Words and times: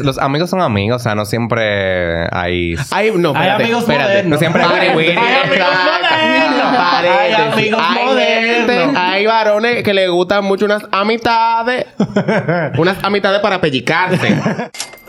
los 0.00 0.18
amigos 0.18 0.50
son 0.50 0.60
amigos, 0.60 1.00
o 1.00 1.04
sea, 1.04 1.14
no 1.14 1.24
siempre 1.24 2.26
hay. 2.32 2.74
Hay, 2.90 3.10
no, 3.16 3.30
Hay 3.30 3.34
espérate, 3.36 3.62
amigos 3.64 3.80
espérate. 3.82 4.08
modernos. 4.10 4.30
No 4.30 4.38
siempre 4.38 4.62
hay- 4.62 4.92
güey. 4.92 5.08
Hay 5.10 5.16
amigos 5.16 5.56
Exacto. 5.58 6.14
modernos. 6.14 6.76
Paréntesis. 6.76 7.38
Hay 7.38 7.52
amigos 7.52 7.80
Hay 7.88 8.04
modernos. 8.06 8.56
gente- 8.86 8.98
hay 8.98 9.26
varones 9.26 9.82
que 9.82 9.94
les 9.94 10.10
gustan 10.10 10.44
mucho 10.44 10.64
unas 10.64 10.82
amistades. 10.92 11.86
unas 12.78 13.02
amistades 13.04 13.40
para 13.40 13.60
pellicarse. 13.60 14.36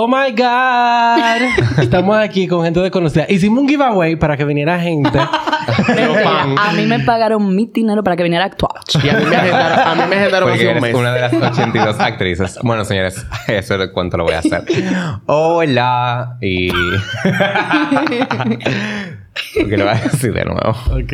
Oh 0.00 0.06
my 0.06 0.30
God. 0.30 1.78
Estamos 1.82 2.16
aquí 2.16 2.46
con 2.46 2.62
gente 2.62 2.78
desconocida. 2.78 3.26
Hicimos 3.28 3.62
un 3.62 3.68
giveaway 3.68 4.14
para 4.14 4.36
que 4.36 4.44
viniera 4.44 4.78
gente. 4.78 5.18
Fan. 5.68 6.56
A 6.56 6.72
mí 6.72 6.86
me 6.86 7.00
pagaron 7.00 7.54
mi 7.56 7.66
dinero 7.66 8.04
para 8.04 8.14
que 8.14 8.22
viniera 8.22 8.44
a 8.44 8.46
actuar. 8.46 8.74
Y 9.02 9.08
a 9.08 9.14
mí 9.14 9.24
me 9.24 9.34
agendaron, 9.34 9.78
a 9.80 9.94
mí 9.96 10.02
me 10.08 10.16
agendaron 10.16 10.48
Porque 10.50 10.60
hace 10.60 10.64
un 10.66 10.70
eres 10.70 10.82
mes. 10.82 10.94
una 10.94 11.12
de 11.14 11.20
las 11.20 11.32
82 11.32 11.96
actrices. 11.98 12.58
Bueno, 12.62 12.84
señores, 12.84 13.26
eso 13.48 13.74
es 13.82 13.90
cuánto 13.90 14.16
lo 14.18 14.22
voy 14.22 14.34
a 14.34 14.38
hacer. 14.38 14.64
Hola. 15.26 16.36
Y. 16.42 16.70
Porque 19.54 19.76
lo 19.76 19.84
voy 19.84 19.94
a 19.94 20.00
decir 20.00 20.32
de 20.32 20.44
nuevo. 20.44 20.70
ok. 20.90 21.12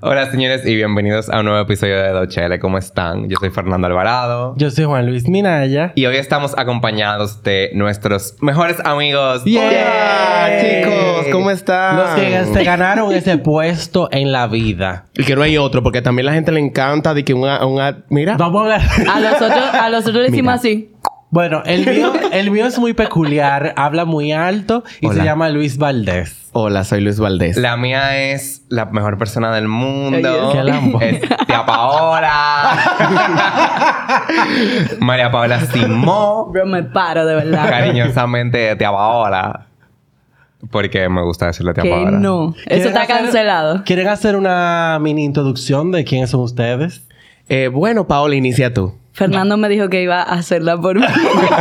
Hola, 0.00 0.30
señores, 0.30 0.66
y 0.66 0.74
bienvenidos 0.74 1.28
a 1.28 1.40
un 1.40 1.46
nuevo 1.46 1.60
episodio 1.60 2.02
de 2.02 2.10
Dochele. 2.10 2.58
¿Cómo 2.58 2.78
están? 2.78 3.28
Yo 3.28 3.36
soy 3.38 3.50
Fernando 3.50 3.86
Alvarado. 3.86 4.54
Yo 4.56 4.70
soy 4.70 4.84
Juan 4.84 5.06
Luis 5.06 5.28
Minaya. 5.28 5.92
Y 5.94 6.06
hoy 6.06 6.16
estamos 6.16 6.56
acompañados 6.56 7.42
de 7.42 7.70
nuestros 7.74 8.36
mejores 8.40 8.78
amigos. 8.84 9.44
Yeah. 9.44 9.68
Hola, 9.68 10.60
chicos, 10.60 11.26
¿cómo 11.32 11.50
están? 11.50 11.96
Los 11.96 12.10
que 12.10 12.44
se 12.52 12.64
ganaron 12.64 13.12
ese 13.12 13.38
puesto 13.38 14.08
en 14.12 14.32
la 14.32 14.46
vida. 14.46 15.06
Y 15.14 15.24
que 15.24 15.36
no 15.36 15.42
hay 15.42 15.58
otro, 15.58 15.82
porque 15.82 16.02
también 16.02 16.26
la 16.26 16.32
gente 16.32 16.52
le 16.52 16.60
encanta 16.60 17.14
de 17.14 17.24
que 17.24 17.34
una, 17.34 17.64
una 17.66 18.04
mira. 18.08 18.36
Vamos 18.36 18.66
a 18.66 18.78
ver. 18.78 19.08
A 19.08 19.20
los 19.20 19.34
otros, 19.34 19.74
a 19.74 19.90
los 19.90 20.00
otros 20.06 20.22
le 20.22 20.30
decimos 20.30 20.54
así. 20.54 20.90
Bueno, 21.30 21.62
el 21.66 21.86
mío, 21.86 22.12
el 22.32 22.50
mío 22.50 22.66
es 22.66 22.78
muy 22.78 22.94
peculiar, 22.94 23.74
habla 23.76 24.04
muy 24.06 24.32
alto 24.32 24.82
y 25.00 25.06
Hola. 25.06 25.18
se 25.20 25.24
llama 25.24 25.50
Luis 25.50 25.76
Valdés. 25.76 26.48
Hola, 26.52 26.84
soy 26.84 27.02
Luis 27.02 27.20
Valdés. 27.20 27.56
La 27.58 27.76
mía 27.76 28.18
es 28.32 28.62
la 28.70 28.86
mejor 28.86 29.18
persona 29.18 29.54
del 29.54 29.68
mundo. 29.68 30.50
Qué 30.52 30.64
lambo. 30.64 31.00
Es 31.02 31.20
Tía 31.46 31.66
Paola. 31.66 32.78
María 35.00 35.30
Paola 35.30 35.60
Simó. 35.60 36.46
Bro, 36.50 36.66
me 36.66 36.82
paro, 36.84 37.26
de 37.26 37.34
verdad. 37.34 37.68
Cariñosamente 37.68 38.74
Tía 38.76 38.90
Paola. 38.90 39.66
Porque 40.70 41.08
me 41.08 41.22
gusta 41.22 41.46
decirle 41.46 41.74
Tía 41.74 41.82
Que 41.84 41.90
Paola. 41.90 42.10
no. 42.12 42.54
Eso 42.56 42.64
¿Quieren 42.66 42.86
está 42.88 43.02
hacer- 43.02 43.16
cancelado. 43.16 43.84
¿Quieren 43.84 44.08
hacer 44.08 44.34
una 44.36 44.98
mini 45.00 45.24
introducción 45.24 45.92
de 45.92 46.04
quiénes 46.04 46.30
son 46.30 46.40
ustedes? 46.40 47.02
Eh, 47.48 47.68
bueno, 47.68 48.06
Paola, 48.06 48.34
inicia 48.34 48.72
tú. 48.74 48.94
Fernando 49.18 49.56
me 49.56 49.68
dijo 49.68 49.88
que 49.88 50.00
iba 50.00 50.22
a 50.22 50.34
hacerla 50.34 50.80
por 50.80 50.96
mí. 50.96 51.04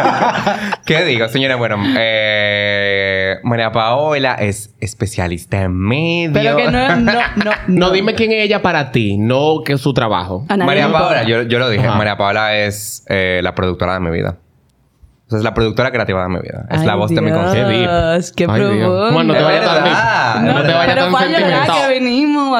¿Qué 0.85 1.03
digo, 1.05 1.27
señores? 1.27 1.57
Bueno, 1.57 1.77
eh, 1.97 3.37
María 3.41 3.71
Paola 3.71 4.35
es 4.35 4.75
especialista 4.79 5.63
en 5.63 5.75
medio. 5.75 6.33
Pero 6.33 6.55
que 6.57 6.65
no, 6.65 6.95
no, 6.97 7.13
no. 7.43 7.51
No, 7.67 7.89
dime 7.89 8.13
quién 8.13 8.31
es 8.31 8.45
ella 8.45 8.61
para 8.61 8.91
ti, 8.91 9.17
no 9.17 9.63
que 9.65 9.73
es 9.73 9.81
su 9.81 9.91
trabajo. 9.95 10.45
María. 10.55 10.91
Paola, 10.91 11.23
yo, 11.23 11.41
yo 11.41 11.57
lo 11.57 11.67
dije, 11.69 11.87
Ajá. 11.87 11.97
María 11.97 12.15
Paola 12.15 12.55
es 12.55 13.03
eh, 13.09 13.39
la 13.41 13.55
productora 13.55 13.95
de 13.95 14.01
mi 14.01 14.11
vida. 14.11 14.37
O 15.27 15.29
sea, 15.29 15.39
es 15.39 15.43
la 15.43 15.53
productora 15.53 15.91
creativa 15.91 16.23
de 16.23 16.29
mi 16.29 16.39
vida. 16.39 16.65
Es 16.71 16.85
la 16.85 16.95
voz 16.95 17.09
de 17.11 17.19
mi 17.19 17.29
Dios, 17.31 17.41
conciencia. 17.43 18.33
Qué 18.33 18.45
Ay, 18.49 18.61
Dios. 18.61 18.79
profundo. 18.79 19.11
Bueno, 19.11 19.33
no 19.33 19.33
te 19.33 19.43
vayas 19.43 19.65
tan. 19.65 20.45
No, 20.45 20.53
No 20.53 20.61
te 20.61 20.73
vayas 20.73 20.95
Pero 20.95 21.11
tan 21.11 21.11
sentimental. 21.19 21.83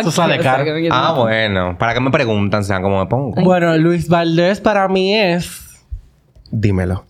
que 0.03 0.11
sale 0.11 0.33
aquí. 0.33 0.39
O 0.39 0.43
sea, 0.43 0.51
caro. 0.51 0.63
que 0.65 0.73
vinimos. 0.73 0.97
Ah, 1.01 1.13
bueno. 1.13 1.77
¿Para 1.77 1.93
qué 1.93 1.99
me 2.01 2.11
preguntan? 2.11 2.65
Sean 2.65 2.81
cómo 2.81 2.99
me 2.99 3.05
pongo. 3.05 3.41
Bueno, 3.41 3.77
Luis 3.77 4.09
Valdés 4.09 4.59
para 4.59 4.87
mí 4.89 5.15
es 5.17 5.63
Dímelo. 6.51 7.05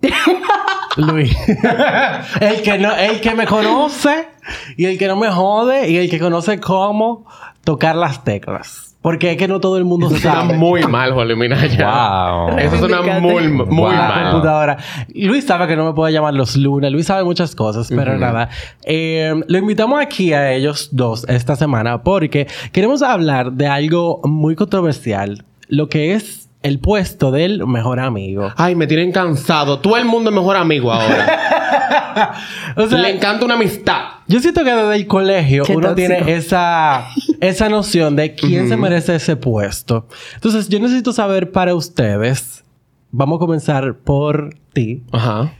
Luis. 0.96 1.36
el 2.40 2.62
que 2.62 2.78
no, 2.78 2.94
el 2.96 3.20
que 3.20 3.34
me 3.34 3.46
conoce 3.46 4.28
y 4.76 4.86
el 4.86 4.98
que 4.98 5.08
no 5.08 5.16
me 5.16 5.28
jode 5.30 5.90
y 5.90 5.96
el 5.98 6.08
que 6.08 6.18
conoce 6.18 6.60
cómo 6.60 7.26
tocar 7.64 7.96
las 7.96 8.24
teclas. 8.24 8.93
Porque 9.04 9.32
es 9.32 9.36
que 9.36 9.46
no 9.48 9.60
todo 9.60 9.76
el 9.76 9.84
mundo 9.84 10.06
Eso 10.06 10.16
suena 10.16 10.40
sabe. 10.40 10.54
muy 10.54 10.82
mal, 10.84 11.12
Juan 11.12 11.28
Luis 11.28 11.38
Minaya. 11.38 12.46
Wow. 12.48 12.56
Eso 12.58 12.78
suena 12.78 13.02
muy, 13.20 13.48
muy 13.48 13.66
Wow. 13.66 13.92
mal. 13.92 14.30
computadora. 14.30 14.78
Luis 15.14 15.44
sabe 15.44 15.66
que 15.66 15.76
no 15.76 15.84
me 15.84 15.92
puede 15.92 16.10
llamar 16.14 16.32
los 16.32 16.56
lunes. 16.56 16.90
Luis 16.90 17.04
sabe 17.04 17.22
muchas 17.22 17.54
cosas, 17.54 17.88
pero 17.94 18.16
nada. 18.16 18.48
Eh, 18.82 19.34
lo 19.46 19.58
invitamos 19.58 20.00
aquí 20.00 20.32
a 20.32 20.54
ellos 20.54 20.88
dos 20.92 21.26
esta 21.28 21.54
semana 21.54 22.02
porque 22.02 22.46
queremos 22.72 23.02
hablar 23.02 23.52
de 23.52 23.66
algo 23.66 24.22
muy 24.24 24.54
controversial. 24.56 25.44
Lo 25.68 25.90
que 25.90 26.14
es 26.14 26.48
el 26.62 26.78
puesto 26.78 27.30
del 27.30 27.66
mejor 27.66 28.00
amigo. 28.00 28.52
Ay, 28.56 28.74
me 28.74 28.86
tienen 28.86 29.12
cansado. 29.12 29.80
Todo 29.80 29.98
el 29.98 30.06
mundo 30.06 30.30
es 30.30 30.36
mejor 30.36 30.56
amigo 30.56 30.90
ahora. 30.90 32.32
O 32.76 32.86
sea, 32.86 32.98
Le 32.98 33.10
encanta 33.10 33.44
una 33.44 33.54
amistad. 33.54 33.98
yo 34.28 34.38
siento 34.40 34.62
que 34.62 34.72
desde 34.72 34.94
el 34.94 35.06
colegio 35.08 35.64
Qué 35.64 35.76
uno 35.76 35.88
tóxico. 35.88 36.14
tiene 36.14 36.32
esa, 36.36 37.06
esa 37.40 37.68
noción 37.68 38.16
de 38.16 38.34
quién 38.34 38.68
se 38.68 38.76
merece 38.76 39.14
ese 39.16 39.36
puesto. 39.36 40.06
Entonces, 40.34 40.68
yo 40.68 40.78
necesito 40.80 41.12
saber 41.12 41.52
para 41.52 41.74
ustedes. 41.74 42.64
Vamos 43.10 43.36
a 43.36 43.38
comenzar 43.40 43.96
por 43.98 44.54
ti. 44.72 45.02
Ajá. 45.12 45.52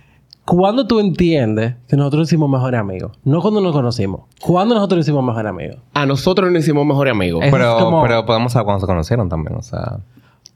¿Cuándo 0.44 0.86
tú 0.86 1.00
entiendes 1.00 1.76
que 1.88 1.96
nosotros 1.96 2.28
hicimos 2.28 2.50
mejor 2.50 2.74
amigos? 2.74 3.12
No 3.24 3.40
cuando 3.40 3.60
nos 3.62 3.72
conocimos. 3.72 4.22
¿Cuándo 4.42 4.74
nosotros 4.74 5.00
hicimos 5.00 5.24
mejor 5.24 5.46
amigos? 5.46 5.78
A 5.94 6.04
nosotros 6.04 6.50
nos 6.52 6.62
hicimos 6.62 6.84
mejor 6.84 7.08
amigos. 7.08 7.42
Es 7.44 7.50
Pero, 7.50 7.78
como- 7.78 8.02
pero 8.02 8.26
podemos 8.26 8.52
saber 8.52 8.66
cuándo 8.66 8.80
se 8.80 8.86
conocieron 8.86 9.28
también, 9.30 9.56
o 9.56 9.62
sea. 9.62 10.00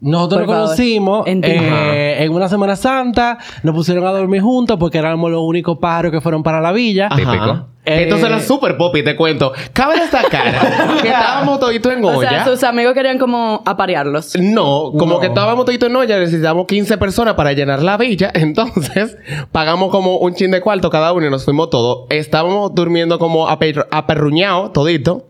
Nosotros 0.01 0.47
nos 0.47 0.57
conocimos 0.57 1.27
eh, 1.27 2.17
en 2.21 2.33
una 2.33 2.49
Semana 2.49 2.77
Santa. 2.77 3.39
Nos 3.65 3.75
pusieron 3.75 4.07
a 4.07 4.11
dormir 4.13 4.43
juntos 4.43 4.77
porque 4.79 4.99
éramos 4.99 5.31
los 5.31 5.41
únicos 5.43 5.79
pájaros 5.79 6.13
que 6.13 6.21
fueron 6.21 6.43
para 6.43 6.61
la 6.61 6.71
villa. 6.73 7.09
Típico. 7.09 7.67
Eh, 7.85 8.03
Entonces 8.03 8.27
era 8.29 8.39
súper 8.41 8.77
popi, 8.77 9.03
te 9.03 9.17
cuento. 9.17 9.53
Cabe 9.73 9.99
destacar 9.99 10.99
que 11.03 11.09
estábamos 11.09 11.59
toditos 11.59 11.91
en 11.95 12.05
O 12.05 12.19
olla. 12.19 12.29
sea, 12.29 12.45
sus 12.45 12.63
amigos 12.63 12.93
querían 12.95 13.19
como 13.19 13.63
aparearlos. 13.65 14.37
No, 14.39 14.93
como 14.93 15.15
No. 15.15 15.21
que 15.21 15.27
estábamos 15.29 15.65
toditos 15.65 15.89
en 15.89 15.97
olla, 15.97 16.19
necesitamos 16.19 16.67
15 16.67 16.99
personas 16.99 17.35
para 17.35 17.53
llenar 17.55 17.83
la 17.83 17.97
villa. 17.97 18.31
Entonces, 18.35 19.17
pagamos 19.53 19.91
como 19.91 20.19
un 20.19 20.35
chin 20.35 20.51
de 20.51 20.61
cuarto 20.61 20.91
cada 20.91 21.13
uno 21.15 21.27
y 21.27 21.31
nos 21.31 21.45
fuimos 21.45 21.71
todos. 21.71 22.07
Estábamos 22.11 22.75
durmiendo 22.75 23.19
como 23.19 23.49
aper- 23.49 23.87
aperruñados, 23.91 24.73
todito. 24.75 25.25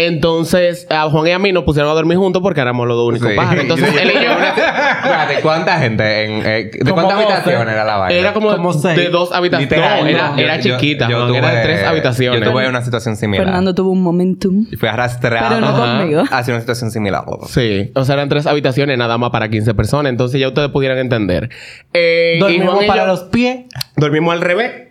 Entonces, 0.00 0.86
a 0.90 1.10
Juan 1.10 1.26
y 1.26 1.30
a 1.32 1.38
mí 1.38 1.52
nos 1.52 1.64
pusieron 1.64 1.90
a 1.90 1.94
dormir 1.94 2.18
juntos 2.18 2.40
porque 2.40 2.60
éramos 2.60 2.86
los 2.86 2.96
dos 2.96 3.08
únicos 3.08 3.28
Sí. 3.30 3.34
pájaros. 3.36 3.62
Entonces, 3.62 3.88
él 4.00 4.10
y 4.10 4.14
yo... 4.24 4.30
Espérate, 4.30 5.40
¿cuánta 5.42 5.78
gente? 5.80 6.24
En, 6.24 6.46
eh, 6.46 6.70
¿De 6.72 6.92
cuántas 6.92 7.16
habitaciones 7.18 7.68
era 7.74 7.84
la 7.84 7.96
vaina? 7.96 8.18
Era 8.18 8.32
como, 8.32 8.50
Como 8.54 8.72
seis. 8.72 8.96
de 8.96 9.08
dos 9.10 9.32
habitaciones. 9.32 9.78
No, 9.80 10.06
era, 10.06 10.36
yo- 10.36 10.42
era 10.42 10.56
yo- 10.60 10.76
chiquita. 10.76 11.08
yo 11.08 11.34
era 11.34 11.50
de 11.50 11.62
tres 11.62 11.84
habitaciones. 11.86 12.40
Yo 12.42 12.50
tuve 12.52 12.68
una 12.68 12.82
situación 12.82 13.16
similar. 13.16 13.44
Fernando 13.44 13.74
tuvo 13.74 13.90
un 13.90 14.02
momentum. 14.02 14.66
Y 14.70 14.76
fui 14.76 14.88
arrastrado 14.88 15.48
Pero 15.56 15.60
no 15.60 15.68
Ajá. 15.76 15.98
conmigo. 15.98 16.22
hacia 16.30 16.54
una 16.54 16.60
situación 16.60 16.90
similar. 16.90 17.24
Sí, 17.48 17.90
o 17.94 18.04
sea, 18.04 18.14
eran 18.14 18.28
tres 18.28 18.46
habitaciones 18.46 18.96
nada 18.98 19.18
más 19.18 19.30
para 19.30 19.48
15 19.48 19.74
personas. 19.74 20.10
Entonces 20.10 20.40
ya 20.40 20.48
ustedes 20.48 20.68
pudieran 20.70 20.98
entender. 20.98 21.50
Eh, 21.92 22.36
Dormimos 22.38 22.84
y 22.84 22.86
para 22.86 23.02
yo 23.02 23.06
los 23.08 23.24
pies. 23.24 23.64
Dormimos 23.96 24.32
al 24.32 24.40
revés. 24.42 24.88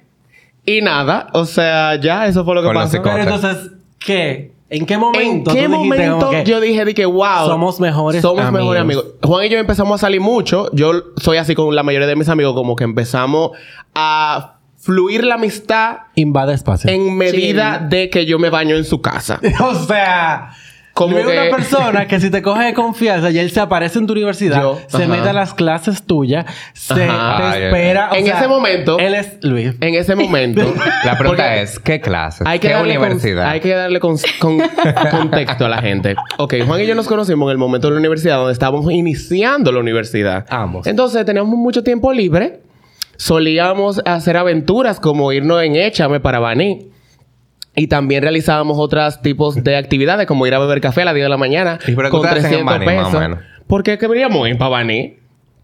Y 0.65 0.81
nada, 0.81 1.27
o 1.31 1.45
sea, 1.45 1.95
ya 1.95 2.25
eso 2.27 2.43
fue 2.43 2.53
lo 2.55 2.61
que 2.61 2.67
Con 2.67 2.75
pasó. 2.75 3.01
Pero 3.01 3.19
entonces, 3.23 3.71
¿qué? 3.99 4.51
¿En 4.69 4.85
qué 4.85 4.95
¿En 4.95 4.99
momento? 4.99 5.53
qué 5.53 5.63
tú 5.65 5.71
dijiste 5.71 6.09
momento 6.09 6.29
que 6.29 6.43
yo 6.43 6.59
dije 6.59 6.83
de 6.85 6.93
que 6.93 7.05
wow? 7.05 7.47
Somos 7.47 7.79
mejores 7.79 8.21
Somos 8.21 8.39
amigos. 8.39 8.53
mejores 8.61 8.81
amigos. 8.81 9.05
Juan 9.23 9.45
y 9.45 9.49
yo 9.49 9.57
empezamos 9.59 10.01
a 10.01 10.05
salir 10.07 10.19
mucho. 10.21 10.69
Yo 10.73 10.91
soy 11.17 11.37
así 11.37 11.55
con 11.55 11.73
la 11.75 11.83
mayoría 11.83 12.07
de 12.07 12.15
mis 12.17 12.27
amigos, 12.29 12.53
como 12.53 12.75
que 12.75 12.83
empezamos 12.83 13.51
a 13.95 14.55
fluir 14.77 15.23
la 15.23 15.35
amistad 15.35 15.97
Invade 16.15 16.53
espacio. 16.53 16.89
en 16.89 17.15
medida 17.17 17.79
de 17.79 18.09
que 18.09 18.25
yo 18.25 18.39
me 18.39 18.49
baño 18.49 18.75
en 18.75 18.83
su 18.83 19.01
casa. 19.01 19.39
O 19.63 19.73
sea, 19.75 20.53
Como 20.97 21.15
que- 21.17 21.23
una 21.27 21.55
persona 21.55 22.07
que 22.07 22.19
si 22.19 22.29
te 22.29 22.41
coge 22.41 22.65
de 22.65 22.73
confianza 22.73 23.29
y 23.29 23.37
él 23.39 23.51
se 23.51 23.59
aparece 23.59 23.99
en 23.99 24.07
tu 24.07 24.13
universidad, 24.13 24.61
Yo, 24.61 24.79
se 24.87 24.97
ajá. 25.03 25.07
mete 25.07 25.29
a 25.29 25.33
las 25.33 25.53
clases 25.53 26.03
tuyas, 26.03 26.45
se 26.73 27.03
Ajá. 27.05 27.51
te 27.53 27.65
espera. 27.67 28.09
o 28.11 28.15
En 28.15 28.25
sea, 28.25 28.39
ese 28.39 28.47
momento- 28.47 28.97
Él 28.99 29.13
es 29.13 29.37
Luis. 29.43 29.73
En 29.79 29.93
ese 29.95 30.15
momento. 30.15 30.61
La 31.05 31.17
pregunta 31.17 31.55
es, 31.57 31.79
¿qué 31.79 32.01
clases? 32.01 32.45
Hay 32.47 32.59
que 32.59 32.67
¿Qué 32.69 32.73
darle 32.73 32.95
con- 32.95 33.03
universidad? 33.07 33.47
hay 33.49 33.59
que 33.59 33.73
darle 33.73 33.99
con- 33.99 34.17
con- 34.39 34.61
contexto 35.11 35.65
a 35.65 35.69
la 35.69 35.81
gente. 35.81 36.15
Ok, 36.37 36.55
Juan 36.65 36.81
y 36.81 36.85
yo 36.87 36.95
nos 36.95 37.07
conocimos 37.07 37.47
en 37.47 37.51
el 37.51 37.57
momento 37.57 37.87
de 37.87 37.93
la 37.93 37.99
universidad 37.99 38.37
donde 38.37 38.53
estábamos 38.53 38.91
iniciando 38.91 39.71
la 39.71 39.79
universidad. 39.79 40.45
Ambos. 40.49 40.87
Entonces 40.87 41.23
teníamos 41.25 41.55
mucho 41.57 41.83
tiempo 41.83 42.11
libre. 42.11 42.61
Solíamos 43.17 44.01
hacer 44.05 44.37
aventuras 44.37 44.99
como 44.99 45.31
irnos 45.31 45.61
en 45.63 45.75
Échame 45.75 46.19
para 46.19 46.39
Baní. 46.39 46.89
Y 47.79 47.87
también 47.87 48.23
realizábamos 48.23 48.77
otros 48.79 49.21
tipos 49.21 49.63
de 49.63 49.77
actividades, 49.77 50.25
como 50.25 50.47
ir 50.47 50.53
a 50.55 50.59
beber 50.59 50.81
café 50.81 51.03
a 51.03 51.05
las 51.05 51.13
10 51.13 51.25
de 51.25 51.29
la 51.29 51.37
mañana. 51.37 51.77
¿Y 51.87 51.91
pero 51.93 52.09
con 52.09 52.21
qué 52.23 52.27
ustedes 52.27 52.45
hacen 52.45 52.59
en 52.61 52.65
300 52.65 52.85
Bani, 52.85 52.97
más 52.97 53.05
o 53.05 53.07
pesos. 53.11 53.21
menos? 53.21 53.39
Porque 53.67 53.97
queríamos 53.99 54.49
ir 54.49 54.57
para 54.57 54.69
Bani 54.69 55.13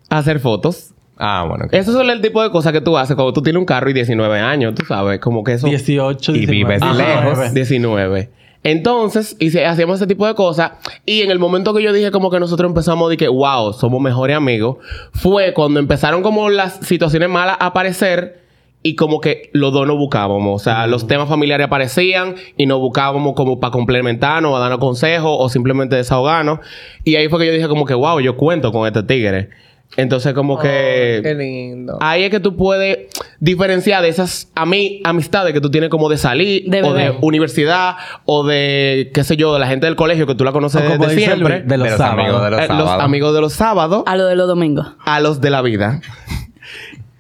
a 0.10 0.18
hacer 0.20 0.40
fotos. 0.40 0.92
Ah, 1.18 1.46
bueno. 1.50 1.66
Esos 1.72 1.94
son 1.96 2.10
el 2.12 2.22
tipo 2.22 2.42
de 2.44 2.52
cosas 2.52 2.72
que 2.72 2.82
tú 2.82 2.96
haces 2.98 3.16
cuando 3.16 3.34
tú 3.34 3.42
tienes 3.42 3.60
un 3.60 3.66
carro 3.66 3.90
y 3.90 3.94
19 3.94 4.40
años, 4.40 4.76
tú 4.76 4.86
sabes, 4.86 5.20
como 5.20 5.44
que 5.44 5.54
eso... 5.54 5.66
18, 5.68 6.32
Y 6.36 6.46
19. 6.46 6.52
vives 6.52 6.82
Ajá. 6.84 6.94
lejos. 7.26 7.54
19. 7.54 8.30
Entonces, 8.64 9.36
y 9.40 9.50
se- 9.50 9.66
hacíamos 9.66 9.96
ese 9.98 10.08
tipo 10.08 10.28
de 10.28 10.36
cosas. 10.36 10.72
Y 11.06 11.22
en 11.22 11.32
el 11.32 11.40
momento 11.40 11.74
que 11.74 11.82
yo 11.84 11.92
dije 11.94 12.12
como 12.12 12.30
que 12.32 12.40
nosotros 12.40 12.70
empezamos 12.70 13.10
de 13.10 13.18
que, 13.18 13.28
wow, 13.28 13.74
somos 13.74 14.00
mejores 14.02 14.38
amigos, 14.38 14.78
fue 15.14 15.54
cuando 15.54 15.80
empezaron 15.80 16.22
como 16.22 16.50
las 16.50 16.74
situaciones 16.82 17.28
malas 17.30 17.58
a 17.60 17.66
aparecer 17.68 18.43
y 18.84 18.96
como 18.96 19.22
que 19.22 19.50
los 19.54 19.72
dos 19.74 19.88
nos 19.88 19.98
buscábamos. 19.98 20.62
O 20.62 20.64
sea, 20.64 20.86
los 20.88 21.08
temas 21.08 21.30
familiares 21.30 21.66
aparecían 21.68 22.36
y 22.58 22.66
nos 22.66 22.80
buscábamos 22.80 23.34
como 23.34 23.60
para 23.60 23.72
complementarnos, 23.72 24.56
a 24.56 24.60
darnos 24.60 24.80
consejos 24.80 25.36
o 25.40 25.50
simplemente 25.50 25.96
desahogarnos. 25.96 26.60
Y 27.04 27.16
ahí 27.16 27.30
fue 27.30 27.40
que 27.40 27.48
yo 27.48 27.54
dije 27.54 27.68
como 27.68 27.86
que, 27.86 27.94
wow, 27.94 28.20
yo 28.20 28.36
cuento 28.38 28.72
con 28.72 28.86
este 28.86 29.02
tigre. 29.04 29.50
Entonces 29.96 30.34
como 30.34 30.58
que... 30.58 31.20
Qué 31.24 31.36
lindo. 31.36 32.00
Ahí 32.02 32.24
es 32.24 32.32
que 32.32 32.40
tú 32.40 32.56
puedes 32.56 33.10
diferenciar 33.40 34.02
de 34.02 34.10
esas 34.10 34.52
ami- 34.56 35.02
amistades 35.04 35.54
que 35.54 35.62
tú 35.62 35.70
tienes 35.70 35.92
como 35.92 36.10
de 36.10 36.18
salir 36.18 36.68
De 36.68 36.82
o 36.82 36.94
de 36.94 37.14
universidad 37.22 37.98
o 38.26 38.44
de, 38.44 39.12
qué 39.14 39.24
sé 39.24 39.38
yo, 39.38 39.54
de 39.54 39.60
la 39.60 39.68
gente 39.68 39.86
del 39.86 39.96
colegio 39.96 40.26
que 40.26 40.34
tú 40.34 40.44
la 40.44 40.52
conoces 40.52 40.82
desde 40.82 40.98
dice 41.14 41.26
siempre. 41.26 41.60
Luis, 41.60 41.68
de 41.70 41.78
los 41.78 41.86
De 41.86 41.90
los 41.92 41.98
sábados. 42.00 42.20
amigos 42.26 42.44
de 42.44 42.50
los 42.50 42.60
Eh, 42.60 42.68
los 42.70 42.78
sábados. 42.78 43.04
amigos 43.04 43.34
de 43.36 43.42
los 43.42 43.54
sábados 43.54 44.04
A 44.08 44.16
lo 44.18 44.26
de 44.26 44.36
los 44.36 44.48
domingos. 44.48 44.88
a 45.06 45.20
los 45.20 45.42
de 45.42 45.50
la 45.52 45.62
vida. 45.62 46.02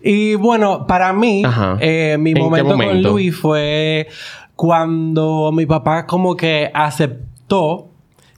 Y 0.05 0.35
bueno, 0.35 0.85
para 0.85 1.13
mí, 1.13 1.43
eh, 1.79 2.17
mi 2.19 2.31
¿En 2.31 2.35
qué 2.35 2.41
momento, 2.41 2.75
con? 2.75 3.13
Luis 3.13 3.33
fue 3.33 4.07
cuando 4.53 5.51
mi 5.53 5.65
papá 5.65 6.05
como 6.05 6.35
que 6.35 6.69
aceptó 6.73 7.92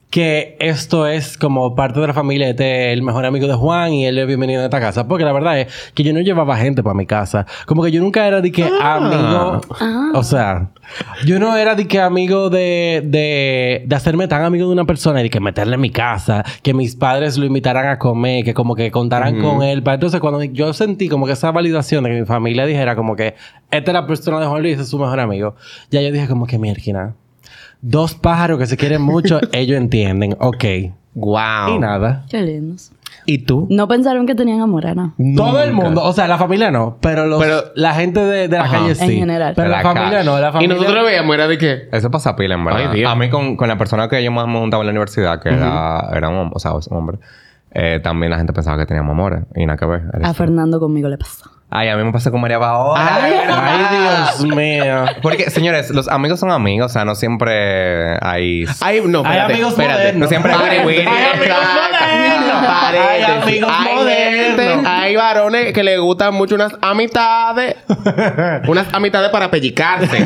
que 0.09 0.55
esto 0.59 1.07
es 1.07 1.37
como 1.37 1.75
parte 1.75 1.99
de 1.99 2.07
la 2.07 2.13
familia, 2.13 2.49
este 2.49 2.91
es 2.91 2.93
el 2.93 3.01
mejor 3.03 3.25
amigo 3.25 3.47
de 3.47 3.53
Juan 3.55 3.91
y 3.91 4.05
él 4.05 4.17
es 4.17 4.27
bienvenido 4.27 4.61
a 4.61 4.65
esta 4.65 4.79
casa. 4.79 5.07
Porque 5.07 5.25
la 5.25 5.33
verdad 5.33 5.59
es 5.59 5.91
que 5.93 6.03
yo 6.03 6.13
no 6.13 6.21
llevaba 6.21 6.55
gente 6.55 6.83
para 6.83 6.93
mi 6.93 7.05
casa. 7.05 7.45
Como 7.65 7.83
que 7.83 7.91
yo 7.91 8.01
nunca 8.01 8.25
era 8.25 8.39
de 8.39 8.51
que 8.51 8.63
Ah. 8.63 8.95
amigo... 8.95 9.61
Ah. 9.79 10.11
O 10.13 10.23
sea, 10.23 10.69
yo 11.25 11.39
no 11.39 11.57
era 11.57 11.75
de 11.75 11.87
que 11.87 11.99
amigo 11.99 12.49
de, 12.49 13.01
de, 13.03 13.83
de 13.85 13.95
hacerme 13.95 14.27
tan 14.29 14.43
amigo 14.43 14.67
de 14.67 14.73
una 14.73 14.85
persona 14.85 15.19
y 15.19 15.23
de 15.23 15.29
que 15.29 15.41
meterle 15.41 15.75
en 15.75 15.81
mi 15.81 15.89
casa, 15.89 16.45
que 16.61 16.73
mis 16.73 16.95
padres 16.95 17.37
lo 17.37 17.45
invitaran 17.45 17.87
a 17.87 17.99
comer, 17.99 18.45
que 18.45 18.53
como 18.53 18.75
que 18.75 18.91
contaran 18.91 19.41
con 19.41 19.63
él. 19.63 19.83
Entonces, 19.85 20.21
cuando 20.21 20.41
yo 20.43 20.71
sentí 20.71 21.09
como 21.09 21.25
que 21.25 21.33
esa 21.33 21.51
validación 21.51 22.03
de 22.05 22.11
que 22.11 22.19
mi 22.21 22.25
familia 22.25 22.65
dijera 22.65 22.95
como 22.95 23.15
que 23.17 23.35
esta 23.71 23.91
es 23.91 23.93
la 23.93 24.07
persona 24.07 24.39
de 24.39 24.45
Juan 24.45 24.61
Luis, 24.61 24.79
es 24.79 24.87
su 24.87 24.97
mejor 24.97 25.19
amigo, 25.19 25.55
ya 25.89 26.01
yo 26.01 26.11
dije 26.11 26.27
como 26.27 26.45
que 26.47 26.57
mierda. 26.57 27.15
Dos 27.87 28.15
pájaros 28.15 28.57
que 28.57 28.65
se 28.65 28.77
quieren 28.77 29.01
mucho, 29.03 29.39
ellos 29.51 29.77
entienden. 29.77 30.35
Ok. 30.39 30.63
Wow. 31.13 31.75
Y 31.75 31.79
nada. 31.79 32.25
Qué 32.29 32.41
lindos. 32.41 32.91
¿Y 33.27 33.39
tú? 33.39 33.67
No 33.69 33.87
pensaron 33.87 34.25
que 34.25 34.33
tenían 34.35 34.59
amor, 34.61 34.85
¿no? 34.95 35.13
Todo 35.35 35.61
el 35.63 35.71
mundo, 35.71 36.03
o 36.03 36.11
sea, 36.13 36.27
la 36.27 36.37
familia 36.37 36.69
no, 36.71 36.97
pero, 36.99 37.25
los, 37.25 37.41
Pero- 37.41 37.61
la 37.75 37.93
gente 37.93 38.19
de, 38.19 38.47
de 38.47 38.57
la 38.57 38.63
Ajá. 38.65 38.79
calle 38.79 38.95
sí. 38.95 39.03
En 39.05 39.11
general. 39.19 39.53
Pero 39.55 39.69
la, 39.69 39.77
la 39.77 39.83
familia 39.83 40.11
calle. 40.11 40.25
no, 40.25 40.39
la 40.39 40.49
Y 40.49 40.51
familia. 40.51 40.75
nosotros 40.77 41.05
veíamos, 41.05 41.35
era 41.35 41.47
de 41.47 41.57
que... 41.57 41.89
Eso 41.91 42.11
pasa 42.11 42.35
pila, 42.35 42.55
en 42.55 42.65
verdad. 42.65 42.89
Ay, 42.91 42.99
Dios. 42.99 43.11
a 43.11 43.15
mí 43.15 43.29
con, 43.29 43.55
con 43.55 43.67
la 43.67 43.77
persona 43.77 44.09
que 44.09 44.23
yo 44.23 44.31
más 44.31 44.47
me 44.47 44.59
juntaba 44.59 44.81
en 44.83 44.87
la 44.87 44.91
universidad, 44.91 45.41
que 45.41 45.49
era, 45.49 46.09
era 46.13 46.29
un 46.29 46.35
hombre, 46.35 46.53
o 46.55 46.59
sea, 46.59 46.73
un 46.73 46.81
hombre, 46.97 47.17
eh, 47.71 47.99
también 48.03 48.31
la 48.31 48.37
gente 48.37 48.51
pensaba 48.53 48.77
que 48.77 48.85
teníamos 48.85 49.11
amores. 49.13 49.41
Y 49.55 49.65
nada 49.65 49.77
que 49.77 49.85
ver. 49.85 50.03
A. 50.23 50.33
Fernando 50.33 50.79
conmigo 50.79 51.07
le 51.09 51.17
pasó. 51.17 51.49
Ay, 51.77 51.89
a 51.89 51.97
mí 51.97 52.03
me 52.03 52.11
pasó 52.13 52.31
con 52.31 52.39
María 52.39 52.57
Paola. 52.59 53.19
Ay, 53.21 53.33
Ay, 53.49 53.85
Dios 54.37 54.55
mío. 54.55 55.05
Porque, 55.21 55.49
señores, 55.49 55.89
los 55.89 56.07
amigos 56.07 56.39
son 56.39 56.51
amigos. 56.51 56.91
O 56.91 56.93
sea, 56.93 57.03
no 57.05 57.15
siempre 57.15 58.15
hay... 58.21 58.63
Ay, 58.81 59.01
no, 59.05 59.19
Hay 59.25 59.25
espérate, 59.39 59.53
amigos 59.53 59.71
espérate. 59.71 59.97
modernos. 59.97 60.19
No 60.21 60.27
siempre 60.27 60.53
hay. 60.53 60.59
Hay 60.59 60.77
amigos 60.79 60.97
modernos. 61.05 62.65
Hay 62.67 63.23
amigos 63.23 63.71
Hay 63.77 63.95
modernos. 63.95 64.45
gente- 64.45 64.87
hay 64.87 65.15
varones 65.15 65.73
que 65.73 65.83
les 65.83 65.99
gustan 65.99 66.33
mucho 66.33 66.55
unas 66.55 66.73
amistades. 66.81 67.75
unas 68.67 68.93
amistades 68.93 69.29
para 69.31 69.51
pellicarse. 69.51 70.25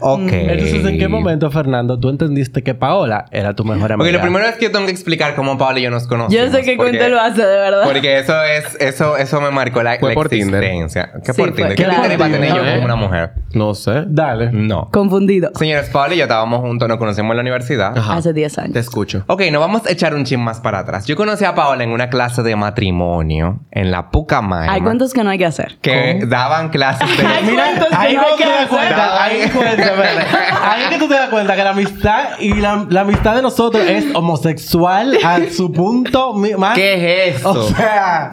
Ok. 0.00 0.30
Entonces, 0.32 0.84
¿en 0.84 0.98
qué 0.98 1.08
momento, 1.08 1.50
Fernando, 1.50 1.98
tú 1.98 2.08
entendiste 2.10 2.62
que 2.62 2.74
Paola 2.74 3.24
era 3.30 3.54
tu 3.54 3.64
mejor 3.64 3.92
amiga? 3.92 3.96
Porque 3.98 4.12
lo 4.12 4.20
primero 4.20 4.46
es 4.46 4.54
que 4.56 4.66
yo 4.66 4.72
tengo 4.72 4.86
que 4.86 4.92
explicar 4.92 5.34
cómo 5.34 5.56
Paola 5.58 5.78
y 5.78 5.82
yo 5.82 5.90
nos 5.90 6.06
conocimos. 6.06 6.32
Yo 6.46 6.50
sé 6.56 6.62
qué 6.64 6.76
porque- 6.76 6.92
cuento 6.98 7.08
lo 7.08 7.20
hace, 7.20 7.42
de 7.44 7.56
verdad. 7.58 7.82
Porque 7.84 8.18
eso 8.18 8.42
es... 8.42 8.76
Eso, 8.80 9.16
eso 9.16 9.40
me 9.40 9.50
marcó 9.64 9.82
la, 9.82 9.96
Fue 9.98 10.10
la 10.10 10.14
por 10.14 10.28
Tinder. 10.28 10.62
existencia. 10.62 11.10
¿Qué 11.24 11.32
Sí, 11.32 11.40
por 11.42 11.48
fue- 11.50 11.56
Tinder? 11.56 11.76
¿Qué 11.76 11.84
claro. 11.84 12.02
Tinder 12.02 12.18
iba 12.18 12.26
a 12.26 12.30
tener 12.30 12.48
yo 12.50 12.54
Tinder. 12.56 12.74
como 12.74 12.84
una 12.86 12.96
mujer? 12.96 13.32
No 13.52 13.74
sé. 13.74 14.04
Dale. 14.06 14.50
No. 14.52 14.88
Confundido. 14.92 15.50
Señores, 15.54 15.88
Paola 15.90 16.14
y 16.14 16.18
yo 16.18 16.24
estábamos 16.24 16.60
juntos, 16.60 16.88
nos 16.88 16.98
conocimos 16.98 17.30
en 17.32 17.36
la 17.36 17.42
universidad. 17.42 17.96
Ajá. 17.96 18.14
Hace 18.14 18.32
10 18.32 18.58
años. 18.58 18.72
Te 18.72 18.78
escucho. 18.80 19.24
Ok, 19.26 19.42
nos 19.52 19.60
vamos 19.60 19.86
a 19.86 19.90
echar 19.90 20.14
un 20.14 20.24
chin 20.24 20.40
más 20.40 20.60
para 20.60 20.80
atrás. 20.80 21.06
Yo 21.06 21.16
conocí 21.16 21.44
a 21.44 21.54
Paola 21.54 21.84
en 21.84 21.90
una 21.90 22.08
clase 22.10 22.42
de 22.42 22.56
matrimonio 22.56 23.60
en 23.70 23.90
la 23.90 24.10
Pucamaima. 24.10 24.72
Hay 24.72 24.80
cuentos 24.80 25.12
que 25.12 25.22
no 25.24 25.30
hay 25.30 25.38
que 25.38 25.46
hacer. 25.46 25.76
que 25.80 26.24
daban 26.26 26.68
clases 26.70 27.08
de... 27.16 27.24
Mira, 27.50 27.64
cuentos 27.64 27.88
que 27.88 27.94
ahí 27.96 28.14
no 28.16 28.22
es 28.22 28.26
hay 28.28 28.36
que 28.36 28.44
te 28.44 28.50
das 28.50 28.56
hacer. 28.64 28.68
cuenta, 28.68 29.22
ahí 29.24 29.36
es 29.40 29.50
cuenta, 29.52 29.82
espérate. 29.84 30.26
Ahí 30.62 30.82
es 30.84 30.88
que 30.90 30.98
tú 30.98 31.08
te 31.08 31.14
das 31.14 31.28
cuenta 31.30 31.56
que 31.56 31.64
la 31.64 31.70
amistad 31.70 32.24
y 32.40 32.54
la, 32.54 32.86
la 32.88 33.00
amistad 33.02 33.34
de 33.36 33.42
nosotros 33.42 33.84
es 33.86 34.06
homosexual 34.14 35.16
a 35.24 35.38
su 35.50 35.72
punto 35.72 36.34
mi- 36.34 36.54
más. 36.54 36.74
¿Qué 36.74 37.28
es 37.28 37.36
eso? 37.36 37.50
O 37.50 37.62
sea, 37.68 38.30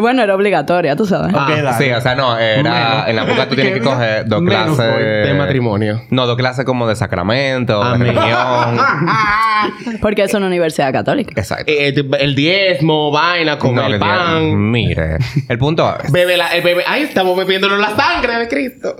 Bueno, 0.00 0.22
era 0.22 0.34
obligatoria, 0.34 0.96
tú 0.96 1.04
sabes. 1.04 1.32
dale. 1.32 1.72
Sí, 1.74 1.90
o 1.90 2.00
sea, 2.00 2.14
no, 2.14 2.38
era... 2.38 2.62
Menos. 2.62 3.08
En 3.08 3.16
la 3.16 3.22
época 3.24 3.48
tú 3.48 3.54
tienes 3.54 3.74
que 3.74 3.80
coger 3.84 4.26
dos 4.26 4.40
Menos 4.40 4.76
clases... 4.76 5.26
de 5.28 5.34
matrimonio. 5.34 6.02
No, 6.10 6.26
dos 6.26 6.36
clases 6.36 6.64
como 6.64 6.88
de 6.88 6.96
sacramento, 6.96 7.82
de 7.84 7.98
religión. 7.98 8.78
Porque 10.00 10.22
es 10.22 10.32
una 10.34 10.46
universidad 10.46 10.92
católica. 10.92 11.32
Exacto. 11.38 11.64
Eh, 11.70 11.94
el 12.20 12.34
diezmo, 12.34 13.10
vaina, 13.10 13.58
comer 13.58 13.84
No, 13.88 13.94
el 13.94 14.00
pan. 14.00 14.42
diga- 14.42 14.56
Mire, 14.56 15.16
el 15.48 15.58
punto 15.58 15.94
es... 16.02 16.10
Bebe 16.10 16.36
la, 16.38 16.48
el 16.48 16.62
bebé. 16.62 16.84
Ay, 16.86 17.02
estamos 17.02 17.36
bebiéndonos 17.36 17.78
la 17.78 17.94
sangre 17.94 18.38
de 18.38 18.48
Cristo. 18.48 18.96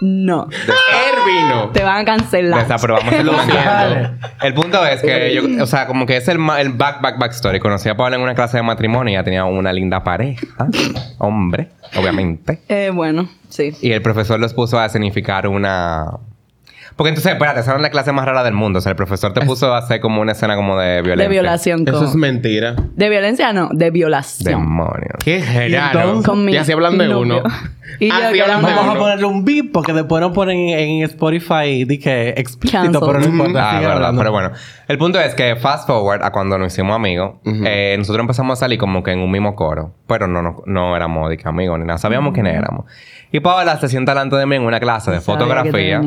No. 0.00 0.48
El 0.50 1.24
vino. 1.26 1.70
Te 1.70 1.82
van 1.82 2.02
a 2.02 2.04
cancelar. 2.04 2.62
Desaprobamos 2.62 3.12
el 3.12 3.26
comentario. 3.26 4.10
El 4.42 4.54
punto 4.54 4.84
es 4.86 5.02
que 5.02 5.34
yo, 5.34 5.62
o 5.62 5.66
sea, 5.66 5.86
como 5.86 6.06
que 6.06 6.16
es 6.16 6.28
el, 6.28 6.38
el 6.58 6.70
back, 6.70 7.00
back, 7.00 7.18
back 7.18 7.32
story. 7.32 7.60
Conocí 7.60 7.88
a 7.88 7.96
Paola 7.96 8.16
en 8.16 8.22
una 8.22 8.34
clase 8.34 8.56
de 8.56 8.62
matrimonio 8.62 9.12
y 9.12 9.14
ella 9.16 9.24
tenía 9.24 9.44
una 9.44 9.72
linda 9.72 10.04
pareja. 10.04 10.46
Hombre, 11.18 11.70
obviamente. 11.96 12.60
Eh, 12.68 12.90
bueno, 12.94 13.28
sí. 13.48 13.72
Y 13.80 13.92
el 13.92 14.02
profesor 14.02 14.38
los 14.38 14.54
puso 14.54 14.78
a 14.78 14.86
escenificar 14.86 15.46
una. 15.48 16.06
Porque 16.98 17.10
entonces, 17.10 17.32
espérate, 17.32 17.60
esa 17.60 17.70
era 17.70 17.80
la 17.80 17.90
clase 17.90 18.10
más 18.12 18.26
rara 18.26 18.42
del 18.42 18.54
mundo. 18.54 18.80
O 18.80 18.82
sea, 18.82 18.90
el 18.90 18.96
profesor 18.96 19.32
te 19.32 19.40
puso 19.46 19.72
a 19.72 19.78
hacer 19.78 20.00
como 20.00 20.20
una 20.20 20.32
escena 20.32 20.56
como 20.56 20.76
de 20.78 21.00
violencia. 21.00 21.22
De 21.22 21.28
violación 21.28 21.84
con... 21.86 21.94
Eso 21.94 22.04
es 22.06 22.16
mentira. 22.16 22.74
De 22.96 23.08
violencia 23.08 23.52
no, 23.52 23.68
de 23.72 23.90
violación. 23.92 24.52
Demonios. 24.62 25.14
Qué 25.24 25.38
raro. 25.70 26.00
entonces- 26.00 26.26
Con 26.26 26.44
mi 26.44 26.52
Y 26.52 26.56
así 26.56 26.72
hablan 26.72 26.98
de 26.98 27.06
novio. 27.08 27.38
uno. 27.38 27.42
Y 28.00 28.08
yo 28.08 28.14
Así 28.14 28.34
que 28.34 28.42
hablan 28.42 28.60
de 28.60 28.66
Vamos 28.66 28.82
uno. 28.82 28.92
a 28.92 28.98
ponerle 28.98 29.24
un 29.24 29.44
beep 29.46 29.72
porque 29.72 29.94
después 29.94 30.20
nos 30.20 30.32
ponen 30.32 30.58
en 30.68 31.02
Spotify 31.04 31.84
di 31.86 31.98
que 31.98 32.34
explícito, 32.36 32.82
Cancel. 32.82 33.00
pero 33.06 33.18
no 33.20 33.24
importa. 33.26 33.66
Ah, 33.66 33.70
sigue 33.70 33.80
verdad. 33.80 33.96
hablando. 33.96 34.20
Pero 34.20 34.32
bueno. 34.32 34.50
El 34.88 34.98
punto 34.98 35.18
es 35.20 35.34
que 35.34 35.56
fast 35.56 35.86
forward 35.86 36.22
a 36.22 36.30
cuando 36.30 36.58
nos 36.58 36.70
hicimos 36.72 36.94
amigos, 36.94 37.36
eh, 37.46 37.94
nosotros 37.96 38.20
empezamos 38.22 38.58
a 38.58 38.60
salir 38.60 38.78
como 38.78 39.02
que 39.02 39.12
en 39.12 39.20
un 39.20 39.30
mismo 39.30 39.54
coro. 39.56 39.94
Pero 40.06 40.26
no, 40.26 40.42
no, 40.42 40.62
no 40.66 40.96
éramos 40.96 41.30
de 41.30 41.38
que 41.38 41.48
amigos 41.48 41.78
ni 41.78 41.86
nada. 41.86 41.98
Sabíamos 41.98 42.34
quiénes 42.34 42.56
éramos. 42.56 42.84
Y 43.32 43.40
Paola 43.40 43.78
se 43.80 43.88
sienta 43.88 44.12
delante 44.12 44.36
de 44.36 44.44
mí 44.46 44.56
en 44.56 44.62
una 44.62 44.80
clase 44.80 45.10
de 45.10 45.20
Sabía 45.20 45.38
que 45.38 45.44
te 45.44 45.54
fotografía. 45.54 46.00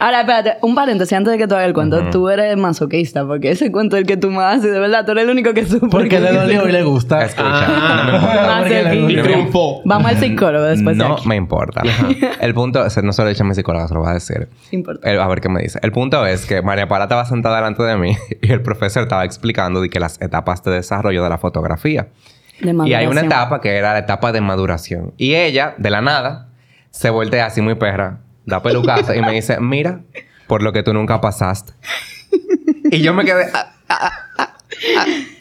Ahora, 0.00 0.20
espérate, 0.20 0.58
un 0.62 0.74
paréntesis 0.76 1.12
antes 1.16 1.32
de 1.32 1.38
que 1.38 1.48
tú 1.48 1.54
hagas 1.54 1.66
el 1.66 1.74
cuento. 1.74 2.08
Tú 2.10 2.28
eres 2.28 2.56
masoquista, 2.56 3.26
porque 3.26 3.50
ese 3.50 3.72
cuento 3.72 3.96
es 3.96 4.02
el 4.02 4.06
que 4.06 4.16
tú 4.16 4.30
más 4.30 4.58
haces, 4.58 4.72
de 4.72 4.78
verdad, 4.78 5.04
tú 5.04 5.12
eres 5.12 5.24
el 5.24 5.30
único 5.30 5.52
que 5.54 5.66
sufre. 5.66 5.88
Porque 5.90 6.20
le 6.20 6.32
dolió 6.32 6.68
y 6.68 6.72
le 6.72 6.82
gusta. 6.84 7.24
Escucha, 7.24 7.66
Ah. 7.66 8.60
no 8.62 8.68
me 8.68 8.80
importa. 8.90 9.22
Triunfó. 9.22 9.82
Vamos 9.84 10.10
al 10.12 10.16
psicólogo 10.18 10.64
después 10.66 10.96
de 10.96 11.04
No 11.04 11.14
aquí. 11.14 11.28
me 11.28 11.36
importa. 11.36 11.82
El 12.40 12.54
punto 12.54 12.84
es, 12.86 13.02
no 13.02 13.12
se 13.12 13.22
lo 13.22 13.28
he 13.28 13.32
dicho 13.32 13.42
a 13.42 13.46
mi 13.46 13.54
psicóloga, 13.54 13.88
se 13.88 13.94
lo 13.94 14.00
va 14.02 14.10
a 14.10 14.14
decir. 14.14 14.48
Importa. 14.70 15.10
El- 15.10 15.20
a 15.20 15.26
ver 15.26 15.40
qué 15.40 15.48
me 15.48 15.60
dice. 15.62 15.78
El 15.82 15.90
punto 15.92 16.24
es 16.26 16.46
que 16.46 16.62
María 16.62 16.86
Paula 16.86 17.04
estaba 17.06 17.24
sentada 17.24 17.56
delante 17.56 17.82
de 17.82 17.96
mí 17.96 18.16
y 18.42 18.52
el 18.52 18.62
profesor 18.62 19.02
estaba 19.02 19.24
explicando 19.24 19.80
de 19.80 19.90
que 19.90 19.98
las 20.00 20.20
etapas 20.20 20.62
de 20.62 20.70
desarrollo 20.72 21.22
de 21.24 21.28
la 21.28 21.38
fotografía. 21.38 22.08
De 22.60 22.74
Y 22.86 22.94
hay 22.94 23.06
una 23.06 23.20
etapa 23.22 23.60
que 23.60 23.76
era 23.76 23.92
la 23.92 23.98
etapa 24.00 24.32
de 24.32 24.40
maduración. 24.40 25.12
Y 25.16 25.34
ella, 25.34 25.74
de 25.78 25.90
la 25.90 26.00
nada, 26.02 26.48
se 26.90 27.10
voltea 27.10 27.46
así 27.46 27.60
muy 27.62 27.74
perra, 27.76 28.18
da 28.48 28.62
pelucaza 28.62 29.14
y 29.14 29.20
me 29.20 29.32
dice, 29.32 29.58
mira, 29.60 30.00
por 30.46 30.62
lo 30.62 30.72
que 30.72 30.82
tú 30.82 30.92
nunca 30.92 31.20
pasaste. 31.20 31.72
y 32.90 33.00
yo 33.00 33.12
me 33.14 33.24
quedé... 33.24 33.46
"Ah, 33.88 34.12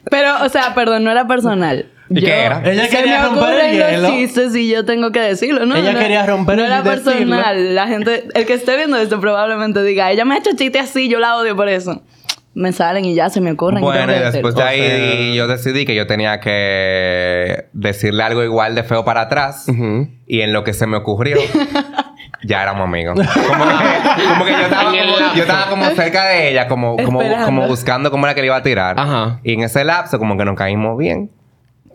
Pero, 0.10 0.44
o 0.44 0.50
sea, 0.50 0.74
perdón, 0.74 1.04
no 1.04 1.12
era 1.12 1.28
personal. 1.28 1.90
¿Y 2.10 2.22
qué 2.22 2.32
era? 2.46 2.62
Ella 2.64 2.88
quería 2.90 3.26
romper 3.26 3.66
el 3.66 3.72
hielo. 3.74 4.02
los 4.08 4.12
chistes 4.12 4.56
y 4.56 4.70
yo 4.70 4.86
tengo 4.86 5.12
que 5.12 5.20
decirlo, 5.20 5.66
¿no? 5.66 5.76
Ella 5.76 5.92
No- 5.94 6.00
quería 6.00 6.26
romper 6.26 6.56
no 6.58 6.64
el 6.66 6.72
era 6.72 6.80
y 6.80 6.84
decirlo. 6.84 7.12
personal. 7.36 7.76
La 7.76 7.88
gente... 7.88 8.28
El 8.34 8.46
que 8.46 8.54
esté 8.54 8.78
viendo 8.78 8.96
esto 8.98 9.20
probablemente 9.20 9.84
diga... 9.84 10.10
Ella 10.12 10.24
me 10.24 10.36
ha 10.36 10.38
hecho 10.38 10.52
chiste 10.56 10.80
así, 10.80 11.10
yo 11.10 11.20
la 11.20 11.36
odio 11.36 11.56
por 11.58 11.68
eso. 11.68 12.02
Me 12.58 12.72
salen 12.74 13.06
y 13.06 13.14
ya 13.14 13.30
se 13.30 13.40
me 13.40 13.52
ocurren. 13.52 13.82
Bueno, 13.82 14.12
y 14.12 14.20
después 14.20 14.56
de 14.56 14.64
ahí 14.64 15.36
yo 15.36 15.48
decidí 15.48 15.86
que 15.86 15.94
yo 15.94 16.08
tenía 16.08 16.40
que 16.40 17.68
decirle 17.72 18.24
algo 18.24 18.44
igual 18.44 18.74
de 18.74 18.84
feo 18.84 19.06
para 19.06 19.22
atrás. 19.22 19.68
Y 20.26 20.42
en 20.42 20.54
lo 20.54 20.64
que 20.64 20.74
se 20.74 20.88
me 20.88 20.98
ocurrió, 20.98 21.38
ya 22.44 22.64
éramos 22.64 22.86
amigos. 22.86 23.16
Como 23.16 23.64
que, 23.64 24.24
como 24.28 24.46
que 24.46 24.52
yo, 24.52 24.58
estaba 24.58 24.92
yo 25.36 25.44
estaba 25.44 25.70
como 25.70 25.86
cerca 25.92 26.26
de 26.30 26.50
ella, 26.50 26.68
como, 26.68 26.98
como, 26.98 27.22
como 27.46 27.68
buscando 27.68 28.10
cómo 28.10 28.26
era 28.26 28.34
que 28.34 28.42
le 28.42 28.48
iba 28.48 28.56
a 28.56 28.64
tirar. 28.64 29.00
Ajá. 29.00 29.40
Y 29.44 29.54
en 29.54 29.62
ese 29.62 29.84
lapso, 29.84 30.18
como 30.18 30.36
que 30.36 30.44
nos 30.44 30.56
caímos 30.56 30.98
bien. 30.98 31.30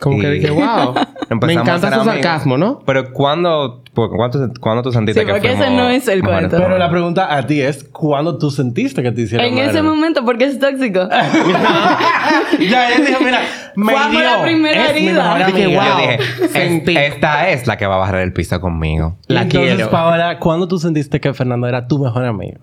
Como 0.03 0.19
que 0.21 0.31
dije, 0.31 0.51
wow. 0.51 0.95
Me 1.41 1.53
encanta 1.55 1.99
su 1.99 2.05
sarcasmo, 2.05 2.59
¿no? 2.59 2.81
Pero 2.85 3.13
¿cuándo, 3.13 3.83
¿cuándo, 3.95 4.53
¿cuándo 4.61 4.83
tú 4.83 4.93
sentiste 4.93 5.21
Sí, 5.21 5.27
que 5.27 5.33
porque 5.33 5.53
ese 5.53 5.71
no 5.71 5.89
es 5.89 6.07
el 6.09 6.23
cuento. 6.23 6.59
Pero 6.59 6.77
la 6.77 6.91
pregunta 6.91 7.35
a 7.35 7.47
ti 7.47 7.61
es, 7.63 7.85
¿cuándo 7.85 8.37
tú 8.37 8.51
sentiste 8.51 9.03
que 9.03 9.13
te 9.13 9.23
hicieron 9.23 9.47
En 9.47 9.55
mal? 9.55 9.65
ese 9.67 9.81
momento, 9.83 10.25
porque 10.27 10.45
es 10.45 10.59
tóxico. 10.59 11.09
ya, 11.09 12.91
ella 12.91 13.05
dijo, 13.07 13.21
mira, 13.25 13.41
me 13.77 13.93
Fue 13.93 14.03
amor 14.03 14.23
a 14.23 14.31
hirió. 14.33 14.43
primera 14.43 14.85
es 14.85 14.91
herida. 14.91 15.47
Dije, 15.47 15.65
amiga. 15.65 15.85
Yo 15.87 15.91
wow. 15.93 16.01
dije, 16.01 16.19
"Es- 16.45 16.51
Sentí. 16.51 16.97
esta 16.97 17.49
es 17.51 17.67
la 17.67 17.77
que 17.79 17.87
va 17.87 17.95
a 17.95 17.99
barrer 17.99 18.23
el 18.23 18.33
piso 18.33 18.61
conmigo. 18.61 19.17
La 19.29 19.43
entonces, 19.43 19.75
quiero. 19.77 19.91
Paola, 19.91 20.39
¿cuándo 20.39 20.69
tú 20.69 20.79
sentiste 20.79 21.21
que 21.21 21.33
Fernando 21.33 21.67
era 21.67 21.87
tu 21.89 21.99
mejor 21.99 22.25
amigo? 22.25 22.59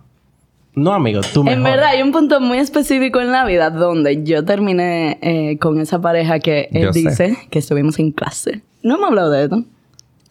No 0.76 0.94
amigo, 0.94 1.22
tu 1.34 1.44
mejor. 1.44 1.58
En 1.58 1.64
verdad, 1.64 1.88
hay 1.90 2.02
un 2.02 2.12
punto 2.12 2.40
muy 2.40 2.58
específico 2.60 3.20
en 3.20 3.32
la 3.32 3.44
vida 3.46 3.70
donde 3.70 4.24
yo 4.24 4.46
terminé 4.46 5.18
eh, 5.22 5.58
con 5.60 5.80
esa 5.82 6.00
pareja 6.00 6.40
que 6.40 6.70
él 6.72 6.84
Yo 6.84 6.94
sé. 6.94 7.00
dice 7.00 7.38
que 7.50 7.60
estuvimos 7.60 8.00
en 8.00 8.12
clase. 8.12 8.62
No 8.84 8.96
hemos 8.96 9.10
hablado 9.10 9.32
de 9.32 9.44
esto. 9.44 9.64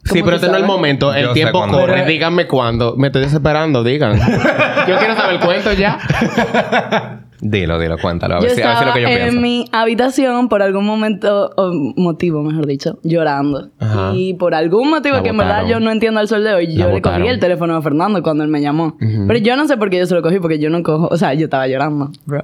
Sí, 0.04 0.20
¿Cómo 0.20 0.24
pero 0.26 0.38
tú 0.38 0.46
este 0.46 0.46
no 0.48 0.54
es 0.56 0.62
el 0.62 0.66
momento. 0.66 1.12
El 1.12 1.24
Yo 1.26 1.32
tiempo 1.34 1.66
corre. 1.68 1.92
Pero- 1.94 2.06
Díganme 2.06 2.46
cuándo. 2.46 2.94
Me 2.96 3.08
estoy 3.08 3.22
desesperando, 3.22 3.82
digan. 3.84 4.16
yo 4.88 4.96
quiero 4.98 5.14
saber 5.16 5.34
el 5.34 5.40
cuento 5.40 5.72
ya. 5.74 5.98
Dilo, 7.40 7.78
dilo, 7.78 7.96
cuéntalo. 7.98 8.36
A 8.36 8.40
Yo 8.40 8.46
ver, 8.46 8.50
a 8.50 8.54
ver 8.54 8.56
si 8.56 8.60
es 8.62 8.66
estaba 8.68 8.86
lo 8.86 8.94
que 8.94 9.02
yo 9.02 9.08
en 9.08 9.16
pienso. 9.16 9.40
mi 9.40 9.64
habitación 9.72 10.48
por 10.48 10.62
algún 10.62 10.84
momento, 10.84 11.50
o 11.56 11.72
motivo 11.96 12.42
mejor 12.42 12.66
dicho, 12.66 12.98
llorando. 13.04 13.68
Ajá. 13.78 14.12
Y 14.14 14.34
por 14.34 14.54
algún 14.54 14.90
motivo 14.90 15.16
La 15.16 15.22
que 15.22 15.28
en 15.30 15.36
verdad 15.36 15.62
botaron. 15.62 15.70
yo 15.70 15.80
no 15.80 15.90
entiendo 15.92 16.20
al 16.20 16.28
sol 16.28 16.42
de 16.44 16.52
hoy, 16.54 16.66
La 16.66 16.72
yo 16.72 16.86
le 16.88 16.92
botaron. 16.94 17.20
cogí 17.20 17.30
el 17.30 17.38
teléfono 17.40 17.76
a 17.76 17.82
Fernando 17.82 18.22
cuando 18.22 18.42
él 18.44 18.50
me 18.50 18.60
llamó. 18.60 18.96
Pero 18.98 19.38
yo 19.38 19.56
no 19.56 19.66
sé 19.68 19.76
por 19.76 19.88
qué 19.90 19.98
yo 19.98 20.06
se 20.06 20.14
lo 20.14 20.22
cogí, 20.22 20.40
porque 20.40 20.58
yo 20.58 20.68
no 20.70 20.82
cojo, 20.82 21.08
o 21.10 21.16
sea, 21.16 21.32
yo 21.34 21.44
estaba 21.44 21.66
llorando, 21.68 22.10
bro. 22.26 22.42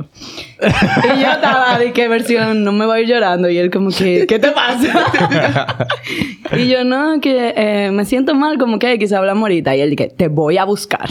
y 0.63 1.21
yo 1.21 1.31
estaba 1.33 1.79
de 1.79 1.93
qué 1.93 2.09
versión, 2.09 2.63
no 2.65 2.73
me 2.73 2.87
voy 2.87 2.99
a 2.99 3.01
ir 3.03 3.09
llorando. 3.09 3.49
Y 3.51 3.59
él 3.59 3.71
como 3.71 3.91
que, 3.91 4.27
¿qué 4.29 4.39
te 4.39 4.51
pasa? 4.53 5.87
y 6.57 6.69
yo, 6.69 6.85
no, 6.85 7.21
que 7.21 7.53
eh, 7.57 7.91
me 7.91 8.05
siento 8.05 8.35
mal, 8.35 8.59
como 8.59 8.79
que 8.79 8.99
quizá 8.99 9.19
hablamos 9.19 9.43
ahorita. 9.43 9.75
Y 9.77 9.81
él 9.81 9.91
dije, 9.91 10.13
te 10.17 10.29
voy 10.29 10.59
a 10.59 10.65
buscar. 10.65 11.11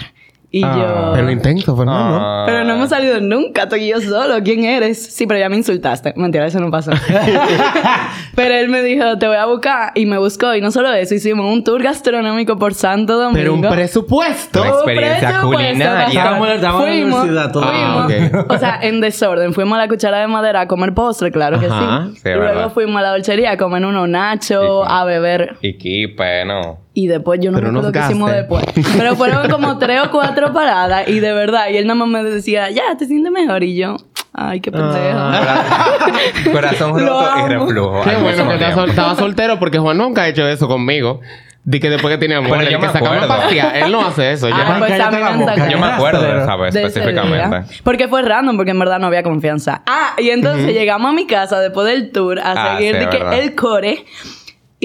Y 0.56 0.64
Ah. 0.64 0.76
yo... 0.78 1.12
Pero 1.16 1.32
intenso, 1.32 1.76
Fernando. 1.76 2.20
Ah. 2.22 2.44
Pero 2.46 2.64
no 2.64 2.74
hemos 2.76 2.90
salido 2.90 3.20
nunca, 3.20 3.64
estoy 3.64 3.88
yo 3.90 4.00
solo. 4.00 4.36
¿Quién 4.44 4.64
eres? 4.66 5.04
Sí, 5.04 5.26
pero 5.26 5.40
ya 5.40 5.50
me 5.50 5.58
insultaste. 5.58 6.14
Mentira, 6.16 6.46
eso 6.46 6.60
no 6.60 6.70
pasó. 6.70 6.92
pero 8.36 8.54
él 8.56 8.70
me 8.70 8.82
dijo, 8.84 9.18
te 9.18 9.28
voy 9.28 9.36
a 9.38 9.46
buscar. 9.46 9.92
Y 9.96 10.06
me 10.06 10.18
buscó. 10.18 10.54
Y 10.56 10.62
no 10.62 10.72
solo 10.72 10.92
eso, 10.94 11.16
hicimos 11.16 11.52
un 11.52 11.64
tour 11.64 11.82
gastronómico 11.82 12.58
por 12.58 12.74
Santo 12.76 13.18
Domingo. 13.18 13.34
Pero 13.40 13.54
un 13.56 13.62
presupuesto. 13.62 14.62
Una 14.62 14.70
experiencia 14.72 15.30
presupuesto, 15.30 15.64
culinaria. 15.64 16.08
Estábamos- 16.08 16.50
estábamos 16.50 16.50
en 16.50 16.62
la 16.62 16.72
Fuimos- 16.72 17.20
universidad 17.24 17.52
todavía. 17.52 18.04
fuimos, 18.06 18.46
Ah, 18.50 18.54
O 18.54 18.58
sea, 18.60 18.80
en 18.82 19.02
desorden. 19.02 19.54
Fuimos 19.54 19.76
a 19.78 19.82
la 19.82 19.88
cuchara 19.88 20.20
de 20.20 20.28
madera 20.28 20.62
a 20.62 20.68
comer 20.68 20.94
postre, 20.94 21.32
claro 21.32 21.60
que 21.60 21.66
Ajá. 21.66 22.10
sí. 22.14 22.20
Sí, 22.22 22.30
y 22.30 22.32
verdad. 22.32 22.54
luego 22.54 22.70
fuimos 22.70 22.98
a 22.98 23.02
la 23.02 23.14
dulcería 23.14 23.52
a 23.52 23.58
comer 23.58 23.86
unos 23.86 24.08
nachos, 24.08 24.86
a 24.88 25.04
beber. 25.06 25.56
Y 25.62 25.78
Kipe, 25.78 26.46
no. 26.46 26.80
Y 26.96 27.08
después 27.08 27.40
yo 27.42 27.52
no 27.52 27.58
Pero 27.58 27.72
me 27.72 27.80
acuerdo 27.80 27.92
qué 27.92 28.06
hicimos 28.06 28.32
después. 28.32 28.64
Pero 28.98 29.16
fueron 29.16 29.50
como 29.50 29.78
tres 29.80 30.02
o 30.06 30.12
cuatro 30.12 30.54
paradas 30.54 31.08
y 31.08 31.20
de 31.20 31.34
verdad. 31.34 31.70
Y 31.72 31.78
él 31.78 31.88
nada 31.88 31.96
más 31.96 32.08
me 32.08 32.24
decía, 32.30 32.70
ya, 32.70 32.96
te 32.98 33.06
sientes 33.08 33.32
mejor. 33.32 33.64
Y 33.64 33.76
yo, 33.76 33.98
ay, 34.34 34.60
qué 34.62 34.72
pendejo. 34.72 35.20
Corazón 36.52 36.92
Lo 37.06 37.20
roto 37.22 37.34
y 37.40 37.50
reflujo. 37.50 38.02
Qué 38.04 38.16
bueno 38.16 38.26
que 38.26 38.32
estaba, 38.32 38.58
tiempo. 38.58 38.76
sol- 38.82 38.90
estaba 38.90 39.16
soltero 39.16 39.60
porque 39.60 39.80
Juan 39.80 39.98
nunca 39.98 40.24
ha 40.24 40.28
hecho 40.28 40.48
eso 40.48 40.68
conmigo. 40.68 41.22
Di 41.66 41.80
que 41.80 41.90
después 41.90 42.14
que 42.14 42.18
teníamos 42.18 42.50
Pero 42.52 42.62
el 42.62 42.70
yo 42.70 42.78
que 42.80 42.88
me 42.88 42.92
sacamos 42.92 43.10
a 43.10 43.24
acuerdo. 43.24 43.44
pasear, 43.44 43.76
él 43.78 43.92
no 43.92 44.06
hace 44.06 44.32
eso. 44.34 44.50
Ya. 44.50 44.76
pues 44.80 45.38
boca. 45.40 45.70
Yo 45.70 45.80
me 45.80 45.86
acuerdo 45.88 46.22
de 46.22 46.42
esa 46.44 46.56
vez 46.58 46.76
específicamente. 46.76 47.62
Porque 47.84 48.10
fue 48.10 48.22
random, 48.22 48.58
porque 48.58 48.72
en 48.72 48.80
verdad 48.80 49.00
no 49.00 49.08
había 49.08 49.24
confianza. 49.24 49.82
Ah, 49.88 50.14
y 50.18 50.30
entonces 50.30 50.74
llegamos 50.74 51.10
a 51.10 51.14
mi 51.14 51.26
casa 51.26 51.60
después 51.62 51.88
del 51.88 52.12
tour 52.12 52.38
a 52.40 52.52
Ah, 52.52 52.78
seguir 52.78 52.96
sí, 52.96 53.00
de 53.00 53.10
que 53.10 53.40
el 53.40 53.56
core. 53.56 54.04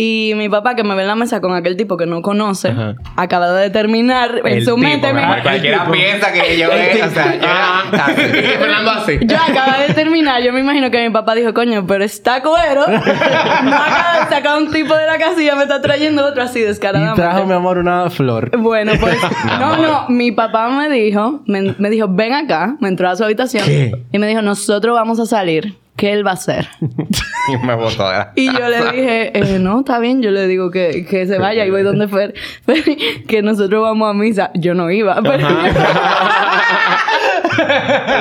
Y 0.00 0.32
mi 0.36 0.48
papá, 0.48 0.76
que 0.76 0.84
me 0.84 0.94
ve 0.94 1.02
en 1.02 1.08
la 1.08 1.16
mesa 1.16 1.40
con 1.40 1.52
aquel 1.54 1.76
tipo 1.76 1.96
que 1.96 2.06
no 2.06 2.22
conoce, 2.22 2.68
Ajá. 2.68 2.94
acaba 3.16 3.50
de 3.52 3.68
terminar 3.70 4.42
en 4.44 4.46
El 4.46 4.60
su 4.64 4.76
tipo, 4.76 4.78
mente. 4.78 5.12
mi 5.12 5.20
Cualquiera 5.42 5.80
tipo. 5.80 5.90
piensa 5.90 6.32
que 6.32 6.56
yo 6.56 6.68
es, 6.72 7.02
o 7.04 7.10
sea, 7.10 7.34
yo 7.34 8.22
y 8.22 8.58
Fernando 8.58 8.90
así. 8.92 9.18
Yo 9.22 9.36
acaba 9.36 9.78
de 9.78 9.94
terminar, 9.94 10.40
yo 10.42 10.52
me 10.52 10.60
imagino 10.60 10.88
que 10.92 11.02
mi 11.02 11.10
papá 11.12 11.34
dijo, 11.34 11.52
coño, 11.52 11.84
pero 11.86 12.04
está 12.04 12.42
cuero. 12.42 12.86
no 12.88 12.96
acaba 12.96 14.20
de 14.24 14.34
sacar 14.34 14.58
un 14.58 14.70
tipo 14.70 14.94
de 14.94 15.04
la 15.06 15.18
casilla, 15.18 15.56
me 15.56 15.62
está 15.64 15.80
trayendo 15.80 16.24
otro 16.24 16.42
así 16.44 16.60
Y 16.60 16.62
descaradamente. 16.62 17.20
trajo, 17.20 17.44
mi 17.44 17.54
amor, 17.54 17.78
una 17.78 18.08
flor. 18.08 18.56
Bueno, 18.56 18.92
pues, 19.00 19.16
no, 19.58 19.78
no, 19.78 20.08
mi 20.10 20.30
papá 20.30 20.68
me 20.68 20.88
dijo, 20.90 21.42
me, 21.46 21.74
me 21.76 21.90
dijo, 21.90 22.06
ven 22.08 22.34
acá, 22.34 22.76
me 22.80 22.86
entró 22.88 23.08
a 23.10 23.16
su 23.16 23.24
habitación 23.24 23.64
¿Qué? 23.64 23.92
y 24.12 24.18
me 24.18 24.26
dijo, 24.28 24.42
nosotros 24.42 24.94
vamos 24.94 25.18
a 25.18 25.26
salir, 25.26 25.76
¿qué 25.98 26.12
él 26.12 26.26
va 26.26 26.30
a 26.30 26.34
hacer? 26.34 26.68
y 26.80 27.56
me 27.66 27.74
botó 27.74 28.08
de 28.08 28.14
la 28.16 28.32
Y 28.36 28.46
yo 28.46 28.68
le 28.68 28.92
dije, 28.92 29.38
eh, 29.38 29.58
no, 29.58 29.80
está 29.80 29.98
bien, 29.98 30.22
yo 30.22 30.30
le 30.30 30.46
digo 30.46 30.70
que, 30.70 31.04
que 31.04 31.26
se 31.26 31.38
vaya 31.38 31.66
y 31.66 31.70
voy 31.70 31.82
donde 31.82 32.08
Fer, 32.08 32.32
Fer, 32.64 32.82
que 33.26 33.42
nosotros 33.42 33.82
vamos 33.82 34.08
a 34.08 34.14
misa. 34.14 34.50
Yo 34.54 34.72
no 34.74 34.90
iba, 34.90 35.20
pero, 35.20 35.46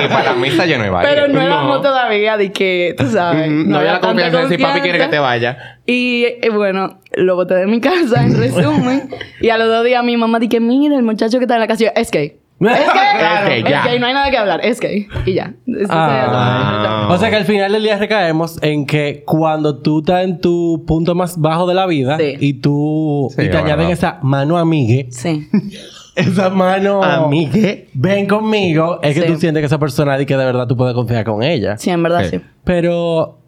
Y 0.04 0.08
para 0.08 0.24
la 0.24 0.34
misa 0.34 0.66
yo 0.66 0.78
no 0.78 0.86
iba 0.86 1.00
pero 1.02 1.28
no 1.28 1.34
No. 1.34 1.40
éramos 1.40 1.82
todavía 1.82 2.36
de 2.36 2.50
que, 2.52 2.94
tú 2.98 3.06
sabes, 3.08 3.48
No 3.50 3.78
había 3.78 3.92
la 3.94 4.00
confianza 4.00 4.38
de 4.38 4.42
decir, 4.44 4.60
papi 4.60 4.80
quiere 4.80 4.98
que 4.98 5.06
te 5.06 5.18
vaya. 5.20 5.78
Y 5.86 6.24
eh, 6.24 6.50
bueno, 6.52 6.98
lo 7.14 7.36
boté 7.36 7.54
de 7.54 7.66
mi 7.66 7.80
casa, 7.88 8.24
en 8.24 8.36
resumen. 8.36 9.08
y 9.40 9.50
a 9.50 9.58
los 9.58 9.68
dos 9.68 9.84
días 9.84 10.02
mi 10.04 10.16
mamá 10.16 10.38
dije, 10.40 10.58
mira, 10.60 10.96
el 10.96 11.04
muchacho 11.04 11.38
que 11.38 11.44
está 11.44 11.54
en 11.54 11.60
la 11.60 11.68
casa. 11.68 11.84
Yo, 11.84 11.90
es 11.94 12.10
gay. 12.10 12.37
Es 12.60 12.66
gay. 12.66 12.78
Claro, 13.18 13.50
es 13.52 13.64
ya. 13.64 13.84
gay, 13.84 13.98
no 13.98 14.06
hay 14.06 14.14
nada 14.14 14.30
que 14.30 14.36
hablar. 14.36 14.60
Es 14.64 14.78
gay. 14.80 15.06
Y 15.26 15.34
ya. 15.34 15.54
Ah. 15.90 17.06
Ah. 17.08 17.08
O 17.10 17.18
sea 17.18 17.30
que 17.30 17.36
al 17.36 17.44
final 17.44 17.72
del 17.72 17.82
día 17.82 17.98
recaemos 17.98 18.62
en 18.62 18.86
que 18.86 19.22
cuando 19.26 19.78
tú 19.78 20.00
estás 20.00 20.24
en 20.24 20.40
tu 20.40 20.84
punto 20.86 21.14
más 21.14 21.40
bajo 21.40 21.66
de 21.66 21.74
la 21.74 21.86
vida 21.86 22.16
Sí. 22.18 22.34
y 22.38 22.54
tú 22.54 23.28
Sí, 23.34 23.42
y 23.42 23.44
te 23.46 23.50
es 23.50 23.56
añaden 23.56 23.76
verdad. 23.88 23.92
esa 23.92 24.18
mano 24.22 24.56
amigue, 24.58 25.08
Sí. 25.10 25.48
esa 26.16 26.50
mano 26.50 27.02
Amigue. 27.02 27.88
ven 27.94 28.26
conmigo, 28.26 29.00
es 29.02 29.14
que 29.14 29.22
Sí. 29.22 29.26
tú 29.32 29.38
sientes 29.38 29.60
que 29.62 29.66
esa 29.66 29.78
persona 29.78 30.20
y 30.20 30.26
que 30.26 30.36
de 30.36 30.44
verdad 30.44 30.66
tú 30.68 30.76
puedes 30.76 30.94
confiar 30.94 31.24
con 31.24 31.42
ella. 31.42 31.76
Sí, 31.76 31.90
en 31.90 32.02
verdad 32.02 32.22
Sí. 32.24 32.38
sí. 32.38 32.40
Pero 32.64 33.38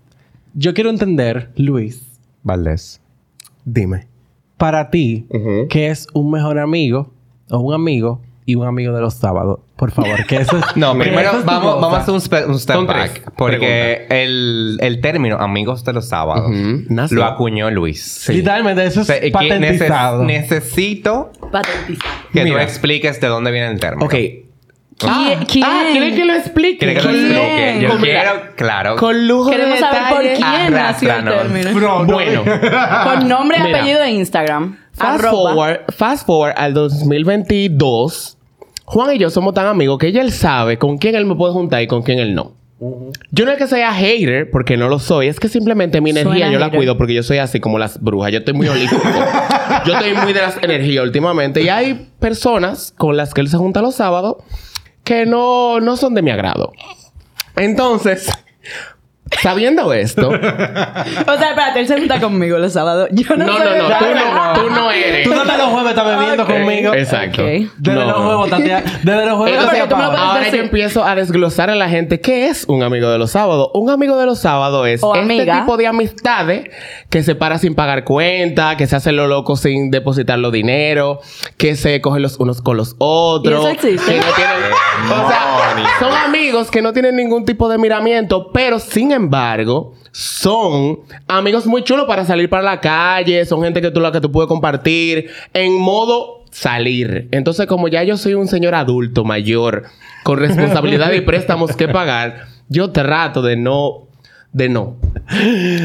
yo 0.55 0.75
quiero 0.75 0.91
entender, 0.91 1.51
Luis, 1.57 2.03
Valdés. 2.43 3.01
Dime. 3.65 4.09
para 4.57 4.91
ti, 4.91 5.27
Ujú. 5.31 5.69
¿qué 5.71 5.89
es 5.89 6.07
un 6.13 6.31
mejor 6.31 6.59
amigo 6.59 7.11
o 7.51 7.59
un 7.61 7.73
amigo 7.73 8.21
y 8.47 8.55
un 8.57 8.67
amigo 8.67 8.95
de 8.95 9.01
los 9.01 9.15
sábados? 9.15 9.61
Por 9.77 9.91
favor, 9.93 10.27
que 10.27 10.37
eso 10.37 10.57
es... 10.59 10.65
No, 10.77 10.97
primero 10.99 11.39
es 11.39 11.45
vamos, 11.45 11.81
vamos 11.81 11.95
a 11.99 12.01
hacer 12.03 12.15
un, 12.15 12.21
spe- 12.21 12.45
un 12.47 12.59
step 12.59 12.77
Son 12.77 12.87
tres 12.87 12.99
back. 13.15 13.33
Porque 13.37 14.07
el, 14.11 14.79
el 14.81 15.01
término 15.01 15.37
amigos 15.39 15.85
de 15.85 15.93
los 15.93 16.09
sábados 16.09 16.47
Ujú, 16.51 16.85
nació. 16.89 17.19
lo 17.19 17.25
acuñó 17.25 17.71
Luis. 17.71 18.29
Literalmente, 18.29 18.85
eso 18.85 19.01
es 19.03 19.09
O 19.09 19.13
sea, 19.13 19.21
que 19.21 19.31
patentizado. 19.31 20.23
neces- 20.25 20.27
necesito 20.27 21.33
Patentizado. 21.53 22.15
que 22.33 22.41
tú 22.41 22.45
Mira. 22.49 22.63
expliques 22.63 23.21
de 23.21 23.27
dónde 23.29 23.51
viene 23.53 23.69
el 23.71 23.81
término. 23.81 24.07
Ok. 24.07 24.15
Ah, 25.03 25.33
¿Quién? 25.51 25.65
Ah, 25.65 25.85
¿quieren 25.93 26.15
que 26.15 26.25
lo 26.27 26.35
explique? 26.35 26.77
¿Quieres 26.77 26.99
que 27.07 27.11
lo 27.11 27.19
explique? 27.19 27.79
Yo 27.81 27.89
Con- 27.89 28.01
quiero, 28.03 28.31
claro. 28.55 28.97
Con 28.97 29.27
lujo 29.29 29.49
Queremos 29.49 29.77
de 29.77 29.81
saber 29.81 30.03
por 30.11 30.21
quién 30.21 30.73
nació 30.75 31.15
el 31.17 31.25
término. 31.25 32.05
Bueno. 32.05 32.45
Con 33.05 33.27
nombre 33.29 33.57
apellido 33.57 33.99
de 34.01 34.11
Instagram. 34.11 34.77
Fast 35.01 35.25
Arroba. 35.25 35.51
forward, 35.55 35.81
fast 35.97 36.27
forward 36.27 36.55
al 36.57 36.75
2022. 36.75 38.37
Juan 38.85 39.15
y 39.15 39.19
yo 39.19 39.31
somos 39.31 39.55
tan 39.55 39.67
amigos 39.67 39.99
que 39.99 40.09
ella 40.09 40.21
él 40.21 40.33
sabe 40.33 40.79
con 40.79 40.99
quién 40.99 41.15
él 41.15 41.25
me 41.25 41.35
puede 41.37 41.53
juntar 41.53 41.83
y 41.83 41.87
con 41.87 42.03
quién 42.03 42.19
él 42.19 42.35
no. 42.35 42.55
Yo 43.31 43.45
no 43.45 43.53
es 43.53 43.59
que 43.59 43.67
sea 43.67 43.93
hater, 43.93 44.51
porque 44.51 44.77
no 44.77 44.89
lo 44.89 44.99
soy. 44.99 45.29
Es 45.29 45.39
que 45.39 45.49
simplemente 45.49 46.01
mi 46.01 46.11
energía 46.11 46.33
Suena 46.33 46.53
yo 46.53 46.59
la 46.59 46.67
hater. 46.67 46.79
cuido 46.79 46.97
porque 46.97 47.13
yo 47.15 47.23
soy 47.23 47.37
así 47.39 47.61
como 47.61 47.79
las 47.79 48.01
brujas. 48.01 48.33
Yo 48.33 48.39
estoy 48.39 48.55
muy 48.55 48.69
holístico. 48.69 49.03
yo 49.87 49.93
estoy 49.95 50.15
muy 50.15 50.33
de 50.33 50.41
las 50.41 50.57
energías 50.63 51.05
últimamente. 51.05 51.63
Y 51.63 51.69
hay 51.69 52.09
personas 52.19 52.95
con 52.97 53.17
las 53.19 53.35
que 53.35 53.43
él 53.43 53.49
se 53.49 53.59
junta 53.59 53.83
los 53.83 53.97
sábados 53.97 54.37
que 55.05 55.27
no, 55.27 55.81
no 55.81 55.97
son 55.97 56.15
de 56.15 56.23
mi 56.23 56.31
agrado. 56.31 56.73
Entonces, 57.57 58.31
Sabiendo 59.43 59.93
esto, 59.93 60.29
O 60.29 60.33
sea, 60.33 61.51
espérate, 61.51 61.81
él 61.81 61.87
se 61.87 61.99
junta 61.99 62.21
conmigo 62.21 62.59
los 62.59 62.73
sábados. 62.73 63.09
Yo 63.13 63.37
no 63.37 63.47
no, 63.47 63.57
soy 63.57 63.65
no, 63.65 63.89
no, 63.89 63.99
tú 63.99 64.05
no, 64.15 64.53
tú 64.55 64.71
no 64.71 64.91
eres. 64.91 65.25
Tú 65.29 65.35
no 65.35 65.43
te 65.45 65.57
los 65.57 65.67
jueves 65.69 65.91
estás 65.91 66.05
bebiendo 66.19 66.43
Ok. 66.43 66.49
conmigo. 66.51 66.95
Exacto. 66.95 67.43
Ok. 67.43 67.49
Desde 67.79 67.99
No. 68.01 68.05
los 68.07 68.17
juegos, 68.17 68.51
Tatiana. 68.51 68.83
Desde 69.03 69.27
los 69.27 69.37
juegos. 69.39 69.51
Entonces, 69.65 69.89
tú 69.89 69.97
me 69.97 70.03
lo 70.03 70.11
ahora 70.11 70.41
decir. 70.41 70.55
yo 70.59 70.65
empiezo 70.65 71.05
a 71.05 71.15
desglosar 71.15 71.71
a 71.71 71.75
la 71.77 71.89
gente 71.89 72.21
qué 72.21 72.49
es 72.49 72.65
un 72.69 72.83
amigo 72.83 73.09
de 73.09 73.19
los 73.19 73.31
sábados. 73.31 73.71
Un 73.75 73.89
amigo 73.91 74.19
de 74.19 74.27
los 74.27 74.41
sábados 74.41 74.87
es 74.89 75.03
O 75.03 75.15
este 75.15 75.25
amiga. 75.25 75.61
tipo 75.61 75.77
de 75.77 75.87
amistades 75.87 76.65
que 77.09 77.23
se 77.23 77.35
para 77.35 77.59
sin 77.59 77.75
pagar 77.75 78.05
cuenta, 78.05 78.77
que 78.77 78.87
se 78.87 78.97
hacen 78.97 79.17
lo 79.17 79.27
loco 79.29 79.57
sin 79.57 79.91
depositar 79.91 80.39
los 80.39 80.53
dinero, 80.53 81.21
que 81.57 81.77
se 81.77 82.01
cogen 82.01 82.23
los 82.23 82.39
unos 82.41 82.61
con 82.63 82.77
los 82.77 82.97
otros. 82.99 83.55
¿Y 83.65 83.69
eso 83.69 83.69
existe? 83.71 84.13
que 84.13 84.19
no 84.19 84.33
tienen- 84.35 85.13
o 85.25 85.29
sea, 85.29 85.99
son 86.01 86.13
amigos 86.15 86.71
que 86.71 86.83
no 86.83 86.93
tienen 86.93 87.17
ningún 87.17 87.45
tipo 87.45 87.69
de 87.69 87.79
miramiento, 87.79 88.51
pero 88.53 88.79
sin 88.81 89.13
embargo 89.21 89.95
son 90.13 91.01
amigos 91.29 91.67
muy 91.67 91.85
chulos 91.85 92.07
para 92.07 92.25
salir 92.25 92.49
para 92.49 92.63
la 92.63 92.81
calle, 92.81 93.45
son 93.45 93.63
gente 93.63 93.81
que 93.81 93.91
tú 93.91 94.01
la 94.01 94.13
que 94.13 94.21
tú 94.21 94.33
puedes 94.33 94.49
compartir 94.49 95.31
en 95.55 95.79
modo 95.79 96.45
salir. 96.51 97.29
Entonces, 97.31 97.67
como 97.67 97.89
ya 97.89 98.03
yo 98.03 98.17
soy 98.17 98.35
un 98.35 98.49
señor 98.49 98.75
adulto 98.75 99.25
mayor 99.25 99.85
con 100.25 100.39
responsabilidad 100.39 101.13
y 101.13 101.21
préstamos 101.23 101.77
que 101.77 101.89
pagar, 101.89 102.47
yo 102.69 102.91
trato 102.91 103.43
de 103.43 103.57
no 103.57 104.09
de 104.53 104.69
no 104.69 104.97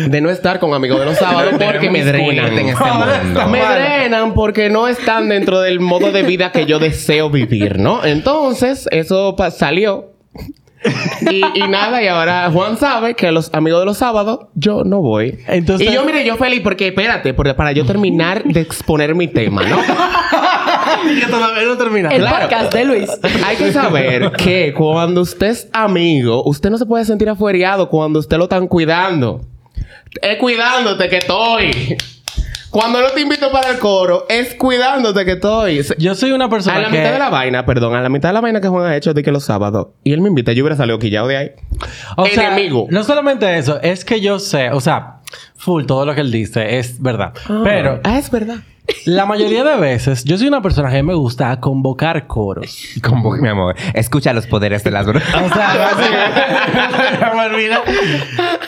de 0.10 0.22
no 0.22 0.32
estar 0.32 0.60
con 0.60 0.74
amigos 0.74 1.00
de 1.00 1.06
los 1.06 1.18
sábados 1.18 1.54
porque 1.64 1.92
me 1.92 2.04
drenan 2.04 2.58
en 2.58 2.70
este 2.70 2.84
mundo. 2.84 3.48
me 3.48 3.60
drenan 3.60 4.34
porque 4.34 4.72
no 4.72 4.88
están 4.88 5.30
dentro 5.30 5.62
del 5.62 5.80
modo 5.80 6.12
de 6.12 6.24
vida 6.24 6.52
que 6.52 6.66
yo 6.66 6.80
deseo 6.80 7.30
vivir, 7.30 7.78
¿no? 7.78 8.04
Entonces, 8.04 8.88
eso 8.92 9.36
salió. 9.56 10.15
Y, 11.32 11.42
y 11.60 11.68
nada, 11.68 12.02
y 12.04 12.08
ahora 12.08 12.50
Juan 12.52 12.78
sabe 12.78 13.14
que 13.16 13.32
los 13.32 13.54
amigos 13.54 13.80
de 13.82 13.86
los 13.86 13.98
sábados 13.98 14.48
yo 14.54 14.84
no 14.84 15.02
voy. 15.02 15.40
Entonces- 15.48 15.90
y 15.90 15.94
yo, 15.94 16.04
mire, 16.06 16.26
yo 16.26 16.36
feliz 16.38 16.62
porque, 16.64 16.88
espérate, 16.88 17.34
porque 17.34 17.54
para 17.54 17.72
yo 17.72 17.86
terminar 17.86 18.44
de 18.44 18.60
exponer 18.62 19.16
mi 19.16 19.28
tema, 19.28 19.64
¿no? 19.64 19.78
que 21.20 21.26
todavía 21.28 21.64
no 21.68 21.78
termina. 21.78 22.10
El 22.10 22.22
Claro. 22.22 22.42
podcast 22.48 22.74
de 22.74 22.86
Luis. 22.86 23.10
Hay 23.46 23.56
que 23.58 23.72
saber 23.72 24.32
que 24.32 24.74
cuando 24.74 25.22
usted 25.22 25.48
es 25.48 25.68
amigo, 25.74 26.44
usted 26.46 26.70
no 26.70 26.78
se 26.78 26.86
puede 26.86 27.06
sentir 27.06 27.30
afuereado 27.30 27.90
cuando 27.90 28.20
usted 28.20 28.38
lo 28.38 28.44
están 28.44 28.68
cuidando. 28.68 29.42
Es 30.22 30.38
cuidándote 30.38 31.10
que 31.10 31.18
estoy. 31.18 31.98
Cuando 32.76 33.02
no 33.02 33.08
te 33.12 33.22
invito 33.22 33.50
para 33.54 33.70
el 33.72 33.80
coro, 33.80 34.26
es 34.28 34.54
cuidándote 34.56 35.24
que 35.24 35.32
estoy. 35.32 35.82
Yo 35.98 36.14
soy 36.14 36.34
una 36.34 36.50
persona 36.50 36.76
A 36.76 36.80
la 36.82 36.90
que... 36.90 36.98
mitad 36.98 37.14
de 37.14 37.20
la 37.20 37.30
vaina, 37.30 37.66
perdón, 37.66 37.96
a 37.96 38.02
la 38.02 38.10
mitad 38.10 38.28
de 38.28 38.34
la 38.34 38.42
vaina 38.42 38.60
que 38.60 38.68
Juan 38.68 38.86
ha 38.86 38.98
hecho 38.98 39.14
de 39.14 39.24
que 39.24 39.32
los 39.32 39.46
sábados. 39.46 39.88
Y 40.04 40.12
él 40.12 40.20
me 40.20 40.28
invita, 40.28 40.52
yo 40.52 40.62
hubiera 40.66 40.76
salido 40.76 41.00
quillado 41.00 41.28
de 41.30 41.38
ahí. 41.38 41.52
O 42.18 42.26
sea, 42.26 42.52
Enemigo. 42.52 42.88
no 42.90 43.06
solamente 43.06 43.58
eso, 43.58 43.80
es 43.82 44.04
que 44.04 44.20
yo 44.20 44.40
sé, 44.40 44.72
o 44.72 44.82
sea, 44.82 45.22
full, 45.56 45.86
todo 45.86 46.06
lo 46.06 46.14
que 46.16 46.20
él 46.20 46.32
dice 46.34 46.78
es 46.78 47.02
verdad. 47.02 47.32
Pero 47.64 48.02
Ah, 48.04 48.18
es 48.20 48.30
verdad. 48.30 48.58
La 49.06 49.26
mayoría 49.26 49.64
de 49.64 49.78
veces, 49.78 50.24
yo 50.24 50.38
soy 50.38 50.48
una 50.48 50.62
persona 50.62 50.90
que 50.92 51.02
me 51.04 51.14
gusta 51.14 51.60
convocar 51.60 52.28
coros. 52.28 52.86
Como 53.02 53.32
mi 53.32 53.48
amor. 53.48 53.76
Escucha 53.94 54.34
los 54.34 54.48
poderes 54.48 54.84
de 54.84 54.92
las 54.92 55.06
brujas. 55.06 55.34
O 55.34 55.54
sea, 55.54 55.92
olvida. 57.46 57.82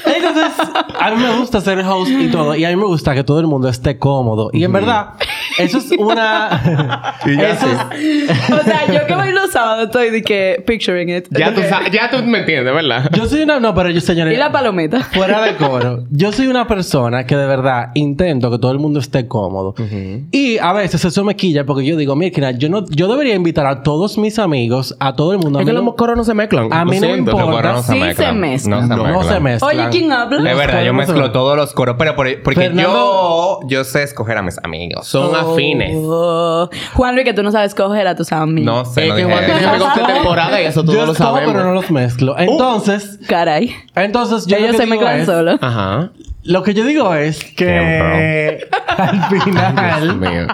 Entonces, 0.06 0.54
a 1.00 1.12
mí 1.12 1.22
me 1.22 1.38
gusta 1.38 1.62
ser 1.62 1.80
host 1.80 2.12
y 2.12 2.30
todo. 2.30 2.56
Y 2.56 2.66
a 2.66 2.70
mí 2.70 2.76
me 2.76 2.86
gusta 2.86 3.14
que 3.14 3.24
todo 3.24 3.40
el 3.40 3.48
mundo 3.48 3.70
esté 3.70 3.98
cómodo. 3.98 4.50
Y 4.54 4.64
en 4.64 4.72
verdad, 4.72 5.14
eso 5.58 5.78
es 5.78 5.92
una... 5.98 7.14
eso 7.26 7.66
es- 7.68 8.52
O 8.52 8.64
sea, 8.64 8.86
yo 8.92 9.06
que 9.08 9.16
voy 9.16 9.32
los 9.32 9.52
sábados 9.52 9.86
estoy 9.86 10.10
de 10.10 10.22
que 10.22 10.64
picturing 10.66 11.10
it. 11.10 11.28
Ya 11.32 11.54
tú, 11.54 11.62
ya 11.92 12.10
tú 12.10 12.24
me 12.24 12.40
entiendes, 12.40 12.74
¿verdad? 12.74 13.10
Yo 13.14 13.26
soy 13.28 13.44
una... 13.44 13.60
No, 13.60 13.74
pero 13.74 13.90
yo, 13.90 14.02
señores... 14.02 14.34
Y 14.34 14.38
la 14.38 14.52
palometa. 14.52 15.02
Fuera 15.04 15.42
de 15.42 15.56
coro. 15.56 16.04
Yo 16.10 16.32
soy 16.32 16.48
una 16.48 16.68
persona 16.68 17.26
que 17.26 17.36
de 17.36 17.46
verdad 17.48 17.92
intento 17.96 18.50
que 18.52 18.60
todo 18.60 18.72
el 18.72 18.80
mundo 18.80 19.00
esté 19.00 19.28
cómodo. 19.28 19.76
Y 20.32 20.58
a 20.58 20.74
veces 20.74 21.04
eso 21.04 21.24
me 21.24 21.36
quilla 21.36 21.66
porque 21.66 21.86
yo 21.86 21.96
digo, 21.98 22.16
mira, 22.16 22.52
yo 22.52 22.70
no, 22.70 22.86
yo 22.90 23.08
debería 23.08 23.36
invitar 23.36 23.66
a 23.66 23.84
todos 23.84 24.18
mis 24.18 24.40
amigos, 24.40 24.96
a 25.00 25.16
todo 25.16 25.32
el 25.34 25.40
mundo. 25.40 25.60
A 25.60 25.62
Es 25.62 25.66
mí 25.66 25.72
que 25.72 25.78
no- 25.78 25.84
los 25.86 25.96
coros 25.96 26.18
no 26.18 26.24
se 26.24 26.34
mezclan. 26.34 26.72
A 26.72 26.86
mí 26.86 27.00
no 27.00 27.08
me 27.08 27.14
siento. 27.14 27.32
importa. 27.32 27.72
No 27.74 27.82
se 27.84 27.94
Sí 27.94 28.00
se 28.00 28.06
mezclan. 28.06 28.40
mezclan. 28.40 28.80
No 28.80 28.88
se 28.88 28.96
no, 28.96 29.04
mezclan. 29.04 29.34
se 29.34 29.40
mezclan. 29.40 29.80
Oye, 29.80 29.90
¿quién 29.92 30.12
habla? 30.12 30.42
De 30.42 30.54
verdad, 30.56 30.82
yo 30.82 30.88
no 30.94 31.00
mezclo 31.00 31.32
todos 31.32 31.56
los 31.58 31.74
coros. 31.74 31.96
Pero 31.98 32.16
por- 32.16 32.42
porque 32.44 32.60
Fernando- 32.60 33.60
yo... 33.62 33.68
Yo 33.68 33.84
sé 33.84 34.04
escoger 34.04 34.38
a 34.38 34.42
mis 34.42 34.58
amigos. 34.64 35.08
Son 35.08 35.32
afines. 35.54 35.92
Oh. 35.96 36.70
Juan 36.94 37.16
Luis, 37.16 37.26
que 37.26 37.34
tú 37.34 37.44
no 37.44 37.52
sabes 37.52 37.74
coger 37.76 38.08
a 38.08 38.16
tus 38.16 38.32
amigos. 38.32 38.66
No 38.66 38.86
sé, 38.86 39.04
Es 39.04 39.10
no 39.10 39.16
que 39.16 39.24
dije 39.26 39.58
eso. 39.60 39.70
amigos 39.70 39.96
de 40.08 40.14
temporada 40.14 40.62
y 40.62 40.66
eso 40.66 40.82
todos 40.84 40.96
Yo 40.96 41.06
lo 41.06 41.12
escojo, 41.14 41.34
sabemos. 41.36 41.54
pero 41.54 41.66
no 41.68 41.74
los 41.74 41.92
mezclo. 41.92 42.36
Entonces, 42.38 43.20
Caray. 43.28 43.74
entonces 43.96 44.46
yo 44.46 44.58
lo 44.58 44.64
Ellos 44.66 44.72
que 44.72 44.78
se 44.78 44.84
digo 44.86 44.96
mezclan 44.96 45.20
es- 45.20 45.26
solo. 45.26 45.58
Ajá. 45.62 46.12
Lo 46.44 46.64
que 46.64 46.74
yo 46.74 46.86
digo 46.86 47.14
es 47.14 47.44
que 47.44 48.60
al 48.98 49.30
Dios 49.30 49.44
final, 49.44 50.16
mío. 50.18 50.48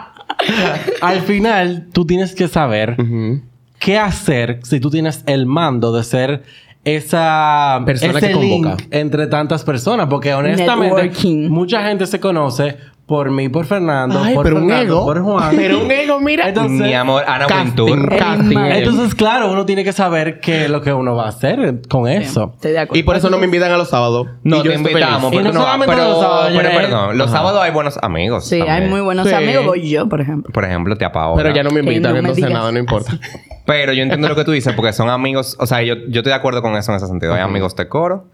al 1.02 1.22
final, 1.22 1.88
tú 1.94 2.06
tienes 2.06 2.34
que 2.34 2.48
saber 2.48 2.96
Ujú. 3.00 3.42
qué 3.80 3.98
hacer 4.00 4.60
si 4.64 4.80
tú 4.80 4.90
tienes 4.90 5.24
el 5.28 5.46
mando 5.46 5.92
de 5.96 6.04
ser 6.04 6.44
esa 6.86 7.82
Persona 7.86 8.18
ese 8.20 8.28
que 8.28 8.34
convoca. 8.34 8.70
link 8.76 8.88
entre 8.92 9.28
tantas 9.28 9.64
personas 9.64 10.08
porque 10.10 10.34
honestamente 10.34 10.96
Networking. 10.96 11.50
mucha 11.50 11.82
gente 11.88 12.06
se 12.08 12.20
conoce 12.20 12.78
por 13.06 13.30
mí 13.32 13.50
por 13.50 13.66
Fernando 13.66 14.22
Ay, 14.24 14.34
por 14.34 14.46
pero 14.46 14.56
un 14.58 14.70
Fernando, 14.70 14.94
ego. 14.94 15.06
por 15.06 15.22
Juan 15.22 15.56
Pero 15.58 15.80
un 15.84 15.92
ego, 15.92 16.20
mira. 16.22 16.48
Entonces- 16.48 16.80
Mi 16.88 16.94
amor, 16.94 17.24
Ana 17.28 17.48
Casting, 17.48 17.84
Wintour. 17.84 18.18
casting. 18.18 18.58
Entonces 18.58 19.13
claro 19.16 19.52
uno 19.52 19.66
tiene 19.66 19.84
que 19.84 19.92
saber 19.92 20.39
qué 20.39 20.63
es 20.66 20.70
lo 20.70 20.82
que 20.82 20.94
uno 20.94 21.13
va 21.13 21.26
a 21.26 21.30
hacer 21.30 21.82
con 21.89 22.08
eso 22.08 22.54
Estoy 22.56 22.72
de 22.72 22.80
acuerdo. 22.80 23.00
Y 23.00 23.04
por 23.04 23.16
eso 23.18 23.30
no 23.30 23.38
me 23.38 23.46
invitan 23.46 23.72
a 23.72 23.78
los 23.78 23.89
sábados. 23.89 24.28
No, 24.44 24.58
Y 24.58 24.63
yo 24.63 24.72
te 24.72 24.78
invitamos. 24.78 25.30
feliz. 25.32 25.42
Y 25.42 25.44
no 25.44 25.54
no, 25.54 25.60
solamente 25.62 25.96
pero, 25.96 26.08
los 26.10 26.20
sábados, 26.22 26.52
pero 26.56 26.70
perdón. 26.72 27.18
Los 27.18 27.28
Ajá. 27.28 27.38
sábados 27.38 27.62
hay 27.62 27.72
buenos 27.72 28.00
amigos. 28.02 28.46
Sí, 28.48 28.62
hay 28.62 28.88
muy 28.89 29.02
buenos 29.02 29.28
Sí. 29.28 29.34
amigos. 29.34 29.66
Voy 29.66 29.89
yo, 29.89 30.08
por 30.08 30.22
ejemplo. 30.22 30.54
Por 30.54 30.63
ejemplo, 30.63 30.96
te 30.98 31.10
Paola. 31.10 31.44
Pero 31.44 31.54
ya 31.54 31.63
no 31.63 31.72
me 31.72 31.82
invitan, 31.82 32.13
no 32.13 32.20
entonces 32.20 32.50
nada, 32.50 32.72
no 32.72 32.80
importa. 32.80 33.20
Pero 33.66 33.92
yo 33.94 34.02
entiendo 34.04 34.28
lo 34.30 34.36
que 34.36 34.46
tú 34.46 34.52
dices 34.52 34.74
porque 34.74 34.94
son 34.94 35.10
amigos, 35.10 35.58
o 35.60 35.66
sea, 35.68 35.82
yo, 35.84 35.96
yo 36.08 36.20
estoy 36.22 36.32
de 36.32 36.34
acuerdo 36.34 36.62
con 36.62 36.76
eso 36.76 36.92
en 36.92 36.98
ese 36.98 37.08
sentido. 37.08 37.34
Hay 37.34 37.42
amigos 37.42 37.76
de 37.76 37.88
coro 37.89 38.26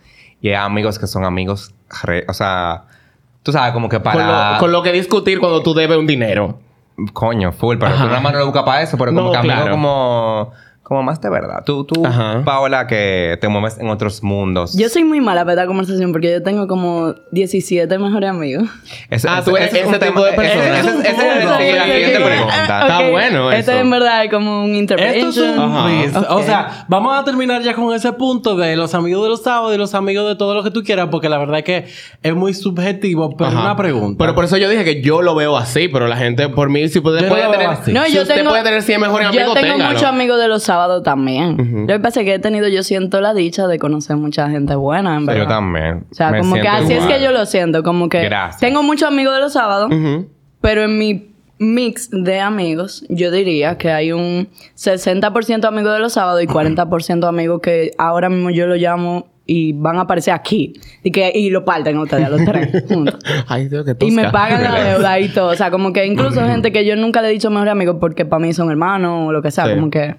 y 0.41 0.49
hay 0.49 0.53
amigos 0.55 0.97
que 0.99 1.07
son 1.07 1.25
amigos, 1.25 1.73
re- 2.03 2.25
o 2.27 2.33
sea, 2.33 2.83
tú 3.43 3.51
sabes, 3.51 3.73
como 3.73 3.89
que 3.89 3.97
Con 3.97 4.03
para. 4.03 4.53
lo, 4.53 4.59
con 4.59 4.71
lo 4.71 4.83
que 4.83 4.91
discutir 4.91 5.39
cuando 5.39 5.61
tú 5.61 5.73
debes 5.73 5.97
un 5.97 6.07
dinero. 6.07 6.59
Coño, 7.13 7.51
full, 7.53 7.77
pero 7.79 7.95
nada 7.97 8.19
más 8.19 8.33
no 8.33 8.39
lo 8.39 8.45
buscas 8.45 8.63
para 8.63 8.81
eso, 8.81 8.97
pero 8.97 9.13
como 9.13 9.27
No, 9.33 9.41
que 9.41 9.47
claro. 9.47 9.71
como. 9.71 10.51
Como 10.89 11.03
más 11.03 11.21
de 11.21 11.29
verdad. 11.29 11.63
Tú, 11.65 11.83
tú, 11.85 12.03
Ajá. 12.05 12.41
Paola, 12.43 12.87
que 12.87 13.37
te 13.39 13.47
mueves 13.47 13.77
en 13.77 13.89
otros 13.89 14.23
mundos. 14.23 14.75
Yo 14.75 14.89
soy 14.89 15.03
muy 15.03 15.21
mala 15.21 15.41
para 15.41 15.53
esta 15.53 15.67
conversación 15.67 16.11
porque 16.11 16.31
yo 16.31 16.41
tengo 16.43 16.67
como 16.67 17.13
17 17.31 17.97
mejores 17.99 18.27
amigos. 18.29 18.67
Ese- 19.11 19.29
Ah, 19.29 19.39
ese- 19.39 19.51
tú 19.51 19.55
eres 19.55 19.69
ese 19.69 19.81
es 19.81 19.87
ese 19.87 19.99
tipo 19.99 20.23
de 20.23 20.33
persona. 20.33 20.79
ese- 20.79 20.89
ese- 20.89 21.09
ese 21.09 21.39
es 21.39 21.45
la 21.45 21.57
siguiente 21.57 22.17
sí. 22.17 22.23
pregunta. 22.23 22.61
Está 22.63 22.99
Ok, 23.01 23.11
bueno 23.11 23.51
Esto 23.51 23.71
eso. 23.71 23.79
en 23.81 23.89
verdad 23.91 24.23
es 24.25 24.31
como 24.31 24.63
un 24.63 24.73
intervention. 24.75 25.29
Esto 25.29 25.45
es 25.45 25.57
un 25.57 25.59
Ajá. 25.59 25.89
quiz. 25.89 26.15
Ok. 26.15 26.25
O 26.31 26.41
sea, 26.43 26.85
vamos 26.87 27.19
a 27.19 27.23
terminar 27.23 27.61
ya 27.61 27.75
con 27.75 27.93
ese 27.93 28.11
punto 28.13 28.55
de 28.55 28.75
los 28.75 28.95
amigos 28.95 29.21
de 29.23 29.29
los 29.29 29.43
sábados 29.43 29.75
y 29.75 29.77
los 29.77 29.93
amigos 29.93 30.27
de 30.27 30.35
todo 30.37 30.55
lo 30.55 30.63
que 30.63 30.71
tú 30.71 30.81
quieras, 30.83 31.09
porque 31.11 31.29
la 31.29 31.37
verdad 31.37 31.59
es 31.59 31.63
que 31.65 31.85
es 32.23 32.33
muy 32.35 32.55
subjetivo, 32.55 33.37
pero 33.37 33.51
Ajá. 33.51 33.61
una 33.61 33.75
pregunta. 33.75 34.17
Pero 34.17 34.33
por 34.33 34.43
eso 34.45 34.57
yo 34.57 34.67
dije 34.67 34.83
que 34.83 35.03
yo 35.03 35.21
lo 35.21 35.35
veo 35.35 35.55
así, 35.55 35.87
pero 35.87 36.07
la 36.07 36.17
gente, 36.17 36.49
por 36.49 36.69
mí, 36.69 36.87
si 36.89 36.99
puede, 36.99 37.27
puede 37.29 37.47
tener. 37.51 37.67
así. 37.67 37.93
No, 37.93 38.05
si 38.05 38.13
yo 38.13 38.23
usted 38.23 38.33
tengo, 38.33 38.49
puede 38.49 38.63
tener 38.63 38.81
100 38.81 38.99
mejores 39.01 39.27
amigos, 39.27 39.53
Yo 39.53 39.61
tengo 39.61 39.77
muchos 39.77 40.01
amigos 40.03 40.39
de 40.39 40.47
los 40.47 40.63
sábados 40.63 40.78
también. 41.03 41.85
Lo 41.87 41.93
que 41.93 41.99
pasa 41.99 42.21
es 42.21 42.25
que 42.25 42.35
he 42.35 42.39
tenido, 42.39 42.67
yo 42.67 42.83
siento 42.83 43.21
la 43.21 43.33
dicha 43.33 43.67
de 43.67 43.79
conocer 43.79 44.17
mucha 44.17 44.49
gente 44.49 44.75
buena, 44.75 45.17
en 45.17 45.25
verdad. 45.25 45.43
Yo 45.43 45.47
también. 45.47 46.05
O 46.11 46.13
sea, 46.13 46.31
Me 46.31 46.39
como 46.39 46.55
que 46.55 46.67
así 46.67 46.93
es 46.93 47.05
que 47.05 47.21
yo 47.21 47.31
lo 47.31 47.45
siento. 47.45 47.83
Como 47.83 48.09
que 48.09 48.23
Gracias. 48.23 48.59
tengo 48.59 48.83
muchos 48.83 49.07
amigos 49.07 49.33
de 49.35 49.41
los 49.41 49.53
sábados, 49.53 49.91
pero 50.61 50.83
en 50.83 50.97
mi 50.97 51.29
mix 51.59 52.09
de 52.11 52.39
amigos, 52.39 53.05
yo 53.09 53.31
diría 53.31 53.77
que 53.77 53.91
hay 53.91 54.13
un 54.13 54.47
60% 54.77 55.65
amigos 55.65 55.93
de 55.93 55.99
los 55.99 56.13
sábados 56.13 56.41
y 56.41 56.47
40% 56.47 57.27
amigos 57.27 57.59
que 57.61 57.91
ahora 57.97 58.29
mismo 58.29 58.49
yo 58.49 58.65
lo 58.65 58.75
llamo 58.75 59.27
y 59.45 59.73
van 59.73 59.97
a 59.97 60.01
aparecer 60.01 60.33
aquí. 60.33 60.73
Y 61.03 61.11
que 61.11 61.31
y 61.33 61.49
lo 61.49 61.65
parten 61.65 61.97
ustedes, 61.97 62.25
a 62.25 62.29
los 62.29 62.45
tres 62.45 62.83
juntos. 62.87 63.19
Ay, 63.47 63.67
Dios, 63.67 63.83
que 63.83 64.05
Y 64.05 64.11
me 64.11 64.29
pagan 64.29 64.63
la 64.63 64.83
deuda 64.93 65.19
y 65.19 65.29
todo. 65.29 65.49
O 65.49 65.55
sea, 65.55 65.71
como 65.71 65.91
que 65.91 66.05
incluso 66.05 66.45
gente 66.45 66.71
que 66.71 66.85
yo 66.85 66.95
nunca 66.95 67.21
le 67.21 67.29
he 67.29 67.31
dicho 67.31 67.49
mejor 67.49 67.69
amigo 67.69 67.99
porque 67.99 68.25
para 68.25 68.39
mí 68.39 68.53
son 68.53 68.69
hermanos 68.69 69.27
o 69.27 69.31
lo 69.31 69.41
que 69.41 69.51
sea. 69.51 69.65
Sí. 69.65 69.73
Como 69.73 69.89
que... 69.89 70.15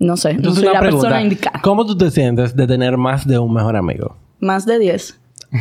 No 0.00 0.16
sé. 0.16 0.30
No 0.32 0.36
Entonces, 0.38 0.60
soy 0.62 0.68
una 0.70 0.74
la 0.74 0.80
pregunta. 0.80 1.06
persona 1.08 1.22
indicada. 1.22 1.60
¿Cómo 1.62 1.86
tú 1.86 1.96
te 1.96 2.10
sientes 2.10 2.56
de 2.56 2.66
tener 2.66 2.96
más 2.96 3.26
de 3.26 3.38
un 3.38 3.52
mejor 3.54 3.76
amigo? 3.76 4.16
Más 4.40 4.66
de 4.66 4.78
10. 4.80 5.20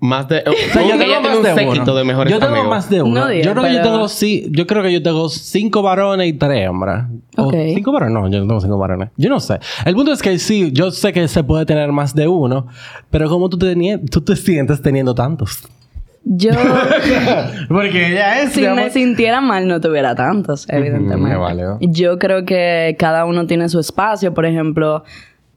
Más 0.00 0.28
de. 0.28 0.38
O 0.44 0.52
sea, 0.72 0.82
yo 0.82 0.98
tengo 0.98 1.20
más 1.20 1.36
un 1.36 1.42
de 1.44 1.52
uno. 1.80 1.94
de 1.94 2.04
mejores 2.04 2.32
Yo 2.32 2.38
tengo 2.40 2.52
amigos. 2.52 2.68
más 2.68 2.90
de 2.90 3.00
uno. 3.02 3.20
No 3.28 3.32
yo 3.32 3.52
creo 3.52 3.62
que 3.62 3.74
yo 3.74 3.82
tengo 3.82 4.08
sí, 4.08 4.48
yo 4.50 4.66
creo 4.66 4.82
que 4.82 4.92
yo 4.92 5.02
tengo 5.04 5.28
cinco 5.28 5.82
varones 5.82 6.26
y 6.28 6.32
tres 6.32 6.66
hembras. 6.68 7.08
O 7.36 7.44
Ok. 7.44 7.54
cinco 7.74 7.92
varones, 7.92 8.12
no, 8.14 8.28
yo 8.28 8.40
no 8.40 8.48
tengo 8.48 8.60
cinco 8.60 8.76
varones. 8.76 9.10
Yo 9.16 9.28
no 9.30 9.38
sé. 9.38 9.60
El 9.84 9.94
punto 9.94 10.10
es 10.12 10.20
que 10.20 10.36
sí, 10.40 10.70
yo 10.72 10.90
sé 10.90 11.12
que 11.12 11.28
se 11.28 11.44
puede 11.44 11.64
tener 11.64 11.92
más 11.92 12.12
de 12.14 12.26
uno, 12.26 12.66
pero 13.10 13.28
¿cómo 13.28 13.48
tú 13.48 13.56
te, 13.56 13.72
teni- 13.76 14.00
tú 14.10 14.20
te 14.20 14.34
sientes 14.34 14.82
teniendo 14.82 15.14
tantos? 15.14 15.62
Yo... 16.24 16.50
Porque 17.68 18.12
ya 18.12 18.42
es 18.42 18.52
si 18.52 18.66
me 18.66 18.90
sintiera 18.90 19.40
mal 19.40 19.66
no 19.66 19.80
tuviera 19.80 20.14
tantos, 20.14 20.66
evidentemente. 20.68 21.16
me 21.16 21.36
vale. 21.36 21.64
Yo 21.80 22.18
creo 22.18 22.44
que 22.44 22.96
cada 22.98 23.24
uno 23.24 23.46
tiene 23.46 23.68
su 23.68 23.80
espacio. 23.80 24.34
Por 24.34 24.46
ejemplo, 24.46 25.04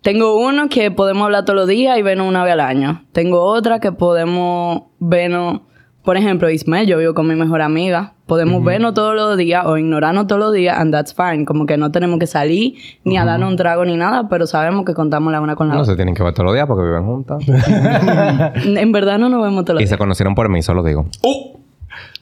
Tengo 0.04 0.36
uno 0.36 0.68
que 0.68 0.92
podemos 0.92 1.24
hablar 1.24 1.46
todos 1.46 1.56
los 1.56 1.68
días 1.68 1.98
y 1.98 2.02
vernos 2.02 2.28
una 2.28 2.44
vez 2.44 2.54
al 2.54 2.60
año. 2.60 3.06
Tengo 3.14 3.42
otra 3.42 3.80
que 3.80 3.94
podemos 3.94 4.84
vernos, 5.00 5.62
por 6.04 6.18
ejemplo, 6.18 6.50
Ismael, 6.50 6.88
yo 6.88 6.98
vivo 6.98 7.14
con 7.14 7.28
mi 7.28 7.36
mejor 7.36 7.62
amiga. 7.62 8.14
Podemos 8.26 8.64
vernos 8.64 8.94
todos 8.94 9.16
los 9.16 9.38
días 9.38 9.66
o 9.66 9.78
ignorarnos 9.78 10.28
todos 10.28 10.40
los 10.40 10.54
días 10.54 10.78
and 10.80 10.92
that's 10.94 11.14
fine. 11.14 11.46
Como 11.46 11.66
que 11.66 11.78
no 11.78 11.92
tenemos 11.92 12.20
que 12.20 12.28
salir 12.28 12.76
ni 13.04 13.18
a 13.18 13.26
darnos 13.26 13.50
un 13.52 13.58
trago 13.58 13.84
ni 13.86 13.96
nada, 13.98 14.28
pero 14.30 14.48
sabemos 14.48 14.86
que 14.86 14.94
contamos 14.94 15.32
la 15.32 15.42
una 15.42 15.56
con 15.56 15.68
la 15.68 15.76
No 15.76 15.82
otra. 15.82 15.94
se 15.94 15.96
tienen 15.98 16.16
que 16.16 16.24
ver 16.24 16.34
todos 16.34 16.46
los 16.46 16.54
días 16.54 16.68
porque 16.68 16.84
viven 16.84 17.06
juntas. 17.06 17.44
En 18.66 18.92
verdad 18.92 19.18
no 19.20 19.30
nos 19.30 19.42
vemos 19.44 19.66
todos 19.66 19.76
los 19.76 19.82
y 19.82 19.84
días. 19.86 19.90
se 19.92 19.98
conocieron 19.98 20.36
por 20.36 20.50
mí, 20.50 20.62
solo 20.62 20.84
digo. 20.84 21.06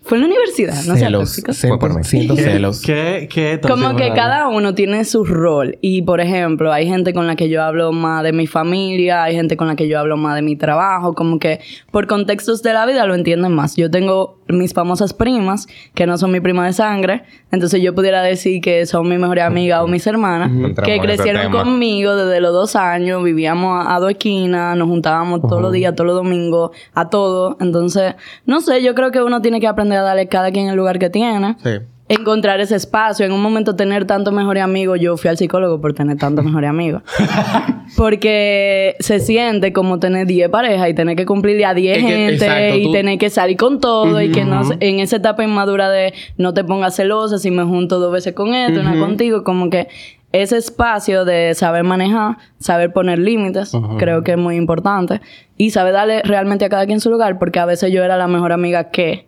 Fue 0.04 0.18
en 0.18 0.24
la 0.24 0.30
universidad, 0.30 0.84
no 0.86 0.96
celos. 0.96 1.42
Fue 1.60 1.78
por 1.78 1.96
mí. 1.96 2.04
Siento 2.04 2.36
celos. 2.36 2.82
¿Qué, 2.82 3.30
qué 3.32 3.62
Como 3.62 3.96
que 3.96 4.12
cada 4.14 4.48
uno 4.48 4.74
tiene 4.74 5.06
su 5.06 5.24
rol. 5.24 5.78
Y 5.80 6.02
por 6.02 6.22
ejemplo, 6.22 6.74
hay 6.74 6.88
gente 6.88 7.14
con 7.14 7.28
la 7.28 7.36
que 7.36 7.50
yo 7.50 7.62
hablo 7.62 7.92
más 7.92 8.24
de 8.24 8.34
mi 8.34 8.48
familia, 8.48 9.24
hay 9.24 9.36
gente 9.36 9.56
con 9.58 9.68
la 9.68 9.76
que 9.76 9.88
yo 9.88 10.00
hablo 10.00 10.18
más 10.18 10.36
de 10.36 10.42
mi 10.42 10.56
trabajo. 10.56 11.14
Como 11.14 11.38
que 11.38 11.60
por 11.92 12.08
contextos 12.08 12.64
de 12.64 12.74
la 12.74 12.88
vida 12.88 13.06
lo 13.06 13.14
entienden 13.14 13.54
más. 13.54 13.76
Yo 13.76 13.92
tengo 13.92 14.41
mis 14.58 14.74
famosas 14.74 15.14
primas, 15.14 15.68
que 15.94 16.06
no 16.06 16.18
son 16.18 16.32
mi 16.32 16.40
prima 16.40 16.66
de 16.66 16.74
sangre. 16.74 17.24
Entonces 17.52 17.82
yo 17.82 17.94
pudiera 17.94 18.22
decir 18.22 18.62
que 18.62 18.86
son 18.86 19.08
mi 19.10 19.18
mejor 19.18 19.40
amiga 19.40 19.84
o 19.84 19.88
mis 19.88 20.06
hermanas, 20.08 20.50
Entramos 20.52 20.84
que 20.86 21.00
crecieron 21.00 21.52
conmigo 21.52 22.16
desde 22.16 22.42
los 22.42 22.54
dos 22.54 22.76
años. 22.76 23.24
Vivíamos 23.24 23.86
a, 23.86 23.96
a 23.96 24.00
dos 24.00 24.12
esquinas, 24.12 24.78
nos 24.78 24.88
juntábamos 24.88 25.42
todos 25.42 25.62
los 25.62 25.72
días, 25.72 25.96
todos 25.96 26.08
los 26.08 26.16
domingos, 26.16 26.72
a 26.94 27.10
todo. 27.10 27.58
Entonces, 27.60 28.16
no 28.46 28.62
sé, 28.62 28.82
yo 28.84 28.96
creo 28.96 29.12
que 29.12 29.22
uno 29.22 29.42
tiene 29.42 29.60
que 29.60 29.68
aprender 29.68 30.00
a 30.00 30.04
darle 30.04 30.28
cada 30.28 30.52
quien 30.52 30.68
el 30.68 30.76
lugar 30.76 31.00
que 31.00 31.10
tiene 31.10 31.56
Sí. 31.64 31.70
Encontrar 32.14 32.60
ese 32.60 32.76
espacio. 32.76 33.26
En 33.26 33.32
un 33.32 33.42
momento 33.42 33.76
tener 33.76 34.06
tantos 34.06 34.34
mejores 34.34 34.64
amigos, 34.64 35.00
yo 35.00 35.18
fui 35.18 35.30
al 35.30 35.38
psicólogo 35.38 35.80
por 35.82 35.94
tener 35.94 36.18
tantos 36.18 36.46
mejores 36.46 36.70
amigos. 36.70 37.02
Porque 37.98 38.96
se 39.00 39.20
siente 39.20 39.74
como 39.74 40.00
tener 40.00 40.26
10 40.28 40.50
parejas 40.50 40.90
y 40.90 40.94
tener 40.94 41.16
que 41.16 41.26
cumplirle 41.26 41.66
a 41.66 41.74
10 41.74 41.98
Es 41.98 42.04
que, 42.04 42.10
gente 42.10 42.34
exacto, 42.46 42.76
y 42.76 42.84
tú- 42.86 42.92
tener 42.94 43.18
que 43.18 43.30
salir 43.30 43.58
con 43.58 43.80
todo 43.80 44.22
y 44.22 44.32
que 44.32 44.46
no 44.46 44.62
en 44.80 45.00
esa 45.00 45.18
etapa 45.18 45.44
inmadura 45.44 45.90
de 45.90 46.14
no 46.38 46.54
te 46.54 46.64
pongas 46.64 46.96
celosa 46.96 47.38
si 47.38 47.52
me 47.52 47.64
junto 47.64 48.00
dos 48.00 48.12
veces 48.14 48.34
con 48.34 48.54
esto, 48.54 48.80
una 48.80 48.98
contigo, 48.98 49.44
como 49.44 49.70
que 49.70 49.88
ese 50.32 50.56
espacio 50.58 51.26
de 51.26 51.54
saber 51.56 51.84
manejar, 51.84 52.38
saber 52.58 52.94
poner 52.94 53.20
límites, 53.20 53.74
creo 53.98 54.24
que 54.24 54.32
es 54.32 54.38
muy 54.38 54.56
importante 54.56 55.20
y 55.58 55.72
saber 55.72 55.94
darle 55.94 56.22
realmente 56.24 56.64
a 56.64 56.70
cada 56.70 56.86
quien 56.86 57.02
su 57.02 57.10
lugar, 57.10 57.38
porque 57.38 57.60
a 57.60 57.66
veces 57.66 57.92
yo 57.92 58.04
era 58.04 58.16
la 58.18 58.28
mejor 58.28 58.54
amiga 58.54 58.86
que 58.92 59.28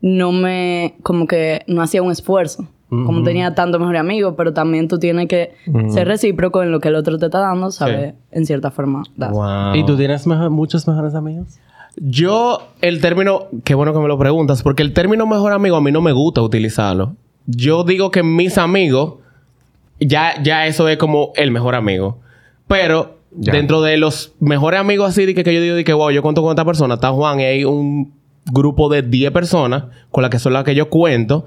no 0.00 0.32
me, 0.32 0.94
como 1.02 1.26
que 1.26 1.62
no 1.66 1.82
hacía 1.82 2.02
un 2.02 2.10
esfuerzo. 2.12 2.66
Como 2.88 3.24
tenía 3.24 3.52
tanto 3.52 3.80
mejor 3.80 3.96
amigo, 3.96 4.36
pero 4.36 4.52
también 4.54 4.86
tú 4.86 5.00
tienes 5.00 5.26
que 5.26 5.54
ser 5.88 6.06
recíproco 6.06 6.62
en 6.62 6.70
lo 6.70 6.78
que 6.78 6.86
el 6.86 6.94
otro 6.94 7.18
te 7.18 7.26
está 7.26 7.40
dando, 7.40 7.72
¿sabes? 7.72 8.14
En 8.30 8.46
cierta 8.46 8.70
forma. 8.70 9.02
Wow. 9.16 9.74
¿Y 9.74 9.84
tú 9.84 9.96
tienes 9.96 10.24
muchos 10.24 10.86
mejores 10.86 11.16
amigos? 11.16 11.58
Yo, 11.96 12.62
el 12.82 13.00
término, 13.00 13.46
qué 13.64 13.74
bueno 13.74 13.92
que 13.92 13.98
me 13.98 14.06
lo 14.06 14.16
preguntas, 14.18 14.62
porque 14.62 14.84
el 14.84 14.92
término 14.92 15.26
mejor 15.26 15.52
amigo 15.52 15.74
a 15.76 15.80
mí 15.80 15.90
no 15.90 16.00
me 16.00 16.12
gusta 16.12 16.42
utilizarlo. 16.42 17.16
Yo 17.46 17.82
digo 17.82 18.12
que 18.12 18.22
mis 18.22 18.56
amigos, 18.56 19.14
ya, 19.98 20.40
ya 20.42 20.66
eso 20.66 20.88
es 20.88 20.96
como 20.96 21.32
el 21.34 21.50
mejor 21.50 21.74
amigo. 21.74 22.18
Pero 22.68 23.16
Ya. 23.36 23.52
dentro 23.52 23.82
de 23.82 23.96
los 23.96 24.32
mejores 24.38 24.78
amigos 24.78 25.08
así 25.10 25.26
de 25.26 25.34
que, 25.34 25.42
que 25.42 25.52
yo 25.54 25.60
digo 25.60 25.74
de 25.74 25.82
que, 25.84 25.92
wow, 25.92 26.10
yo 26.10 26.22
cuento 26.22 26.40
con 26.42 26.50
esta 26.50 26.64
persona, 26.64 26.94
está 26.94 27.10
Juan 27.10 27.40
y 27.40 27.44
hay 27.44 27.64
un 27.64 28.14
grupo 28.50 28.88
de 28.88 29.02
10 29.02 29.30
personas 29.32 29.84
con 30.10 30.22
las 30.22 30.30
que 30.30 30.38
son 30.38 30.52
las 30.52 30.64
que 30.64 30.74
yo 30.74 30.88
cuento. 30.88 31.46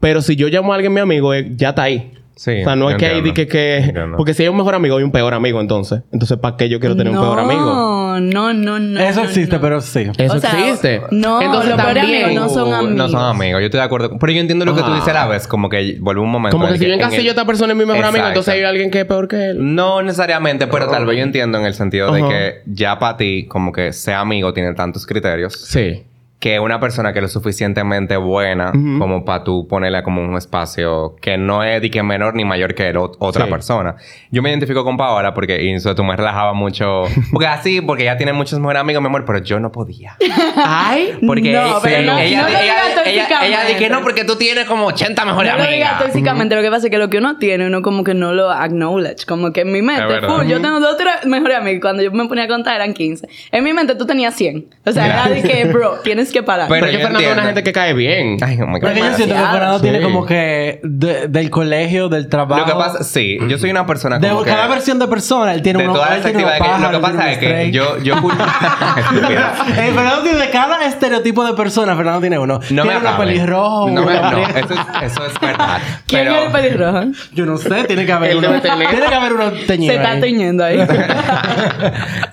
Pero 0.00 0.22
si 0.22 0.36
yo 0.36 0.48
llamo 0.48 0.72
a 0.72 0.76
alguien 0.76 0.92
mi 0.94 1.00
amigo, 1.00 1.34
eh, 1.34 1.52
ya 1.56 1.70
está 1.70 1.82
ahí. 1.84 2.12
Sí, 2.36 2.60
o 2.60 2.64
sea, 2.64 2.76
no 2.76 2.88
es 2.88 2.96
que 2.98 3.06
hay 3.06 3.32
que, 3.32 3.48
que-. 3.48 3.92
Porque 4.16 4.32
si 4.32 4.44
hay 4.44 4.48
un 4.48 4.56
mejor 4.56 4.76
amigo, 4.76 4.96
hay 4.96 5.02
un 5.02 5.10
peor 5.10 5.34
amigo 5.34 5.60
entonces. 5.60 6.02
Entonces, 6.12 6.38
¿para 6.38 6.56
qué 6.56 6.68
yo 6.68 6.78
quiero 6.78 6.94
tener 6.94 7.12
un 7.12 7.18
peor 7.20 7.40
amigo? 7.40 7.60
No, 7.64 8.20
no, 8.20 8.52
no, 8.54 8.78
no. 8.78 9.00
Eso 9.00 9.22
existe, 9.24 9.56
no. 9.56 9.60
pero 9.60 9.80
sí. 9.80 10.06
Eso 10.16 10.36
O 10.36 10.38
sea, 10.38 10.52
existe. 10.52 11.02
no, 11.10 11.42
Entonces 11.42 11.70
los 11.70 11.80
peores 11.82 12.02
también- 12.04 12.24
amigos 12.26 12.44
no 12.44 12.48
son 12.48 12.72
amigos. 12.72 12.94
No 12.96 13.08
son 13.08 13.24
amigos, 13.24 13.60
yo 13.60 13.64
estoy 13.66 13.78
de 13.80 13.84
acuerdo. 13.84 14.16
Pero 14.20 14.32
yo 14.32 14.40
entiendo 14.40 14.64
lo 14.66 14.76
que 14.76 14.82
tú 14.82 14.86
Ah. 14.88 14.94
dices 14.94 15.08
a 15.08 15.14
la 15.14 15.26
vez, 15.26 15.48
como 15.48 15.68
que 15.68 15.96
vuelve 16.00 16.20
un 16.22 16.30
momento. 16.30 16.56
Como 16.56 16.70
que 16.70 16.78
si 16.78 16.86
yo 16.86 16.92
en 16.92 17.00
encasillo 17.00 17.28
a 17.28 17.30
esta 17.30 17.44
persona 17.44 17.72
en 17.72 17.78
mi 17.78 17.84
mejor 17.84 18.04
amigo, 18.04 18.24
entonces 18.28 18.54
hay 18.54 18.62
alguien 18.62 18.92
que 18.92 19.00
es 19.00 19.04
peor 19.06 19.26
que 19.26 19.50
él. 19.50 19.74
No 19.74 20.00
necesariamente, 20.02 20.68
pero 20.68 20.86
tal 20.86 21.06
vez 21.06 21.16
yo 21.18 21.24
entiendo 21.24 21.58
en 21.58 21.64
el 21.66 21.74
sentido 21.74 22.12
de 22.12 22.22
que 22.22 22.54
ya 22.66 23.00
para 23.00 23.16
ti, 23.16 23.46
como 23.48 23.72
que 23.72 23.92
sea 23.92 24.20
amigo 24.20 24.52
tiene 24.54 24.74
tantos 24.74 25.06
criterios 25.06 25.54
Sí. 25.54 26.04
Que 26.40 26.60
una 26.60 26.78
persona 26.78 27.12
que 27.12 27.18
es 27.18 27.22
lo 27.24 27.28
suficientemente 27.28 28.16
buena 28.16 28.70
como 28.70 29.24
para 29.24 29.42
tú 29.42 29.66
ponerle 29.66 30.04
como 30.04 30.22
un 30.22 30.36
espacio 30.36 31.16
que 31.20 31.36
no 31.36 31.64
es 31.64 31.82
de 31.82 31.90
que 31.90 32.02
menor 32.04 32.34
ni 32.36 32.44
mayor 32.44 32.74
que 32.76 32.88
el 32.88 32.96
ot- 32.96 33.16
otra 33.18 33.46
Sí. 33.46 33.50
persona. 33.50 33.96
Yo 34.30 34.40
me 34.40 34.50
identifico 34.50 34.84
con 34.84 34.96
Paola 34.96 35.34
porque 35.34 35.74
eso 35.74 35.94
tú 35.96 36.04
me 36.04 36.16
relajaba 36.16 36.52
mucho. 36.52 37.02
Porque 37.32 37.46
así, 37.48 37.80
porque 37.80 38.04
ella 38.04 38.16
tiene 38.16 38.32
muchos 38.32 38.58
mejores 38.60 38.80
amigos, 38.80 39.02
mi 39.02 39.06
amor, 39.08 39.24
pero 39.24 39.38
yo 39.40 39.58
no 39.60 39.72
podía. 39.72 40.16
Ay. 40.56 41.18
Porque 41.26 41.52
No, 41.52 41.78
pero 41.82 42.02
no- 42.12 42.18
ella, 42.18 42.42
no 42.42 42.48
lo 42.48 42.48
ella, 42.48 42.60
digas 42.60 43.06
ella, 43.06 43.46
ella, 43.46 43.60
dice 43.66 43.78
que 43.78 43.90
no, 43.90 44.02
porque 44.02 44.24
tú 44.24 44.36
tienes 44.36 44.64
como 44.66 44.86
80 44.86 45.24
mejores 45.24 45.52
No 45.52 45.58
lo 45.58 45.64
digas 45.64 45.90
amigas. 45.92 46.02
tóxicamente, 46.04 46.54
lo 46.54 46.62
que 46.62 46.70
pasa 46.70 46.86
es 46.86 46.90
que 46.90 46.98
lo 46.98 47.10
que 47.10 47.18
uno 47.18 47.38
tiene, 47.38 47.66
uno 47.66 47.82
como 47.82 48.04
que 48.04 48.14
no 48.14 48.32
lo 48.32 48.50
acknowledge. 48.50 49.26
Como 49.26 49.52
que 49.52 49.62
en 49.62 49.72
mi 49.72 49.82
mente, 49.82 50.20
full, 50.26 50.46
yo 50.46 50.60
tengo 50.60 50.80
dos 50.80 50.96
tres 50.96 51.26
mejores 51.26 51.56
amigos. 51.58 51.80
Cuando 51.82 52.02
yo 52.02 52.10
me 52.12 52.26
ponía 52.26 52.44
a 52.44 52.48
contar 52.48 52.76
eran 52.76 52.94
15. 52.94 53.28
En 53.52 53.64
mi 53.64 53.72
mente 53.72 53.94
tú 53.94 54.06
tenías 54.06 54.34
100. 54.34 54.66
O 54.86 54.92
sea, 54.92 55.06
era 55.06 55.28
de 55.28 55.42
que, 55.42 55.64
bro, 55.64 55.98
tienes 56.04 56.27
que 56.32 56.42
parar. 56.42 56.68
Pero 56.68 56.80
Pero 56.80 56.86
es 56.86 56.90
que 56.92 56.98
yo 57.02 57.06
Fernando 57.08 57.28
es 57.28 57.32
una 57.34 57.42
gente 57.46 57.62
que 57.62 57.72
cae 57.72 57.94
bien. 57.94 58.36
Ay, 58.42 58.58
oh 58.62 58.66
my 58.66 58.74
God. 58.74 58.80
Porque 58.80 59.00
yo 59.00 59.14
siento 59.14 59.34
que. 59.34 59.40
Fernando 59.40 59.80
tiene 59.80 60.00
como 60.00 60.26
que 60.26 60.80
de- 60.82 61.28
del 61.28 61.50
colegio, 61.50 62.08
del 62.08 62.28
trabajo. 62.28 62.60
Lo 62.60 62.66
que 62.66 62.72
pasa, 62.78 63.04
sí, 63.04 63.38
yo 63.48 63.58
soy 63.58 63.70
una 63.70 63.86
persona 63.86 64.18
de 64.18 64.28
que... 64.28 64.44
cada 64.44 64.66
versión 64.68 64.98
de 64.98 65.08
persona, 65.08 65.54
él 65.54 65.62
tiene 65.62 65.80
de 65.80 65.86
todas 65.86 66.10
las 66.10 66.26
actividades 66.26 66.62
que... 66.62 66.82
Lo 66.82 66.90
que 66.90 66.98
pasa 66.98 67.32
es 67.32 67.38
que 67.38 67.70
yo... 67.70 67.98
yo 68.02 68.14
Estúpida. 68.96 69.54
Eh, 69.76 69.92
Fernando 69.94 70.22
tiene 70.22 70.38
de 70.38 70.50
cada 70.50 70.84
estereotipo 70.86 71.44
de 71.44 71.54
persona, 71.54 71.96
Fernando 71.96 72.20
tiene 72.20 72.38
uno. 72.38 72.60
No 72.70 72.82
tiene 72.82 73.00
me 73.00 73.08
uno 73.08 73.16
pelirrojo, 73.18 73.90
No, 73.90 74.04
me, 74.04 74.18
uno 74.18 74.30
no, 74.30 74.38
eso 74.42 74.74
es, 74.74 75.12
eso 75.12 75.26
es 75.26 75.40
verdad. 75.40 75.78
¿Quién 76.06 76.24
Pero- 76.24 76.36
es 76.36 76.46
el 76.46 76.52
pelirrojo? 76.52 77.00
Yo 77.34 77.46
no 77.46 77.56
sé, 77.58 77.84
tiene 77.84 78.06
que 78.06 78.12
haber 78.12 78.36
uno. 78.36 78.60
Tiene 78.60 78.86
que 78.86 79.14
haber 79.14 79.32
uno 79.32 79.50
teñido. 79.66 79.94
Se 79.94 80.00
está 80.00 80.20
teñiendo 80.20 80.64
ahí. 80.64 80.78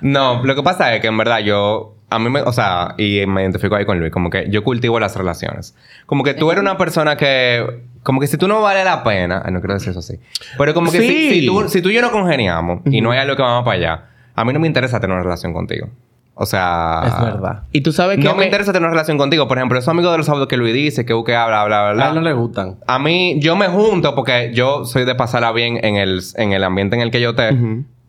No, 0.02 0.44
lo 0.44 0.56
que 0.56 0.64
pasa 0.64 0.94
es 0.96 1.02
que 1.02 1.08
en 1.08 1.18
verdad 1.18 1.40
yo... 1.40 1.95
A 2.16 2.20
mí 2.20 2.30
me... 2.30 2.42
O 2.42 2.54
sea, 2.54 2.96
y 2.98 3.26
me 3.28 3.42
identifico 3.42 3.76
ahí 3.76 3.86
con 3.86 4.00
Luis. 4.00 4.12
Como 4.12 4.30
que 4.30 4.50
yo 4.50 4.64
cultivo 4.64 5.00
las 5.00 5.16
relaciones. 5.16 5.76
Como 6.06 6.24
que 6.24 6.34
tú 6.34 6.50
eres 6.52 6.62
una 6.62 6.78
persona 6.78 7.18
que... 7.18 7.84
Como 8.04 8.22
que 8.22 8.28
si 8.28 8.38
tú 8.38 8.48
no 8.48 8.62
vale 8.62 8.84
la 8.84 9.04
pena... 9.04 9.42
Ay, 9.46 9.52
no 9.52 9.60
quiero 9.60 9.74
decir 9.74 9.90
eso 9.90 10.00
así. 10.00 10.20
Pero 10.58 10.74
como 10.74 10.92
que 10.92 11.00
si, 11.00 11.08
Sí. 11.08 11.40
si 11.42 11.46
tú, 11.46 11.68
si 11.68 11.82
tú 11.82 11.90
y 11.90 11.94
yo 11.96 12.02
no 12.02 12.12
congeniamos... 12.12 12.82
Y 12.86 13.02
no 13.02 13.12
hay 13.12 13.20
algo 13.20 13.36
que 13.36 13.42
vamos 13.42 13.66
para 13.66 13.78
allá... 13.78 14.06
A 14.36 14.44
mí 14.46 14.52
no 14.54 14.60
me 14.60 14.68
interesa 14.68 15.00
tener 15.00 15.14
una 15.16 15.24
relación 15.24 15.54
contigo. 15.54 15.88
O 16.34 16.46
sea... 16.46 17.04
Es 17.06 17.22
verdad. 17.22 17.64
Y 17.72 17.82
tú 17.82 17.92
sabes 17.94 18.18
que... 18.18 18.24
No 18.26 18.36
me 18.36 18.44
interesa 18.46 18.74
tener 18.74 18.86
una 18.88 18.92
relación 18.94 19.18
contigo. 19.18 19.48
Por 19.48 19.58
ejemplo, 19.58 19.80
esos 19.80 19.90
amigos 19.90 20.12
de 20.12 20.18
los 20.18 20.26
sábados 20.26 20.48
que 20.48 20.58
Luis 20.58 20.74
dice, 20.74 21.06
que 21.06 21.14
busque 21.14 21.32
bla, 21.32 21.64
bla, 21.66 21.94
bla, 21.94 22.06
A 22.06 22.10
él 22.10 22.16
no 22.16 22.22
le 22.22 22.34
gustan. 22.34 22.76
A 22.86 23.00
mí, 23.00 23.40
yo 23.40 23.56
me 23.56 23.68
junto 23.68 24.14
porque 24.14 24.52
yo 24.54 24.86
soy 24.86 25.06
de 25.06 25.16
pasarla 25.16 25.52
bien 25.54 25.80
en 25.84 25.96
el, 25.96 26.22
en 26.36 26.52
el 26.52 26.64
ambiente 26.64 26.96
en 26.96 27.02
el 27.02 27.12
que 27.12 27.22
yo 27.22 27.30
esté. 27.32 27.52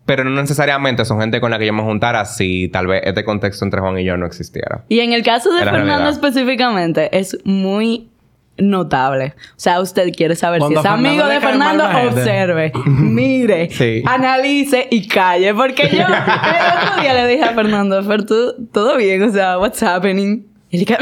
Pero 0.07 0.25
no 0.25 0.31
necesariamente 0.31 1.05
son 1.05 1.21
gente 1.21 1.41
con 1.41 1.51
la 1.51 1.59
que 1.59 1.67
yo 1.67 1.73
me 1.73 1.83
juntara 1.83 2.25
si 2.25 2.69
tal 2.69 2.87
vez 2.87 3.03
este 3.05 3.25
contexto 3.25 3.65
entre 3.65 3.81
Juan 3.81 3.99
y 3.99 4.05
yo 4.05 4.17
no 4.17 4.25
existiera. 4.27 4.85
Y 4.89 5.01
en 5.01 5.13
el 5.13 5.23
caso 5.25 5.53
de 5.53 5.65
Fernando 5.65 5.85
realidad. 5.87 6.09
específicamente, 6.11 7.19
es 7.19 7.37
muy 7.45 8.09
notable. 8.59 9.35
O 9.51 9.55
sea, 9.57 9.81
usted 9.81 10.13
quiere 10.17 10.35
saber 10.35 10.61
Cuando 10.61 10.81
si 10.81 10.87
es 10.87 10.87
a 10.87 10.97
Fernando 10.97 11.09
amigo 11.11 11.27
le 11.29 11.35
de 11.35 11.41
Fernando, 11.41 11.85
observe, 12.09 12.73
mire, 12.87 13.69
Sí. 13.71 14.03
analice 14.07 14.87
y 14.91 15.07
calle. 15.09 15.53
Porque 15.55 15.89
yo 15.93 15.99
el 15.99 16.05
otro 16.05 17.03
día 17.03 17.13
le 17.15 17.27
dije 17.27 17.45
a 17.45 17.53
Fernando, 17.53 18.03
Fer, 18.03 18.25
¿tú- 18.25 18.55
todo 18.73 18.97
bien, 18.97 19.23
o 19.25 19.31
sea, 19.31 19.59
what's 19.59 19.83
happening? 19.83 20.47
Y 20.71 20.79
dije, 20.79 20.97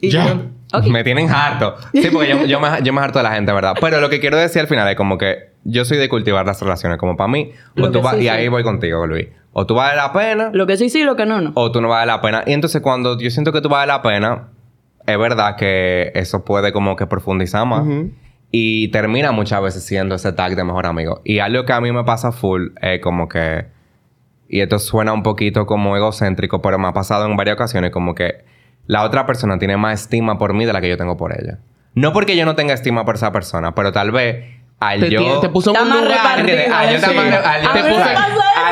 y 0.00 0.10
Ya. 0.10 0.26
yo, 0.26 0.42
Me 0.90 1.04
tienen 1.04 1.30
harto. 1.30 1.76
Sí, 1.92 2.08
porque 2.12 2.28
yo, 2.28 2.44
yo, 2.44 2.60
me, 2.60 2.82
yo 2.82 2.92
me 2.92 3.00
harto 3.00 3.18
de 3.18 3.24
la 3.24 3.34
gente, 3.34 3.52
¿verdad? 3.52 3.74
Pero 3.80 4.00
lo 4.00 4.08
que 4.08 4.20
quiero 4.20 4.36
decir 4.36 4.60
al 4.62 4.68
final 4.68 4.88
es 4.88 4.96
como 4.96 5.18
que 5.18 5.52
yo 5.64 5.84
soy 5.84 5.98
de 5.98 6.08
cultivar 6.08 6.46
las 6.46 6.60
relaciones 6.60 6.98
como 6.98 7.16
para 7.16 7.28
mí. 7.28 7.52
O 7.80 7.90
tú 7.90 8.00
vas, 8.00 8.14
sí, 8.14 8.20
y 8.20 8.22
sí. 8.24 8.28
ahí 8.28 8.48
voy 8.48 8.62
contigo, 8.62 9.06
Luis. 9.06 9.28
O 9.52 9.66
tú 9.66 9.74
vale 9.74 9.96
la 9.96 10.12
pena 10.12 10.50
Lo 10.52 10.66
que 10.66 10.76
sí, 10.76 10.88
sí, 10.88 11.04
lo 11.04 11.14
que 11.14 11.26
no, 11.26 11.40
no. 11.40 11.52
o 11.54 11.70
tú 11.70 11.80
no 11.80 11.88
vale 11.88 12.06
la 12.06 12.20
pena. 12.20 12.42
Y 12.46 12.52
entonces 12.52 12.80
cuando 12.80 13.18
yo 13.18 13.30
siento 13.30 13.52
que 13.52 13.60
tú 13.60 13.68
vale 13.68 13.86
la 13.88 14.02
pena, 14.02 14.48
es 15.06 15.18
verdad 15.18 15.56
que 15.56 16.10
eso 16.14 16.44
puede 16.44 16.72
como 16.72 16.96
que 16.96 17.06
profundizar 17.06 17.66
más. 17.66 17.84
Y 18.50 18.88
termina 18.88 19.32
muchas 19.32 19.62
veces 19.62 19.84
siendo 19.84 20.14
ese 20.14 20.32
tag 20.32 20.56
de 20.56 20.64
mejor 20.64 20.86
amigo. 20.86 21.22
Y 21.24 21.38
algo 21.38 21.64
que 21.64 21.72
a 21.72 21.80
mí 21.80 21.90
me 21.92 22.04
pasa 22.04 22.32
full 22.32 22.68
es 22.80 23.00
como 23.00 23.28
que... 23.28 23.66
Y 24.48 24.60
esto 24.60 24.78
suena 24.78 25.14
un 25.14 25.22
poquito 25.22 25.64
como 25.64 25.96
egocéntrico, 25.96 26.60
pero 26.60 26.78
me 26.78 26.86
ha 26.86 26.92
pasado 26.92 27.24
en 27.24 27.34
varias 27.36 27.54
ocasiones 27.54 27.90
como 27.90 28.14
que 28.14 28.44
la 28.86 29.04
otra 29.04 29.26
persona 29.26 29.58
tiene 29.58 29.76
más 29.76 30.00
estima 30.02 30.38
por 30.38 30.54
mí 30.54 30.64
de 30.64 30.72
la 30.72 30.80
que 30.80 30.88
yo 30.88 30.96
tengo 30.96 31.16
por 31.16 31.32
ella. 31.38 31.58
No 31.94 32.12
porque 32.12 32.36
yo 32.36 32.44
no 32.44 32.54
tenga 32.54 32.74
estima 32.74 33.04
por 33.04 33.16
esa 33.16 33.32
persona, 33.32 33.74
pero 33.74 33.92
tal 33.92 34.10
vez 34.12 34.44
al 34.80 35.00
Te, 35.00 35.10
yo... 35.10 35.18
tiene- 35.20 35.38
te 35.40 35.48
puso 35.48 35.72
en 35.74 35.80
un 35.82 35.88
lugar... 36.04 36.36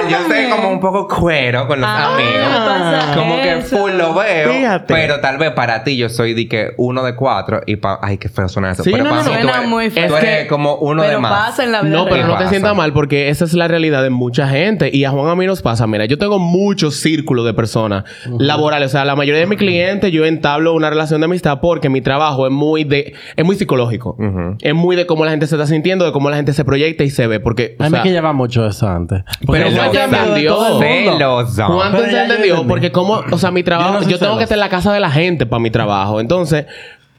yo 0.09 0.29
ser 0.29 0.51
como 0.51 0.71
un 0.71 0.81
poco 0.81 1.07
cuero 1.09 1.67
con 1.67 1.81
los 1.81 1.89
Ah, 1.91 2.15
amigos. 2.15 3.15
Como 3.17 3.37
que 3.43 3.59
eso. 3.59 3.77
full 3.79 3.93
lo 3.93 4.15
veo. 4.15 4.51
Fíjate. 4.53 4.93
Pero 4.95 5.21
tal 5.21 5.39
vez 5.39 5.51
para 5.53 5.83
ti 5.85 5.97
yo 5.97 6.09
soy 6.09 6.35
de 6.35 6.49
que 6.49 6.71
uno 6.77 7.03
de 7.03 7.15
cuatro 7.15 7.61
y 7.67 7.77
pa... 7.77 7.99
Ay, 8.03 8.19
qué 8.19 8.29
feo 8.29 8.49
suena 8.49 8.71
eso. 8.73 8.83
Sí, 8.83 8.91
pero 8.93 9.05
no, 9.05 9.11
para 9.11 9.23
no, 9.23 9.31
mí 9.31 9.35
no. 9.37 9.41
tú 9.41 9.47
Suena 9.47 9.59
eres, 9.59 9.71
muy 9.71 9.91
feo. 9.91 10.09
tú 10.09 10.17
Es 10.17 10.23
eres 10.25 10.43
que- 10.43 10.47
como 10.49 10.77
uno 10.77 11.03
de 11.03 11.09
Pero 11.09 11.21
más. 11.21 11.49
pasa 11.51 11.65
en 11.65 11.73
la 11.73 11.83
vida 11.83 11.97
No, 11.97 12.05
pero 12.05 12.17
real. 12.17 12.29
no 12.29 12.39
te 12.39 12.49
sientas 12.49 12.75
mal 12.77 12.93
porque 12.93 13.29
esa 13.29 13.45
es 13.45 13.55
la 13.55 13.69
realidad 13.69 14.03
de 14.03 14.11
mucha 14.11 14.49
gente. 14.49 14.91
Y 14.93 15.05
a 15.05 15.11
Juan 15.11 15.29
a 15.29 15.35
mí 15.37 15.47
nos 15.47 15.63
pasa. 15.63 15.87
Mira, 15.87 16.05
yo 16.07 16.19
tengo 16.19 16.39
muchos 16.39 16.97
círculos 16.97 17.45
de 17.45 17.55
personas 17.55 18.05
laborales. 18.39 18.89
O 18.89 18.93
sea, 18.93 19.05
la 19.05 19.17
mayoría 19.17 19.41
de 19.41 19.47
mis 19.47 19.59
clientes 19.59 20.11
yo 20.13 20.25
entablo 20.25 20.75
una 20.75 20.91
relación 20.91 21.21
de 21.21 21.27
amistad 21.27 21.61
porque 21.61 21.89
mi 21.89 22.01
trabajo 22.01 22.47
es 22.47 22.53
muy 22.53 22.85
de... 22.85 23.15
Es 23.37 23.45
muy 23.45 23.57
psicológico. 23.57 24.17
Ujú. 24.19 24.57
Es 24.61 24.75
muy 24.75 24.97
de 24.97 25.07
cómo 25.07 25.25
la 25.25 25.31
gente 25.31 25.47
se 25.47 25.55
está 25.57 25.67
sintiendo, 25.67 26.05
de 26.05 26.13
cómo 26.13 26.31
la 26.31 26.37
gente 26.37 26.53
se 26.53 26.65
proyecta 26.65 27.05
y 27.05 27.11
se 27.11 27.27
ve. 27.27 27.41
Porque... 27.41 27.77
o 27.79 27.83
A 27.83 27.87
mí 27.87 27.93
sea, 27.95 28.03
que 28.03 28.11
lleva 28.11 28.33
mucho 28.33 28.67
eso 28.67 28.89
antes. 28.89 29.23
Pero 29.51 29.69
Amigo 29.99 30.79
de 30.79 30.87
entendió. 30.87 31.19
Celoso. 31.19 31.67
¿Cuánto 31.67 31.99
Pero 31.99 32.07
se 32.07 32.13
ya 32.13 32.19
yo 32.19 32.23
entendió? 32.25 32.55
entendí. 32.55 32.69
Porque 32.69 32.93
como, 32.93 33.21
o 33.31 33.39
sea, 33.39 33.51
mi 33.51 33.63
trabajo, 33.63 33.95
Yo 33.95 34.01
no 34.01 34.09
yo, 34.09 34.11
soy 34.19 34.19
tengo 34.19 34.39
que 34.39 34.41
celoso. 34.41 34.43
estar 34.45 34.57
en 34.57 34.61
la 34.61 34.69
casa 34.69 34.93
de 34.93 35.01
la 35.01 35.11
gente 35.11 35.47
para 35.47 35.61
mi 35.61 35.71
trabajo. 35.71 36.21
Entonces, 36.21 36.67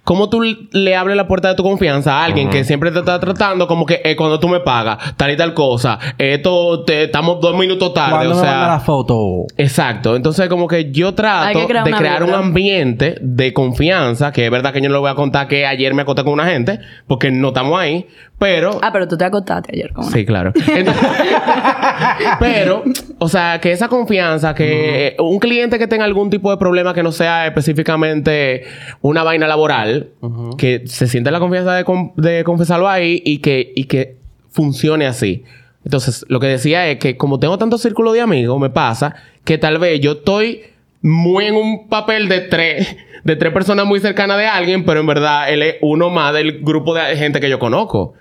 ¿cómo 0.03 0.29
tú 0.29 0.41
le 0.71 0.95
abres 0.95 1.15
la 1.15 1.27
puerta 1.27 1.49
de 1.49 1.53
tu 1.55 1.61
confianza 1.61 2.13
a 2.19 2.25
alguien 2.25 2.49
que 2.49 2.63
siempre 2.63 2.89
te 2.91 2.99
está 2.99 3.19
tratando 3.19 3.67
como 3.67 3.85
que 3.85 4.01
eh, 4.03 4.15
cuando 4.15 4.39
tú 4.39 4.47
me 4.49 4.59
pagas, 4.59 5.15
tal 5.15 5.29
y 5.29 5.37
tal 5.37 5.53
cosa, 5.53 5.99
esto 6.17 6.83
te, 6.85 7.03
estamos 7.03 7.39
dos 7.39 7.55
minutos 7.55 7.93
tarde, 7.93 8.09
Cuando 8.15 8.31
o 8.33 8.41
me 8.41 8.41
manda 8.47 8.67
la 8.67 8.77
sea. 8.77 8.79
foto. 8.79 9.45
Exacto. 9.57 10.15
Entonces, 10.15 10.49
como 10.49 10.67
que 10.67 10.91
yo 10.91 11.09
Hay 11.09 11.13
trato 11.13 11.59
que 11.59 11.65
crear 11.67 11.83
de 11.85 11.89
una 11.91 11.97
crear 11.99 12.23
un 12.23 12.27
vibra. 12.29 12.39
ambiente 12.39 13.15
de 13.21 13.53
confianza, 13.53 14.31
que 14.31 14.45
es 14.45 14.51
verdad 14.51 14.73
que 14.73 14.81
yo 14.81 14.89
no 14.89 14.95
le 14.95 14.99
voy 15.01 15.11
a 15.11 15.15
contar 15.15 15.47
que 15.47 15.67
ayer 15.67 15.93
me 15.93 16.01
acosté 16.01 16.23
con 16.23 16.33
una 16.33 16.47
gente, 16.47 16.79
porque 17.07 17.29
no 17.29 17.49
estamos 17.49 17.79
ahí, 17.79 18.07
pero 18.41 18.79
Ah, 18.81 18.89
pero 18.91 19.07
tú 19.07 19.15
te 19.17 19.23
acostaste 19.23 19.69
ayer 19.71 19.93
con. 19.93 20.03
Sí, 20.05 20.25
claro. 20.25 20.51
Entonces- 20.55 21.07
pero, 22.39 22.83
o 23.19 23.29
sea, 23.29 23.59
que 23.61 23.71
esa 23.71 23.87
confianza, 23.87 24.55
que 24.55 25.15
un 25.19 25.37
cliente 25.37 25.77
que 25.77 25.85
tenga 25.87 26.05
algún 26.05 26.31
tipo 26.31 26.49
de 26.49 26.57
problema 26.57 26.93
que 26.95 27.03
no 27.03 27.11
sea 27.11 27.45
específicamente 27.45 28.63
una 29.01 29.21
vaina 29.23 29.47
laboral, 29.47 30.09
que 30.57 30.81
se 30.85 31.07
siente 31.07 31.29
la 31.29 31.39
confianza 31.39 31.75
de, 31.75 31.85
de 32.15 32.43
confesarlo 32.43 32.89
ahí 32.89 33.21
y 33.23 33.37
que, 33.37 33.71
y 33.75 33.83
que 33.83 34.15
funcione 34.49 35.05
así. 35.05 35.43
Entonces, 35.85 36.25
lo 36.27 36.39
que 36.39 36.47
decía 36.47 36.87
es 36.89 36.97
que 36.97 37.17
como 37.17 37.39
tengo 37.39 37.59
tanto 37.59 37.77
círculo 37.77 38.11
de 38.11 38.21
amigos, 38.21 38.59
me 38.59 38.69
pasa 38.71 39.15
que 39.43 39.57
tal 39.59 39.77
vez 39.77 39.99
yo 39.99 40.13
estoy 40.13 40.63
muy 41.03 41.45
en 41.45 41.55
un 41.55 41.87
papel 41.89 42.27
de 42.27 42.41
tres, 42.41 42.95
de 43.23 43.35
tres 43.35 43.53
personas 43.53 43.85
muy 43.85 43.99
cercanas 43.99 44.37
de 44.37 44.45
alguien, 44.47 44.83
pero 44.85 44.99
en 44.99 45.07
verdad 45.07 45.51
él 45.51 45.61
es 45.61 45.75
uno 45.81 46.09
más 46.09 46.33
del 46.33 46.61
grupo 46.61 46.93
de 46.95 47.15
gente 47.17 47.39
que 47.39 47.49
yo 47.49 47.59
conozco. 47.59 48.13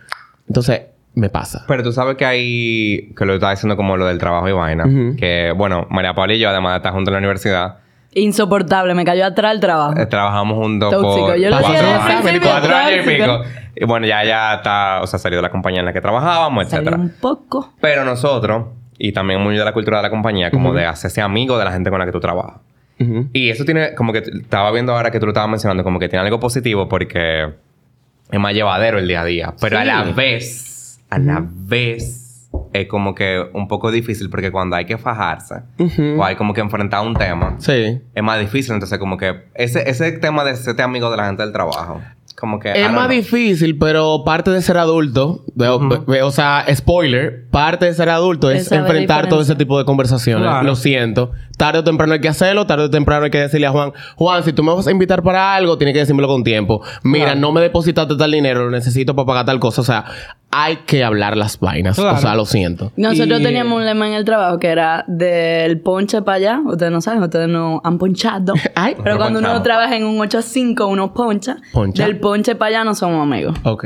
Entonces, 0.50 0.82
me 1.14 1.28
pasa. 1.30 1.64
Pero 1.68 1.84
tú 1.84 1.92
sabes 1.92 2.16
que 2.16 2.24
hay... 2.24 3.12
Que 3.16 3.24
lo 3.24 3.34
estaba 3.34 3.52
diciendo 3.52 3.76
como 3.76 3.96
lo 3.96 4.06
del 4.06 4.18
trabajo 4.18 4.48
y 4.48 4.52
vaina. 4.52 4.84
Que, 5.16 5.54
bueno, 5.56 5.86
María 5.90 6.12
Paula 6.12 6.34
y 6.34 6.40
yo, 6.40 6.48
además 6.50 6.72
de 6.72 6.76
estar 6.78 6.92
juntos 6.92 7.08
en 7.10 7.12
la 7.14 7.18
universidad, 7.18 7.76
Insoportable, 8.12 8.92
me 8.94 9.04
cayó 9.04 9.24
atrás 9.24 9.54
el 9.54 9.60
trabajo. 9.60 9.96
eh, 9.96 10.04
trabajamos 10.06 10.56
juntos 10.58 10.90
Tóxico. 10.90 11.26
por 11.28 11.36
Yo 11.36 11.48
lo 11.50 11.60
cuatro 11.60 11.88
años. 11.88 12.40
Cuatro 12.42 12.74
años 12.74 13.06
y 13.06 13.08
pico. 13.08 13.42
Y 13.76 13.84
bueno, 13.84 14.04
ya, 14.08 14.24
ya 14.24 14.54
está... 14.54 15.00
O 15.02 15.06
sea, 15.06 15.20
salió 15.20 15.38
de 15.38 15.42
la 15.42 15.50
compañía 15.50 15.78
en 15.78 15.86
la 15.86 15.92
que 15.92 16.00
trabajábamos, 16.00 16.68
Salió 16.68 16.90
etcétera. 16.90 16.96
un 17.00 17.14
poco. 17.20 17.72
Pero 17.80 18.04
nosotros, 18.04 18.64
y 18.98 19.12
también 19.12 19.40
muy 19.40 19.56
de 19.56 19.64
la 19.64 19.72
cultura 19.72 19.98
de 19.98 20.02
la 20.02 20.10
compañía, 20.10 20.50
como 20.50 20.74
de 20.74 20.86
hacerse 20.86 21.20
amigo 21.20 21.56
de 21.56 21.64
la 21.64 21.70
gente 21.70 21.88
con 21.90 22.00
la 22.00 22.04
que 22.06 22.12
tú 22.12 22.18
trabajas. 22.18 22.60
Y 23.32 23.48
eso 23.48 23.64
tiene, 23.64 23.94
como 23.94 24.12
que 24.12 24.18
estaba 24.18 24.72
viendo 24.72 24.92
ahora 24.92 25.12
que 25.12 25.20
tú 25.20 25.26
lo 25.26 25.30
estabas 25.30 25.48
mencionando, 25.48 25.84
como 25.84 26.00
que 26.00 26.08
tiene 26.08 26.24
algo 26.24 26.40
positivo 26.40 26.88
porque 26.88 27.48
es 28.32 28.40
más 28.40 28.54
llevadero 28.54 28.98
el 28.98 29.06
día 29.08 29.22
a 29.22 29.24
día. 29.24 29.54
Pero 29.60 29.78
a 29.78 29.84
la 29.84 30.02
vez, 30.04 31.00
a 31.10 31.18
la 31.18 31.44
vez, 31.46 32.48
es 32.72 32.86
como 32.88 33.14
que 33.14 33.44
un 33.52 33.68
poco 33.68 33.90
difícil 33.90 34.28
porque 34.30 34.50
cuando 34.50 34.76
hay 34.76 34.84
que 34.84 34.98
fajarse 34.98 35.56
o 36.18 36.24
hay 36.24 36.36
como 36.36 36.52
que 36.54 36.60
enfrentar 36.60 37.06
un 37.06 37.14
tema, 37.14 37.56
Sí. 37.58 38.00
es 38.14 38.22
más 38.22 38.40
difícil. 38.40 38.74
Entonces, 38.74 38.98
como 38.98 39.16
que 39.16 39.44
ese, 39.54 39.88
ese 39.88 40.12
tema 40.12 40.44
de 40.44 40.56
ser 40.56 40.80
amigo 40.82 41.10
de 41.10 41.16
la 41.16 41.26
gente 41.26 41.42
del 41.42 41.52
trabajo, 41.52 42.00
como 42.40 42.58
que. 42.58 42.70
I 42.70 42.72
Es 42.82 42.90
más 42.90 43.06
know. 43.06 43.16
difícil, 43.16 43.78
pero 43.78 44.24
parte 44.24 44.50
de 44.50 44.60
ser 44.62 44.78
adulto, 44.78 45.44
de- 45.54 45.66
de- 46.08 46.22
o 46.22 46.30
sea, 46.32 46.64
spoiler, 46.74 47.46
parte 47.50 47.84
de 47.86 47.94
ser 47.94 48.08
adulto 48.08 48.50
es 48.50 48.72
enfrentar 48.72 49.28
todo 49.28 49.42
ese 49.42 49.54
tipo 49.54 49.78
de 49.78 49.84
conversaciones. 49.84 50.42
Claro. 50.48 50.66
Lo 50.66 50.74
siento. 50.74 51.30
Tarde 51.56 51.80
o 51.80 51.84
temprano 51.84 52.14
hay 52.14 52.20
que 52.20 52.28
hacerlo, 52.28 52.66
tarde 52.66 52.84
o 52.86 52.90
temprano 52.90 53.24
hay 53.26 53.30
que 53.30 53.38
decirle 53.38 53.66
a 53.66 53.70
Juan, 53.70 53.92
Juan, 54.16 54.42
si 54.42 54.52
tú 54.54 54.62
me 54.62 54.72
vas 54.74 54.86
a 54.86 54.90
invitar 54.90 55.22
para 55.22 55.54
algo, 55.54 55.76
tienes 55.76 55.92
que 55.92 56.00
decírmelo 56.00 56.26
con 56.26 56.42
tiempo. 56.42 56.82
Mira, 57.02 57.26
Claro. 57.26 57.40
no 57.40 57.52
me 57.52 57.60
depositaste 57.60 58.16
tal 58.16 58.30
dinero, 58.32 58.64
lo 58.64 58.70
necesito 58.70 59.14
para 59.14 59.26
pagar 59.26 59.44
tal 59.46 59.60
cosa. 59.60 59.82
O 59.82 59.84
sea, 59.84 60.04
hay 60.52 60.78
que 60.78 61.04
hablar 61.04 61.36
las 61.36 61.60
vainas. 61.60 61.96
Claro. 61.96 62.16
O 62.18 62.20
sea, 62.20 62.34
lo 62.34 62.44
siento. 62.44 62.92
Nosotros 62.96 63.40
Y- 63.40 63.42
teníamos 63.44 63.78
un 63.78 63.84
lema 63.86 64.08
en 64.08 64.14
el 64.14 64.24
trabajo 64.24 64.58
que 64.58 64.68
era 64.68 65.04
del 65.06 65.80
ponche 65.80 66.22
para 66.22 66.36
allá. 66.36 66.60
Ustedes 66.64 66.90
no 66.90 67.00
saben, 67.00 67.22
ustedes 67.22 67.48
no 67.48 67.80
han 67.84 67.98
ponchado. 67.98 68.54
Ay. 68.74 68.96
Pero 69.02 69.16
cuando 69.16 69.38
uno 69.38 69.62
trabaja 69.62 69.96
en 69.96 70.04
un 70.04 70.20
8 70.20 70.38
a 70.38 70.42
5, 70.42 70.86
uno 70.86 71.14
poncha. 71.14 71.56
Poncha. 71.72 72.04
Del 72.04 72.18
ponche 72.18 72.56
para 72.56 72.68
allá 72.70 72.84
no 72.84 72.94
somos 72.94 73.22
amigos. 73.22 73.56
Ok. 73.64 73.84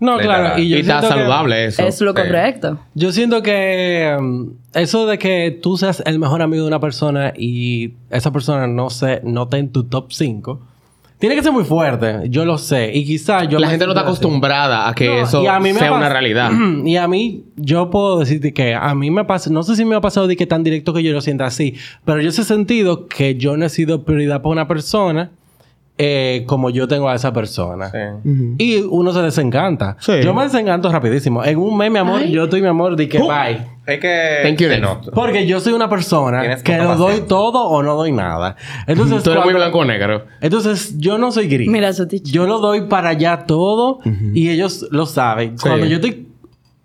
No, 0.00 0.18
claro. 0.18 0.58
Y, 0.58 0.68
yo 0.68 0.76
Y 0.76 0.80
está 0.80 1.00
saludable 1.00 1.64
eso. 1.66 1.82
es 1.82 2.00
lo 2.00 2.10
sí. 2.12 2.16
correcto. 2.16 2.78
Yo 2.94 3.12
siento 3.12 3.42
que 3.42 4.14
um, 4.18 4.54
eso 4.74 5.06
de 5.06 5.18
que 5.18 5.58
tú 5.62 5.76
seas 5.76 6.02
el 6.04 6.18
mejor 6.18 6.42
amigo 6.42 6.62
de 6.64 6.68
una 6.68 6.80
persona 6.80 7.32
y 7.36 7.94
esa 8.10 8.32
persona 8.32 8.66
no 8.66 8.90
se 8.90 9.20
no 9.24 9.44
esté 9.44 9.58
en 9.58 9.70
tu 9.72 9.84
top 9.84 10.12
5, 10.12 10.60
tiene 11.22 11.36
que 11.36 11.42
ser 11.44 11.52
muy 11.52 11.62
fuerte. 11.62 12.22
Yo 12.30 12.44
lo 12.44 12.58
sé. 12.58 12.90
Y 12.92 13.04
quizás 13.04 13.46
yo... 13.46 13.60
La 13.60 13.68
gente 13.68 13.84
no 13.86 13.92
está 13.92 14.02
acostumbrada 14.02 14.88
a 14.88 14.92
que 14.92 15.06
No, 15.06 15.18
eso 15.18 15.48
a 15.48 15.62
sea 15.62 15.92
una 15.92 16.08
realidad. 16.08 16.50
y 16.84 16.96
a 16.96 17.06
mí, 17.06 17.44
yo 17.54 17.90
puedo 17.90 18.18
decirte 18.18 18.52
que 18.52 18.74
a 18.74 18.92
mí 18.96 19.08
me 19.12 19.24
pasa, 19.24 19.48
no 19.48 19.62
sé 19.62 19.76
si 19.76 19.84
me 19.84 19.94
ha 19.94 20.00
pasado 20.00 20.26
de 20.26 20.34
que 20.34 20.48
tan 20.48 20.64
directo 20.64 20.92
que 20.92 21.00
yo 21.00 21.12
lo 21.12 21.20
sienta 21.20 21.44
así, 21.44 21.76
pero 22.04 22.20
yo 22.20 22.30
he 22.30 22.32
sentido 22.32 23.06
que 23.06 23.36
yo 23.36 23.56
no 23.56 23.66
he 23.66 23.68
sido 23.68 24.04
prioridad 24.04 24.42
para 24.42 24.50
una 24.50 24.66
persona 24.66 25.30
eh, 25.98 26.44
como 26.46 26.70
yo 26.70 26.88
tengo 26.88 27.08
a 27.08 27.14
esa 27.14 27.32
persona. 27.32 27.90
Y 28.58 28.78
uno 28.80 29.12
se 29.12 29.20
desencanta. 29.22 29.96
Sí. 30.00 30.12
Yo 30.22 30.34
me 30.34 30.42
desencanto 30.44 30.90
rapidísimo. 30.90 31.44
En 31.44 31.58
un 31.58 31.76
mes, 31.76 31.90
mi 31.90 31.98
amor, 31.98 32.20
Ay. 32.22 32.32
yo 32.32 32.44
estoy, 32.44 32.62
mi 32.62 32.68
amor, 32.68 32.96
de 32.96 33.08
que 33.08 33.18
Uh. 33.18 33.28
bye. 33.28 33.66
Es 33.86 33.98
que. 34.00 34.38
Thank 34.44 34.58
you. 34.58 35.10
Porque 35.12 35.46
yo 35.46 35.60
soy 35.60 35.72
una 35.72 35.88
persona 35.88 36.56
que 36.62 36.78
lo 36.78 36.96
doy 36.96 37.22
todo 37.28 37.64
o 37.64 37.82
no 37.82 37.96
doy 37.96 38.12
nada. 38.12 38.56
Entonces, 38.86 39.22
Tú 39.22 39.32
eres 39.32 39.44
muy 39.44 39.54
blanco 39.54 39.78
o 39.80 39.84
negro. 39.84 40.24
entonces, 40.40 40.98
yo 40.98 41.18
no 41.18 41.30
soy 41.32 41.48
gris. 41.48 41.68
Mira. 41.68 41.90
Yo 42.24 42.46
lo 42.46 42.58
doy 42.60 42.82
para 42.82 43.10
allá 43.10 43.44
todo 43.46 43.98
y 44.34 44.48
ellos 44.50 44.86
lo 44.90 45.06
saben. 45.06 45.58
Sí. 45.58 45.68
Cuando 45.68 45.86
yo 45.86 45.96
estoy 45.96 46.28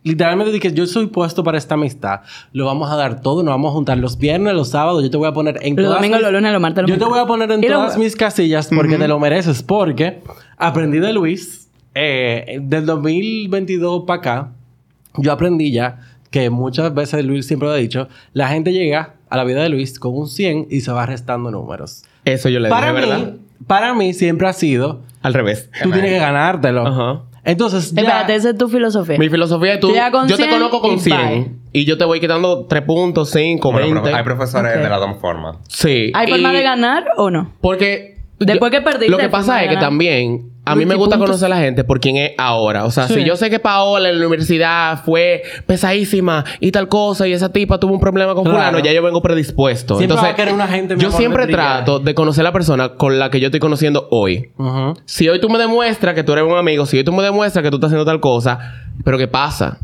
literalmente 0.07 0.51
dije, 0.51 0.73
yo 0.73 0.85
soy 0.87 1.07
puesto 1.07 1.43
para 1.43 1.57
esta 1.57 1.75
amistad, 1.75 2.21
lo 2.53 2.65
vamos 2.65 2.89
a 2.91 2.95
dar 2.95 3.21
todo, 3.21 3.43
nos 3.43 3.51
vamos 3.53 3.69
a 3.69 3.73
juntar 3.73 3.97
los 3.97 4.17
viernes, 4.17 4.53
los 4.53 4.69
sábados, 4.69 5.03
yo 5.03 5.11
te 5.11 5.17
voy 5.17 5.27
a 5.27 5.33
poner 5.33 5.59
en 5.61 5.75
Los 5.75 5.85
todas 5.85 5.97
domingos, 5.99 6.17
mis- 6.19 6.23
los 6.23 6.31
lunes, 6.33 6.51
los 6.53 6.61
martes, 6.61 6.81
los 6.83 6.91
Yo 6.91 6.97
te 6.97 7.05
voy 7.05 7.19
a 7.19 7.25
poner 7.25 7.51
en 7.51 7.61
todas 7.61 7.77
jueves. 7.77 7.97
mis 7.97 8.15
casillas 8.15 8.69
porque 8.73 8.97
te 8.97 9.07
lo 9.07 9.19
mereces, 9.19 9.61
porque 9.63 10.21
aprendí 10.57 10.99
de 10.99 11.13
Luis 11.13 11.69
eh, 11.95 12.59
del 12.61 12.85
2022 12.85 14.03
para 14.05 14.19
acá. 14.19 14.51
Yo 15.17 15.31
aprendí 15.31 15.71
ya 15.71 15.99
que 16.29 16.49
muchas 16.49 16.93
veces 16.93 17.23
Luis 17.25 17.47
siempre 17.47 17.67
lo 17.67 17.73
ha 17.73 17.77
dicho, 17.77 18.07
la 18.33 18.47
gente 18.49 18.71
llega 18.73 19.13
a 19.29 19.37
la 19.37 19.43
vida 19.43 19.61
de 19.63 19.69
Luis 19.69 19.99
con 19.99 20.13
un 20.15 20.27
100 20.27 20.67
y 20.69 20.81
se 20.81 20.91
va 20.91 21.05
restando 21.05 21.49
números. 21.51 22.03
Eso 22.25 22.49
yo 22.49 22.59
le 22.59 22.69
Para 22.69 22.91
dije, 22.93 23.01
mí, 23.05 23.09
¿verdad? 23.09 23.33
para 23.65 23.93
mí 23.93 24.13
siempre 24.13 24.47
ha 24.47 24.53
sido, 24.53 25.01
Al 25.21 25.33
revés. 25.33 25.69
tú 25.81 25.89
tienes 25.91 26.11
que 26.11 26.19
ganártelo. 26.19 26.85
Ajá. 26.85 27.21
Entonces, 27.47 27.91
ya... 27.93 28.01
Espérate, 28.01 28.35
esa 28.35 28.49
es 28.49 28.57
tu 28.57 28.67
filosofía. 28.67 29.17
Mi 29.17 29.29
filosofía 29.29 29.73
es 29.75 29.79
tú. 29.79 29.87
Tú 29.87 29.95
ya 29.95 30.11
con 30.11 30.27
Yo 30.27 30.35
te 30.35 30.43
100 30.43 30.53
conozco 30.55 30.81
con 30.81 30.93
y 30.95 30.99
100. 30.99 31.17
bye. 31.17 31.51
Y 31.71 31.85
yo 31.85 31.97
te 31.97 32.03
voy 32.05 32.19
quitando 32.19 32.65
3 32.65 32.81
puntos, 32.83 33.29
5, 33.31 33.71
Bueno, 33.71 33.85
20. 33.87 34.01
pero 34.03 34.17
hay 34.17 34.23
profesores 34.23 34.75
Ok. 34.75 34.83
de 34.83 34.89
las 34.89 34.99
dos 34.99 35.17
formas. 35.21 35.57
Sí. 35.69 36.11
¿Hay 36.13 36.27
Y- 36.27 36.31
forma 36.31 36.51
de 36.51 36.61
ganar 36.61 37.05
o 37.17 37.31
no? 37.31 37.53
Porque. 37.61 38.17
Después 38.39 38.71
que 38.71 38.81
perdiste, 38.81 39.09
Lo 39.09 39.17
que 39.17 39.23
hay 39.23 39.29
forma 39.29 39.45
pasa 39.45 39.55
de 39.59 39.63
es 39.63 39.69
que 39.69 39.75
ganar. 39.75 39.89
también. 39.89 40.51
A 40.71 40.75
mí 40.75 40.85
me 40.85 40.95
gusta 40.95 41.15
puntos. 41.15 41.29
conocer 41.29 41.45
a 41.51 41.55
la 41.55 41.61
gente 41.61 41.83
por 41.83 41.99
quién 41.99 42.17
es 42.17 42.31
ahora. 42.37 42.85
O 42.85 42.91
sea, 42.91 43.07
Sí. 43.07 43.15
si 43.15 43.23
yo 43.23 43.35
sé 43.37 43.49
que 43.49 43.59
Paola 43.59 44.09
en 44.09 44.19
la 44.19 44.27
universidad 44.27 45.03
fue 45.03 45.43
pesadísima 45.65 46.43
y 46.59 46.71
tal 46.71 46.87
cosa 46.87 47.27
y 47.27 47.33
esa 47.33 47.49
tipa 47.51 47.79
tuvo 47.79 47.93
un 47.93 47.99
problema 47.99 48.33
con 48.33 48.43
Claro. 48.43 48.57
fulano, 48.59 48.79
ya 48.79 48.91
yo 48.93 49.01
vengo 49.03 49.21
predispuesto. 49.21 49.97
Siempre 49.97 50.05
Entonces, 50.15 50.27
va 50.29 50.33
a 50.33 50.35
querer 50.35 50.53
una 50.53 50.67
gente 50.67 50.95
yo 50.97 51.11
siempre 51.11 51.45
de 51.45 51.53
trato 51.53 51.99
de 51.99 52.13
conocer 52.15 52.41
a 52.41 52.45
la 52.45 52.51
persona 52.53 52.89
con 52.89 53.19
la 53.19 53.29
que 53.29 53.39
yo 53.39 53.47
estoy 53.47 53.59
conociendo 53.59 54.07
hoy. 54.11 54.51
Si 55.05 55.27
hoy 55.29 55.39
tú 55.39 55.49
me 55.49 55.57
demuestras 55.59 56.15
que 56.15 56.23
tú 56.23 56.33
eres 56.33 56.45
un 56.45 56.57
amigo, 56.57 56.85
si 56.85 56.97
hoy 56.97 57.03
tú 57.03 57.11
me 57.13 57.23
demuestras 57.23 57.63
que 57.63 57.69
tú 57.69 57.77
estás 57.77 57.89
haciendo 57.89 58.05
tal 58.05 58.19
cosa, 58.19 58.59
pero 59.03 59.17
¿qué 59.17 59.27
pasa? 59.27 59.77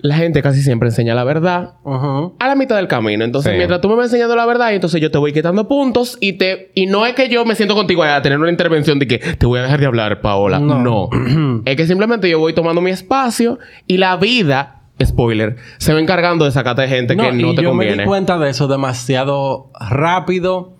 La 0.00 0.16
gente 0.16 0.42
casi 0.42 0.62
siempre 0.62 0.88
enseña 0.88 1.14
la 1.14 1.24
verdad 1.24 1.74
a 1.84 2.46
la 2.48 2.54
mitad 2.54 2.76
del 2.76 2.86
camino. 2.88 3.24
Entonces, 3.24 3.52
Sí. 3.52 3.56
mientras 3.56 3.80
tú 3.80 3.88
me 3.88 3.94
vas 3.96 4.06
enseñando 4.06 4.36
la 4.36 4.44
verdad, 4.46 4.72
entonces 4.74 5.00
yo 5.00 5.10
te 5.10 5.18
voy 5.18 5.32
quitando 5.32 5.66
puntos 5.68 6.18
y 6.20 6.34
te 6.34 6.70
y 6.74 6.86
no 6.86 7.06
es 7.06 7.14
que 7.14 7.28
yo 7.28 7.44
me 7.44 7.54
siento 7.54 7.74
contigo 7.74 8.02
a 8.02 8.20
tener 8.22 8.38
una 8.38 8.50
intervención 8.50 8.98
de 8.98 9.06
que 9.06 9.18
te 9.18 9.46
voy 9.46 9.58
a 9.58 9.62
dejar 9.62 9.80
de 9.80 9.86
hablar, 9.86 10.20
Paola. 10.20 10.58
No. 10.58 10.80
No. 10.82 11.08
es 11.64 11.76
que 11.76 11.86
simplemente 11.86 12.28
yo 12.28 12.38
voy 12.38 12.52
tomando 12.52 12.80
mi 12.80 12.90
espacio 12.90 13.58
y 13.86 13.96
la 13.96 14.16
vida, 14.16 14.82
spoiler, 15.02 15.56
se 15.78 15.92
va 15.94 16.00
encargando 16.00 16.44
de 16.44 16.50
sacarte 16.52 16.82
de 16.82 16.88
gente 16.88 17.16
que 17.16 17.32
no 17.32 17.52
y 17.52 17.56
te 17.56 17.62
yo 17.62 17.70
me 17.72 17.84
conviene. 17.86 18.02
di 18.02 18.08
cuenta 18.08 18.38
de 18.38 18.50
eso 18.50 18.68
demasiado 18.68 19.70
rápido. 19.80 20.74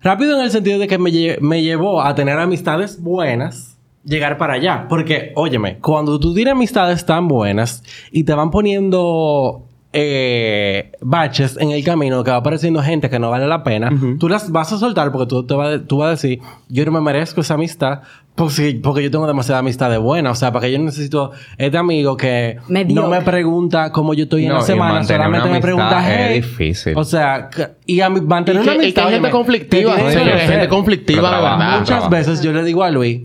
Rápido 0.00 0.38
en 0.38 0.44
el 0.44 0.50
sentido 0.50 0.78
de 0.78 0.86
que 0.86 0.98
me, 0.98 1.10
lle- 1.10 1.38
me 1.40 1.62
llevó 1.62 2.02
a 2.02 2.14
tener 2.14 2.38
amistades 2.38 3.02
buenas, 3.02 3.75
llegar 4.06 4.38
para 4.38 4.54
allá. 4.54 4.86
Porque, 4.88 5.32
óyeme, 5.34 5.76
cuando 5.78 6.18
tú 6.18 6.32
tienes 6.32 6.52
amistades 6.52 7.04
tan 7.04 7.28
buenas 7.28 7.82
y 8.12 8.24
te 8.24 8.32
van 8.32 8.50
poniendo 8.50 9.62
eh, 9.92 10.92
baches 11.00 11.56
en 11.60 11.70
el 11.70 11.82
camino 11.84 12.22
que 12.22 12.30
va 12.30 12.36
apareciendo 12.38 12.82
gente 12.82 13.08
que 13.10 13.18
no 13.18 13.30
vale 13.30 13.46
la 13.46 13.62
pena, 13.64 13.90
tú 14.18 14.28
las 14.28 14.50
vas 14.52 14.72
a 14.72 14.78
soltar 14.78 15.10
porque 15.10 15.26
tú, 15.26 15.44
te 15.44 15.54
vas, 15.54 15.80
tú 15.86 15.98
vas 15.98 16.06
a 16.06 16.10
decir, 16.10 16.38
yo 16.68 16.84
no 16.84 16.92
me 16.92 17.00
merezco 17.00 17.40
esa 17.40 17.54
amistad 17.54 18.00
porque, 18.34 18.78
porque 18.82 19.02
yo 19.02 19.10
tengo 19.10 19.26
demasiada 19.26 19.60
amistad 19.60 19.90
de 19.90 19.96
buena. 19.96 20.30
O 20.32 20.34
sea, 20.34 20.52
para 20.52 20.66
que 20.66 20.72
yo 20.72 20.78
necesito 20.78 21.30
este 21.56 21.78
amigo 21.78 22.16
que 22.18 22.58
no 22.88 23.08
me 23.08 23.22
pregunta 23.22 23.90
cómo 23.90 24.12
yo 24.12 24.24
estoy 24.24 24.42
en 24.44 24.50
No, 24.50 24.56
la 24.56 24.60
semana, 24.60 25.02
solamente 25.04 25.48
me 25.48 25.60
pregunta, 25.60 25.98
amistad 25.98 26.12
es 26.20 26.28
hey. 26.30 26.40
difícil. 26.42 26.92
O 26.96 27.04
sea, 27.04 27.48
que- 27.48 27.68
y 27.86 28.00
a 28.02 28.10
mí, 28.10 28.20
mantener 28.20 28.62
Y 28.62 28.64
una 28.68 28.72
que- 28.72 28.88
y 28.88 28.92
que 28.92 29.00
amistad... 29.00 29.06
hay 29.06 29.12
gente 29.14 29.30
conflictiva, 29.30 29.96
que 29.96 30.02
que 30.02 30.38
gente 30.46 30.68
conflictiva 30.68 31.30
de 31.30 31.36
verdad. 31.42 31.78
Muchas 31.80 32.10
veces 32.10 32.42
yo 32.42 32.52
le 32.52 32.62
digo 32.62 32.84
a 32.84 32.90
Luis, 32.90 33.22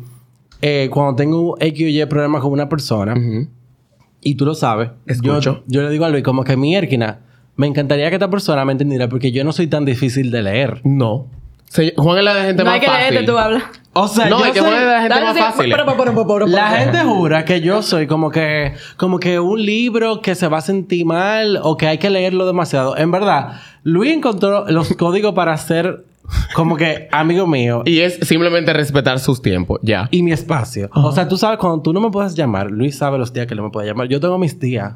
eh, 0.62 0.90
cuando 0.92 1.16
tengo 1.16 1.54
un 1.54 1.56
X 1.60 1.86
o 1.86 1.88
Y 1.90 2.06
problema 2.06 2.40
con 2.40 2.52
una 2.52 2.70
persona, 2.70 3.16
y 4.22 4.36
tú 4.36 4.46
lo 4.46 4.54
sabes, 4.56 4.90
yo, 5.08 5.14
Escucho. 5.38 5.64
yo 5.68 5.82
le 5.82 5.90
digo 5.90 6.06
a 6.06 6.10
Luis 6.10 6.24
como 6.24 6.44
que 6.44 6.56
mi 6.58 6.76
Erkina, 6.76 7.20
me 7.56 7.68
encantaría 7.68 8.10
que 8.10 8.16
esta 8.16 8.30
persona 8.30 8.64
me 8.66 8.72
entendiera 8.72 9.08
porque 9.10 9.32
yo 9.32 9.44
no 9.44 9.52
soy 9.52 9.68
tan 9.68 9.86
difícil 9.86 10.32
de 10.32 10.42
leer. 10.44 10.82
No. 10.84 11.28
Se- 11.70 11.94
Juan 11.96 12.18
es 12.18 12.24
la 12.26 12.34
de 12.36 12.42
gente 12.48 12.64
No 12.64 12.66
más 12.66 12.74
hay 12.76 12.80
que 12.82 12.86
fácil. 12.88 13.10
leerte, 13.14 13.32
tú 13.32 13.38
hablas. 13.38 13.64
O 13.94 14.08
sea, 14.08 14.28
No, 14.30 14.40
yo 14.40 14.46
es 14.46 14.52
que 14.52 14.60
soy- 14.60 14.68
Juan 14.70 14.80
es 14.82 14.86
de 14.88 14.92
la 14.94 15.02
gente 15.02 15.22
más 15.22 15.36
sí, 15.36 15.42
fácil. 15.42 15.72
pero, 15.72 15.86
pero, 15.86 15.98
pero, 16.14 16.28
pero, 16.28 16.48
La 16.48 16.68
gente 16.70 17.00
jura 17.00 17.46
que 17.46 17.62
yo 17.62 17.82
soy 17.82 18.08
como 18.08 18.30
que, 18.30 18.74
como 18.98 19.20
que 19.20 19.40
un 19.40 19.64
libro 19.66 20.22
que 20.22 20.36
se 20.36 20.48
va 20.48 20.58
a 20.58 20.62
sentir 20.62 21.06
mal 21.06 21.60
o 21.64 21.78
que 21.78 21.88
hay 21.88 21.98
que 21.98 22.10
leerlo 22.10 22.46
demasiado. 22.46 22.98
En 22.98 23.10
verdad, 23.12 23.54
Luis 23.84 24.14
encontró 24.14 24.66
los 24.70 24.94
códigos 24.96 25.34
para 25.34 25.56
ser 25.58 26.04
como 26.56 26.76
que 26.76 27.08
amigo 27.12 27.48
mío 27.48 27.84
y, 27.86 27.92
Y 27.92 28.00
es 28.02 28.20
simplemente 28.22 28.74
respetar 28.74 29.20
sus 29.20 29.42
tiempos, 29.42 29.80
ya. 29.84 30.10
mi 30.12 30.32
espacio. 30.32 30.90
O 30.94 31.12
sea, 31.12 31.28
tú 31.28 31.38
sabes, 31.38 31.58
cuando 31.60 31.82
tú 31.82 31.94
no 31.94 32.00
me 32.00 32.10
puedes 32.10 32.36
llamar, 32.36 32.72
Luis 32.72 32.98
sabe 32.98 33.18
los 33.18 33.34
días 33.34 33.48
que 33.48 33.56
no 33.56 33.64
me 33.64 33.70
puede 33.70 33.88
llamar. 33.88 34.08
Yo 34.08 34.20
tengo 34.20 34.38
mis 34.38 34.60
días. 34.60 34.94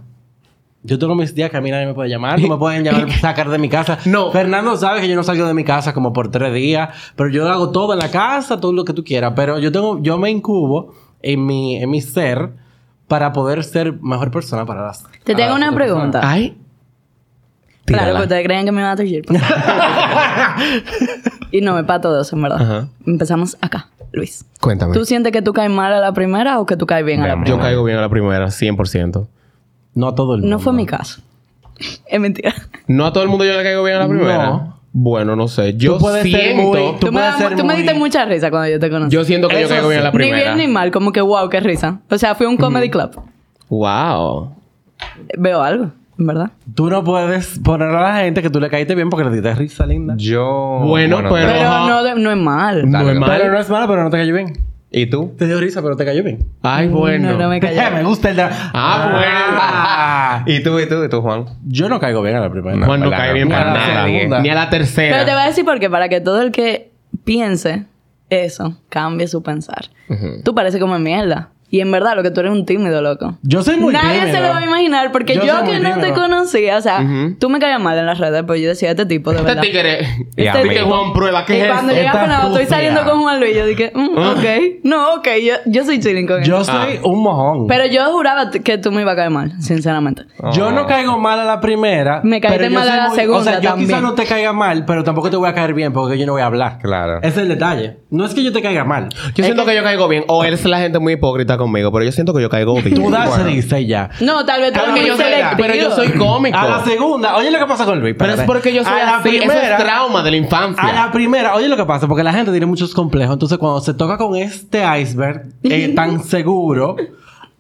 Yo 0.83 0.99
tengo 0.99 1.15
mis 1.15 1.33
días 1.33 1.49
que 1.49 1.57
a 1.57 1.61
mí 1.61 1.71
nadie 1.71 1.87
me 1.87 1.95
puede 1.95 2.09
llamar, 2.09 2.39
no 2.39 2.47
me 2.47 2.57
pueden 2.57 2.83
llamar, 2.83 3.11
sacar 3.19 3.49
de 3.49 3.57
mi 3.57 3.69
casa. 3.69 3.97
No. 4.05 4.31
Fernando 4.31 4.77
sabe 4.77 5.01
que 5.01 5.07
yo 5.07 5.15
no 5.15 5.23
salgo 5.23 5.47
de 5.47 5.53
mi 5.55 5.63
casa 5.63 5.93
como 5.93 6.13
por 6.13 6.29
tres 6.29 6.53
días, 6.53 6.89
pero 7.15 7.29
yo 7.29 7.49
hago 7.49 7.71
todo 7.71 7.93
en 7.93 7.99
la 7.99 8.11
casa, 8.11 8.59
todo 8.59 8.71
lo 8.71 8.85
que 8.85 8.93
tú 8.93 9.03
quieras. 9.03 9.33
Pero 9.35 9.57
yo 9.57 9.71
tengo, 9.71 9.99
yo 10.03 10.19
me 10.19 10.29
incubo 10.29 10.93
en 11.23 11.43
mi, 11.43 11.77
en 11.77 11.89
mi 11.89 12.01
ser 12.01 12.51
para 13.07 13.33
poder 13.33 13.63
ser 13.63 13.99
mejor 14.01 14.29
persona 14.29 14.65
para 14.65 14.83
las. 14.85 15.03
Te 15.23 15.33
tengo 15.33 15.57
las 15.57 15.57
una 15.57 15.71
pregunta. 15.73 16.21
Ay. 16.23 16.55
Claro, 17.85 18.03
Tírala. 18.03 18.19
que 18.19 18.23
ustedes 18.23 18.43
creen 18.45 18.65
que 18.65 18.71
me 18.71 18.81
van 18.81 18.91
a 18.91 18.95
trujir. 18.95 19.23
y 21.51 21.61
no, 21.61 21.73
me 21.75 21.83
para 21.83 22.01
todos, 22.01 22.31
en 22.33 22.41
verdad. 22.41 22.61
Ajá. 22.61 22.87
Empezamos 23.05 23.57
acá, 23.61 23.87
Luis. 24.11 24.45
Cuéntame. 24.59 24.93
¿Tú 24.93 25.05
sientes 25.05 25.31
que 25.31 25.41
tú 25.41 25.53
caes 25.53 25.69
mal 25.69 25.93
a 25.93 25.99
la 25.99 26.13
primera 26.13 26.59
o 26.59 26.65
que 26.65 26.75
tú 26.77 26.85
caes 26.85 27.05
bien 27.05 27.21
a 27.21 27.27
la 27.27 27.33
primera? 27.35 27.55
Yo 27.55 27.61
caigo 27.61 27.83
bien 27.83 27.97
a 27.97 28.01
la 28.01 28.09
primera, 28.09 28.47
100%. 28.47 28.75
personas. 28.77 29.27
No 29.93 30.07
a 30.09 30.15
todo 30.15 30.35
el 30.35 30.41
mundo. 30.41 30.55
No 30.57 30.61
fue 30.61 30.73
mi 30.73 30.85
caso. 30.85 31.21
es 32.07 32.19
mentira. 32.19 32.53
¿No 32.87 33.05
a 33.05 33.13
todo 33.13 33.23
el 33.23 33.29
mundo 33.29 33.45
yo 33.45 33.53
le 33.55 33.63
caigo 33.63 33.83
bien 33.83 33.97
a 33.97 33.99
la 33.99 34.07
primera? 34.07 34.45
No. 34.47 34.75
Bueno, 34.97 35.35
no 35.35 35.49
sé. 35.49 35.75
Yo 35.75 35.97
puedes 35.97 36.23
ser 36.23 36.31
siento... 36.41 36.63
muy- 36.63 36.77
Tú, 36.93 36.97
Tú 36.99 37.05
me, 37.07 37.11
puedes 37.19 37.31
das- 37.31 37.37
ser 37.39 37.49
tú 37.51 37.57
me 37.65 37.73
muy- 37.73 37.83
diste 37.83 37.93
mucha 37.93 38.25
risa 38.25 38.49
cuando 38.49 38.69
yo 38.69 38.79
te 38.79 38.89
conocí. 38.89 39.13
Yo 39.13 39.25
siento 39.25 39.49
que 39.49 39.61
yo 39.61 39.67
caigo 39.67 39.89
bien 39.89 39.99
a 39.99 40.03
la 40.05 40.11
ni 40.11 40.17
primera. 40.17 40.55
bien 40.55 40.67
ni 40.67 40.73
mal, 40.73 40.89
como 40.91 41.11
que 41.11 41.19
wow, 41.21 41.49
qué 41.49 41.59
risa. 41.59 41.99
O 42.09 42.17
sea, 42.17 42.33
fui 42.33 42.45
a 42.45 42.49
un 42.49 42.55
comedy 42.57 42.89
club. 42.89 43.21
Wow. 43.69 44.55
Veo 45.37 45.61
algo, 45.61 45.91
verdad. 46.17 46.51
Tú 46.75 46.89
no 46.89 47.03
puedes 47.03 47.59
poner 47.59 47.89
a 47.89 48.01
la 48.01 48.15
gente 48.21 48.41
que 48.41 48.49
tú 48.49 48.59
le 48.59 48.69
caíste 48.69 48.95
bien 48.95 49.09
porque 49.09 49.25
le 49.25 49.31
diste 49.35 49.53
risa 49.55 49.85
linda. 49.85 50.15
Yo. 50.17 50.81
Bueno, 50.85 51.17
pero- 51.17 51.29
Pero 51.33 51.87
no, 51.87 52.15
no 52.15 52.31
es 52.31 52.37
mal. 52.37 52.89
No 52.89 52.97
Dale, 52.99 53.11
es 53.13 53.19
mal. 53.19 53.29
Pero 53.37 53.51
no 53.53 53.59
es 53.59 53.69
malo, 53.69 53.87
pero 53.87 54.03
no 54.03 54.09
te 54.09 54.17
cayó 54.17 54.33
bien. 54.33 54.53
¿Y 54.91 55.07
tú? 55.07 55.33
Te 55.37 55.45
dio 55.45 55.59
risa, 55.59 55.81
pero 55.81 55.97
te 55.97 56.05
cayó 56.05 56.23
bien. 56.23 56.45
Ay, 56.61 56.87
bueno. 56.87 57.31
No, 57.33 57.37
no 57.37 57.49
me 57.49 57.59
cayó. 57.59 57.81
me 57.93 58.03
gusta 58.03 58.29
el 58.29 58.37
de... 58.37 58.43
Ah, 58.47 60.43
¿Y 60.45 60.61
tú, 60.63 60.79
y 60.79 60.87
tú, 60.87 61.03
y 61.03 61.09
tú, 61.09 61.21
Juan? 61.21 61.45
Yo 61.65 61.89
no 61.89 61.99
caigo 61.99 62.21
bien 62.21 62.35
a 62.35 62.39
la 62.41 62.49
primera. 62.49 62.85
Juan 62.85 63.01
no 63.01 63.09
cae 63.09 63.33
bien 63.33 63.47
Ni 63.49 63.53
a 63.53 63.57
para 63.57 63.73
la 63.73 63.79
nada. 63.87 64.05
segunda. 64.05 64.39
Ni 64.41 64.49
a 64.49 64.55
la 64.55 64.69
tercera. 64.69 65.13
Pero 65.17 65.25
te 65.25 65.31
voy 65.33 65.41
a 65.41 65.45
decir 65.47 65.65
por 65.65 65.79
qué. 65.79 65.89
Para 65.89 66.07
que 66.09 66.21
todo 66.21 66.41
el 66.41 66.51
que 66.51 66.91
piense 67.25 67.85
eso 68.29 68.77
cambie 68.89 69.27
su 69.27 69.43
pensar. 69.43 69.85
Tú 70.43 70.55
pareces 70.55 70.79
como 70.79 70.97
mierda. 70.99 71.49
Y 71.75 71.81
en 71.81 71.91
verdad, 71.91 72.15
lo 72.15 72.23
que 72.23 72.31
tú 72.31 72.39
eres 72.39 72.53
un 72.53 72.65
tímido, 72.65 73.01
loco. 73.01 73.37
Yo 73.41 73.61
soy 73.61 73.75
muy 73.75 73.91
Nadie 73.93 74.19
tímido. 74.21 74.37
se 74.37 74.41
lo 74.41 74.47
va 74.49 74.59
a 74.59 74.63
imaginar 74.63 75.11
porque 75.11 75.35
Yo 75.35 75.41
que 75.65 75.77
no 75.79 75.99
te 75.99 76.13
conocía, 76.13 76.77
o 76.77 76.81
sea, 76.81 77.05
tú 77.37 77.49
me 77.49 77.59
caías 77.59 77.81
mal 77.81 77.97
en 77.97 78.05
las 78.05 78.17
redes, 78.17 78.43
pero 78.47 78.55
yo 78.55 78.69
decía, 78.69 78.91
este 78.91 79.05
tipo 79.05 79.31
de 79.31 79.37
Este 79.39 79.47
verdad. 79.49 79.61
tigre. 79.61 80.07
Y 80.37 80.47
a 80.47 80.51
Este 80.53 80.63
mí. 80.63 80.69
tigre 80.69 80.83
Juan 80.85 81.11
prueba. 81.11 81.43
¿Qué 81.45 81.57
Y 81.57 81.61
es 81.61 81.67
cuando 81.67 81.91
esto? 81.91 82.01
llegas 82.01 82.15
Esta 82.15 82.19
con 82.21 82.29
la 82.29 82.59
estoy 82.59 82.65
saliendo 82.73 83.03
con 83.03 83.21
Juan 83.23 83.39
Luis, 83.41 83.55
yo 83.57 83.65
dije, 83.65 83.91
mm, 83.93 84.09
Ah. 84.17 84.31
ok. 84.37 84.45
No, 84.83 85.13
ok, 85.15 85.27
yo, 85.45 85.53
yo 85.65 85.83
soy 85.83 85.99
chilling 85.99 86.27
con 86.27 86.37
él. 86.39 86.45
Yo 86.45 86.63
soy 86.63 86.99
un 87.03 87.21
mojón. 87.21 87.67
Pero 87.67 87.85
yo 87.87 88.05
juraba 88.13 88.49
que 88.51 88.77
tú 88.77 88.93
me 88.93 89.01
ibas 89.01 89.13
a 89.13 89.15
caer 89.17 89.31
mal, 89.31 89.51
sinceramente. 89.61 90.23
Yo 90.53 90.71
no 90.71 90.85
caigo 90.87 91.17
mal 91.17 91.39
a 91.39 91.43
la 91.43 91.59
primera. 91.59 92.21
Me 92.23 92.39
caíste 92.39 92.69
mal 92.69 92.87
a 92.89 92.95
la 92.95 93.07
muy- 93.09 93.17
segunda 93.17 93.41
O 93.41 93.43
sea, 93.43 93.59
yo 93.59 93.69
también. 93.71 93.89
quizás 93.89 94.01
no 94.01 94.13
te 94.13 94.23
caiga 94.25 94.53
mal, 94.53 94.85
pero 94.85 95.03
tampoco 95.03 95.29
te 95.29 95.35
voy 95.35 95.49
a 95.49 95.53
caer 95.53 95.73
bien 95.73 95.91
porque 95.91 96.17
yo 96.17 96.25
no 96.25 96.31
voy 96.31 96.41
a 96.41 96.45
hablar. 96.45 96.79
Claro. 96.81 97.17
Ese 97.17 97.27
es 97.27 97.37
el 97.39 97.49
detalle. 97.49 97.97
No 98.11 98.25
es 98.25 98.33
que 98.33 98.43
yo 98.43 98.53
te 98.53 98.61
caiga 98.61 98.85
mal. 98.85 99.09
Yo 99.35 99.43
siento 99.43 99.65
que... 99.65 99.75
yo 99.75 99.83
caigo 99.83 100.07
bien. 100.07 100.23
O 100.27 100.43
eres 100.45 100.63
la 100.65 100.79
gente 100.79 100.99
muy 100.99 101.13
hipócrita 101.13 101.57
conmigo. 101.65 101.91
Pero 101.91 102.05
yo 102.05 102.11
siento 102.11 102.33
que 102.33 102.41
yo 102.41 102.49
caigo 102.49 102.75
bien. 102.81 102.95
Tú 102.95 103.09
das 103.11 103.43
risa 103.43 103.79
y 103.79 103.87
ya. 103.87 104.09
No, 104.21 104.45
tal 104.45 104.61
vez 104.61 104.73
tú 104.73 104.79
Porque 104.85 105.05
yo 105.05 105.17
soy-. 105.17 105.25
Pero 105.57 105.75
yo 105.75 105.91
soy 105.91 106.11
cómico. 106.11 106.57
A 106.57 106.67
la 106.67 106.85
segunda, 106.85 107.35
oye 107.35 107.51
lo 107.51 107.59
que 107.59 107.65
pasa 107.65 107.85
con 107.85 107.99
Luis. 107.99 108.15
Pero 108.17 108.33
es 108.33 108.41
porque 108.41 108.73
yo 108.73 108.83
soy 108.83 108.93
A 108.93 109.05
la 109.05 109.17
así. 109.17 109.37
Eso 109.37 109.51
es 109.51 109.77
trauma 109.77 110.23
de 110.23 110.31
la 110.31 110.37
infancia. 110.37 110.83
A 110.83 110.93
la 110.93 111.11
primera, 111.11 111.55
oye 111.55 111.67
lo 111.67 111.77
que 111.77 111.85
pasa, 111.85 112.07
porque 112.07 112.23
la 112.23 112.33
gente 112.33 112.51
tiene 112.51 112.65
muchos 112.65 112.93
complejos. 112.93 113.33
Entonces, 113.33 113.57
cuando 113.57 113.81
se 113.81 113.93
toca 113.93 114.17
con 114.17 114.35
este 114.35 114.83
iceberg 114.99 115.47
eh, 115.63 115.89
tan 115.95 116.23
seguro 116.23 116.95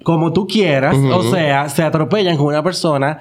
como 0.03 0.31
tú 0.31 0.45
quieras, 0.45 0.95
o 0.95 1.23
sea, 1.23 1.67
se 1.67 1.81
atropellan 1.81 2.37
con 2.37 2.45
una 2.45 2.61
persona 2.61 3.19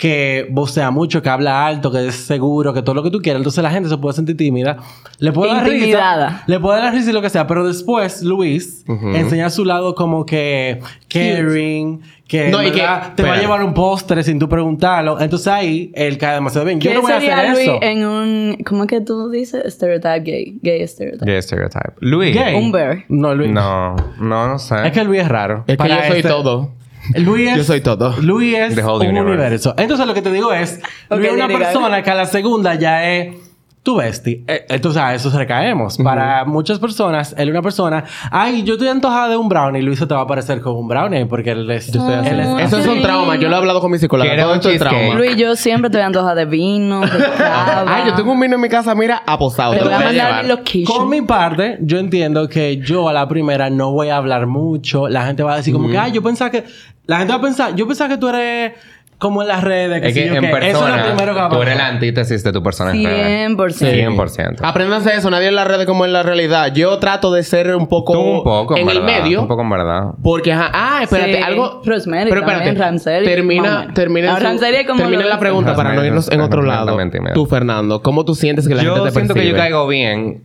que 0.00 0.46
vocea 0.50 0.90
mucho, 0.90 1.20
que 1.20 1.28
habla 1.28 1.66
alto, 1.66 1.92
que 1.92 2.06
es 2.06 2.14
seguro, 2.14 2.72
que 2.72 2.80
todo 2.80 2.94
lo 2.94 3.02
que 3.02 3.10
tú 3.10 3.20
quieras. 3.20 3.40
Entonces 3.40 3.62
la 3.62 3.70
gente 3.70 3.90
se 3.90 3.98
puede 3.98 4.14
sentir 4.16 4.34
tímida. 4.34 4.78
Le 5.18 5.30
puede 5.30 5.52
dar 5.52 5.62
risa. 5.68 6.42
Le 6.46 6.58
puede 6.58 6.80
dar 6.80 6.94
risa 6.94 7.10
y 7.10 7.12
lo 7.12 7.20
que 7.20 7.28
sea. 7.28 7.46
Pero 7.46 7.66
después, 7.66 8.22
Luis 8.22 8.82
enseña 8.88 9.50
su 9.50 9.66
lado 9.66 9.94
como 9.94 10.24
que 10.24 10.80
caring, 11.08 12.00
que, 12.26 12.48
No, 12.48 12.62
y 12.62 12.70
que- 12.70 12.82
te 13.14 13.22
va 13.24 13.34
a 13.34 13.40
llevar 13.40 13.62
un 13.62 13.74
postre 13.74 14.22
sin 14.22 14.38
tú 14.38 14.48
preguntarlo. 14.48 15.20
Entonces 15.20 15.48
ahí 15.48 15.92
él 15.94 16.16
cae 16.16 16.34
demasiado 16.36 16.64
bien. 16.66 16.80
Yo 16.80 16.90
¿Qué 16.90 16.94
no 16.94 17.02
voy 17.02 17.12
a 17.12 17.16
hacer 17.18 17.50
Luis 17.50 17.58
eso. 17.60 17.78
en 17.82 18.06
un... 18.06 18.56
¿Cómo 18.64 18.84
es 18.84 18.88
que 18.88 19.00
tú 19.02 19.28
dices? 19.28 19.62
Stereotype 19.74 20.20
gay. 20.20 20.58
Gay 20.62 20.86
stereotype. 20.88 21.30
Gay 21.30 21.42
stereotype. 21.42 21.92
Luis. 22.00 22.34
Gay. 22.34 22.54
Un 22.54 22.72
bear. 22.72 23.04
No, 23.10 23.34
Luis. 23.34 23.50
No, 23.50 23.96
no, 24.18 24.48
no 24.48 24.58
sé. 24.58 24.76
Es 24.86 24.92
que 24.92 25.04
Luis 25.04 25.20
es 25.20 25.28
raro. 25.28 25.64
Es 25.66 25.74
que 25.74 25.76
Para 25.76 25.96
yo 26.02 26.08
soy 26.08 26.16
este- 26.18 26.28
todo. 26.30 26.79
Luis 27.20 27.50
es, 27.50 27.56
Yo 27.56 27.64
soy 27.64 27.80
todo. 27.80 28.16
Luis 28.20 28.56
es 28.56 28.74
The 28.74 28.82
un 28.82 29.18
universo. 29.18 29.74
Entonces 29.76 30.06
lo 30.06 30.14
que 30.14 30.22
te 30.22 30.30
digo 30.30 30.52
es, 30.52 30.80
Ok, 31.08 31.18
Luis 31.18 31.28
es 31.28 31.34
una 31.34 31.48
persona 31.48 32.02
que 32.02 32.10
a 32.10 32.14
la 32.14 32.26
segunda 32.26 32.74
ya 32.74 33.08
es 33.08 33.49
tu 33.82 33.96
bestie. 33.96 34.44
Eh, 34.46 34.66
Entonces 34.68 35.00
a 35.00 35.14
eso 35.14 35.30
recaemos. 35.30 35.96
Para 35.98 36.44
muchas 36.44 36.78
personas, 36.78 37.34
él 37.38 37.48
es 37.48 37.52
una 37.52 37.62
persona, 37.62 38.04
ay, 38.30 38.62
yo 38.62 38.74
estoy 38.74 38.88
antojada 38.88 39.28
de 39.30 39.36
un 39.38 39.48
brownie. 39.48 39.80
Luis 39.80 39.98
se 39.98 40.06
te 40.06 40.12
va 40.12 40.20
a 40.20 40.24
aparecer 40.24 40.60
con 40.60 40.76
un 40.76 40.86
brownie 40.86 41.24
porque 41.24 41.52
él 41.52 41.70
es... 41.70 41.90
Yo 41.90 42.00
estoy 42.00 42.14
así. 42.14 42.28
él 42.28 42.40
es- 42.40 42.66
Eso 42.66 42.78
es 42.78 42.86
un 42.86 43.00
trauma. 43.00 43.36
Yo 43.36 43.48
lo 43.48 43.54
he 43.54 43.58
hablado 43.58 43.80
con 43.80 43.90
mi 43.90 43.98
psicóloga. 43.98 44.28
¿Quieres 44.28 44.44
Todo 44.44 44.52
un 44.52 44.58
esto 44.58 44.68
es 44.70 44.78
cheesecake? 44.78 44.98
trauma. 45.00 45.18
Luis, 45.18 45.36
yo 45.36 45.56
siempre 45.56 45.90
dando 45.90 46.20
hoja 46.20 46.34
de 46.34 46.44
vino, 46.44 47.00
de 47.00 47.08
cava. 47.38 47.84
Ay, 47.96 48.02
yo 48.08 48.14
tengo 48.14 48.32
un 48.32 48.40
vino 48.40 48.56
en 48.56 48.60
mi 48.60 48.68
casa, 48.68 48.94
mira, 48.94 49.22
aposado. 49.26 49.72
Te 49.72 49.80
voy 49.82 49.92
a 49.92 49.96
voy 49.96 50.04
a 50.04 50.06
mandar 50.08 50.44
location. 50.44 50.84
Con 50.84 51.08
mi 51.08 51.22
parte, 51.22 51.78
yo 51.80 51.98
entiendo 51.98 52.48
que 52.48 52.76
yo 52.78 53.08
a 53.08 53.12
la 53.14 53.26
primera 53.28 53.70
no 53.70 53.92
voy 53.92 54.08
a 54.10 54.16
hablar 54.18 54.46
mucho. 54.46 55.08
La 55.08 55.24
gente 55.24 55.42
va 55.42 55.54
a 55.54 55.56
decir 55.56 55.72
como 55.72 55.88
que, 55.88 55.96
ay, 55.96 56.12
yo 56.12 56.22
pensaba 56.22 56.50
que... 56.50 56.64
La 57.06 57.16
gente 57.18 57.32
va 57.32 57.38
a 57.38 57.42
pensar, 57.42 57.74
yo 57.74 57.88
pensaba 57.88 58.08
que 58.10 58.18
tú 58.18 58.28
eres 58.28 58.72
como 59.20 59.42
en 59.42 59.48
las 59.48 59.62
redes. 59.62 60.02
Es 60.02 60.14
sí 60.14 60.20
que 60.22 60.26
yo 60.28 60.34
en 60.34 60.40
qué. 60.40 60.46
Eso 60.48 60.56
es 60.56 60.72
lo 60.72 60.80
persona, 60.80 61.04
primero 61.14 61.34
que 61.34 61.40
va 61.40 61.46
a 61.46 61.50
tú 61.50 61.62
eres 61.62 61.76
la 61.76 61.86
antítesis 61.88 62.42
de 62.42 62.52
tu 62.52 62.62
persona 62.62 62.90
en 62.90 63.04
redes. 63.04 63.50
100%. 63.50 64.16
100%. 64.16 64.56
Apréndanse 64.62 65.14
eso. 65.14 65.30
Nadie 65.30 65.48
en 65.48 65.54
las 65.54 65.68
redes 65.68 65.86
como 65.86 66.04
en 66.06 66.12
la 66.12 66.22
realidad. 66.24 66.72
Yo 66.74 66.98
trato 66.98 67.30
de 67.30 67.42
ser 67.44 67.76
un 67.76 67.86
poco... 67.86 68.14
Tú 68.14 68.18
un 68.20 68.42
poco, 68.42 68.76
En 68.76 68.88
el 68.88 69.00
verdad. 69.00 69.22
medio. 69.22 69.42
Un 69.42 69.48
poco 69.48 69.62
en 69.62 69.70
verdad. 69.70 70.02
Porque, 70.22 70.52
ajá, 70.52 70.70
ah, 70.72 71.00
espérate, 71.02 71.36
Sí. 71.36 71.42
algo. 71.42 71.82
Rosemary 71.84 72.30
pero 72.30 72.40
espérate, 72.40 72.64
también, 72.64 72.82
Ramsey, 72.82 73.24
termina, 73.24 73.88
termina, 73.94 74.36
su- 74.36 74.42
Ramsey 74.42 74.74
es 74.74 74.86
como 74.86 75.00
termina 75.00 75.24
la 75.26 75.38
pregunta 75.38 75.74
para 75.76 75.92
no 75.92 76.04
irnos 76.04 76.28
en 76.32 76.40
es 76.40 76.46
otro 76.46 76.62
lado. 76.62 76.96
Tú, 77.34 77.46
Fernando, 77.46 78.02
¿cómo 78.02 78.24
tú 78.24 78.34
sientes 78.34 78.66
que 78.66 78.74
la 78.74 78.82
yo 78.82 78.94
gente 78.94 79.08
te 79.10 79.14
siento 79.14 79.34
que 79.34 79.40
yo 79.40 79.52
percibe? 79.52 79.58
caigo 79.58 79.86
bien. 79.86 80.42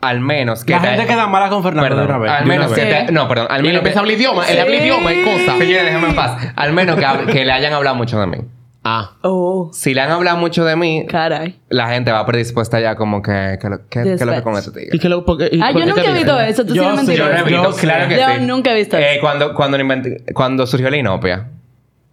Al 0.00 0.20
menos 0.20 0.64
que 0.64 0.72
La 0.72 0.80
te- 0.80 0.88
gente 0.88 1.06
queda 1.06 1.26
mala 1.26 1.48
con 1.50 1.62
Fernando 1.62 1.88
Perdón, 1.88 2.06
de 2.06 2.12
una 2.14 2.18
vez. 2.18 2.30
Al 2.32 2.44
una 2.44 2.54
menos 2.54 2.72
que 2.72 2.86
te... 2.86 3.12
No, 3.12 3.28
perdón. 3.28 3.46
Al 3.50 3.56
él 3.58 3.62
menos 3.66 3.78
empieza 3.78 3.98
a 4.00 4.02
que... 4.02 4.06
hablar 4.12 4.18
idioma, 4.18 4.48
él 4.48 4.60
habla 4.60 4.76
idioma 4.76 5.12
y 5.12 5.22
cosas. 5.22 5.58
Señores, 5.58 5.84
déjame 5.84 6.08
en 6.08 6.14
paz. 6.16 6.52
Al 6.56 6.72
menos 6.72 6.96
que, 6.98 7.32
que 7.32 7.44
le 7.44 7.52
hayan 7.52 7.72
hablado 7.74 7.96
mucho 7.96 8.18
de 8.18 8.26
mí. 8.26 8.38
Ah. 8.82 9.10
Oh, 9.20 9.68
Si 9.74 9.92
le 9.92 10.00
han 10.00 10.10
hablado 10.10 10.38
mucho 10.38 10.64
de 10.64 10.74
mí, 10.74 11.04
caray. 11.06 11.60
la 11.68 11.88
gente 11.90 12.10
va 12.12 12.24
predispuesta 12.24 12.80
ya 12.80 12.94
como 12.94 13.20
que... 13.20 13.58
que 13.60 13.68
lo- 13.68 13.78
¿Qué 13.90 14.02
qué 14.02 14.12
es 14.14 14.24
lo 14.24 14.32
que 14.32 14.42
con 14.42 14.54
este 14.56 14.70
tigre? 14.70 14.88
¿Y 14.96 14.98
qué 14.98 15.10
lo, 15.10 15.22
porque, 15.26 15.50
y 15.52 15.60
Ah, 15.60 15.68
por 15.72 15.80
yo 15.82 15.84
qué 15.84 15.86
nunca 15.90 16.02
te 16.02 16.08
he 16.08 16.12
visto 16.14 16.32
dicen? 16.38 16.48
eso. 16.50 16.64
Tú 16.66 16.74
Yo 16.74 16.82
sí 16.82 16.88
Yo 17.16 17.24
no 17.28 17.32
he 17.34 17.38
Yo 17.38 17.44
visto, 17.44 17.72
sé. 17.72 17.80
claro 17.82 18.08
que 18.08 18.16
Yo 18.16 18.26
sí. 18.26 18.40
nunca 18.46 18.70
he 18.72 18.74
visto 18.76 18.96
Eh, 18.96 19.12
eso. 19.12 19.20
cuando, 19.20 19.52
cuando, 19.54 19.76
lo 19.76 19.84
inventé- 19.84 20.32
cuando 20.32 20.66
surgió 20.66 20.88
la 20.88 20.96
inopia. 20.96 21.48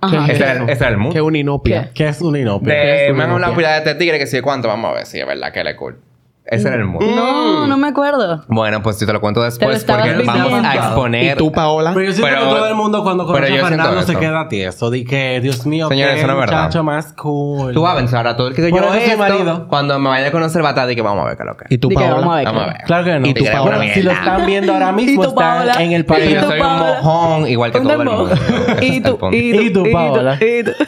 Ajá. 0.02 0.26
¿Qué? 0.26 0.34
Ese 0.34 0.44
era, 0.44 0.52
el- 0.62 0.70
ese 0.70 0.84
era 0.84 0.90
el 0.90 0.98
mood. 0.98 1.14
Que 1.14 1.22
una 1.22 1.38
inopia. 1.38 1.92
¿Qué 1.94 2.10
es 2.10 2.20
un 2.20 2.36
inopia? 2.36 2.74
De, 2.74 3.14
me 3.14 3.24
han 3.24 3.30
una 3.30 3.36
hablado 3.36 3.56
pila 3.56 3.72
de 3.72 3.78
este 3.78 3.96
tigre 3.96 4.20
que 4.20 4.28
sí, 4.28 4.42
¿cuánto? 4.42 4.68
Vamos 4.68 4.92
a 4.92 4.94
ver 4.96 5.06
si 5.06 5.22
es 5.22 5.26
verdad 5.26 5.54
que 5.54 5.62
él 5.62 5.68
es 5.68 5.76
cool. 5.76 5.96
Ese 6.50 6.70
era 6.70 6.78
el 6.78 6.86
mood. 6.86 7.04
No, 7.04 7.68
no 7.68 7.78
me 7.78 7.88
acuerdo. 7.90 8.44
Bueno, 8.48 8.82
pues 8.82 8.98
si 8.98 9.06
te 9.06 9.12
lo 9.12 9.20
cuento 9.20 9.44
después 9.44 9.76
estabas 9.78 10.08
porque 10.08 10.24
vamos 10.24 10.44
viviendo. 10.46 10.68
a 10.70 10.74
¿Y 10.76 10.78
exponer. 10.78 11.38
tú, 11.38 11.52
Paola? 11.52 11.92
Pero 11.94 12.06
yo 12.06 12.12
siento 12.14 12.28
Pero- 12.34 12.48
que 12.50 12.56
todo 12.56 12.68
el 12.70 12.76
mundo 12.76 13.04
cuando 13.04 13.26
pero 13.26 13.36
conoce 13.40 13.50
yo 13.50 13.56
a 13.66 13.68
siento 13.68 13.84
Fernando 13.84 14.06
se 14.06 14.12
eso. 14.14 14.20
queda 14.22 14.48
tieso. 14.48 14.90
Di 14.90 15.04
que, 15.04 15.42
Dios 15.42 15.66
mío, 15.66 15.90
Señores, 15.90 16.14
qué 16.14 16.20
eso 16.20 16.28
no 16.28 16.34
es 16.36 16.40
verdad. 16.40 16.62
muchacho 16.64 16.84
más 16.86 17.12
cool. 17.14 17.74
Tú 17.74 17.82
vas 17.82 17.94
a 17.94 17.98
pensar 17.98 18.26
a 18.28 18.38
todo 18.38 18.48
el 18.48 18.56
que 18.56 18.62
yo 18.62 18.70
Por 18.70 18.82
eso 18.84 18.94
soy 18.94 19.02
esto, 19.04 19.18
marido. 19.18 19.68
Cuando 19.68 20.00
me 20.00 20.08
vaya 20.10 20.28
a 20.28 20.32
conocer 20.32 20.64
va 20.64 20.68
a 20.68 20.72
estar 20.72 20.88
de 20.88 20.96
que 20.96 21.02
vamos 21.02 21.26
a 21.26 21.28
ver 21.28 21.36
qué 21.38 21.44
es 21.44 21.48
lo 21.48 21.58
que 21.58 21.64
es. 21.66 21.72
¿Y 21.72 21.78
tú, 21.80 21.90
Di 21.90 21.96
que 21.98 22.02
Paola? 22.04 22.16
vamos 22.22 22.34
a 22.34 22.38
ver. 22.38 22.46
Vamos 22.46 22.64
a 22.64 22.66
ver. 22.68 22.78
Claro 22.86 23.04
que 23.04 23.20
no. 23.20 23.28
¿Y 23.28 23.34
tú, 23.34 23.44
Bueno, 23.44 23.64
Paola? 23.64 23.94
si 23.94 24.02
lo 24.04 24.12
están 24.12 24.46
viendo 24.46 24.74
ahora 24.74 24.92
mismo, 24.94 25.12
¿Y 25.12 25.16
tú, 25.26 25.30
está 25.30 25.36
Paola? 25.36 25.74
en 25.84 25.92
el 25.92 26.06
Pero 26.06 26.20
yo 26.24 26.30
¿Y 26.30 26.34
tú, 26.40 26.46
soy 26.48 26.60
un 26.62 26.66
Paola? 26.66 27.00
mojón 27.04 27.48
igual 27.50 27.72
que 27.74 27.78
Un 27.80 27.84
todo 27.84 27.94
el 27.94 28.00
dembow. 28.08 28.18
mundo. 28.28 28.36
Ese 28.78 28.86
Y 28.86 29.02
tú, 29.02 29.10
el 29.10 29.16
punto. 29.18 29.36
¿Y 29.36 29.70
tú, 29.74 29.84
Paola? 29.92 30.38
y 30.40 30.64
tú. 30.64 30.72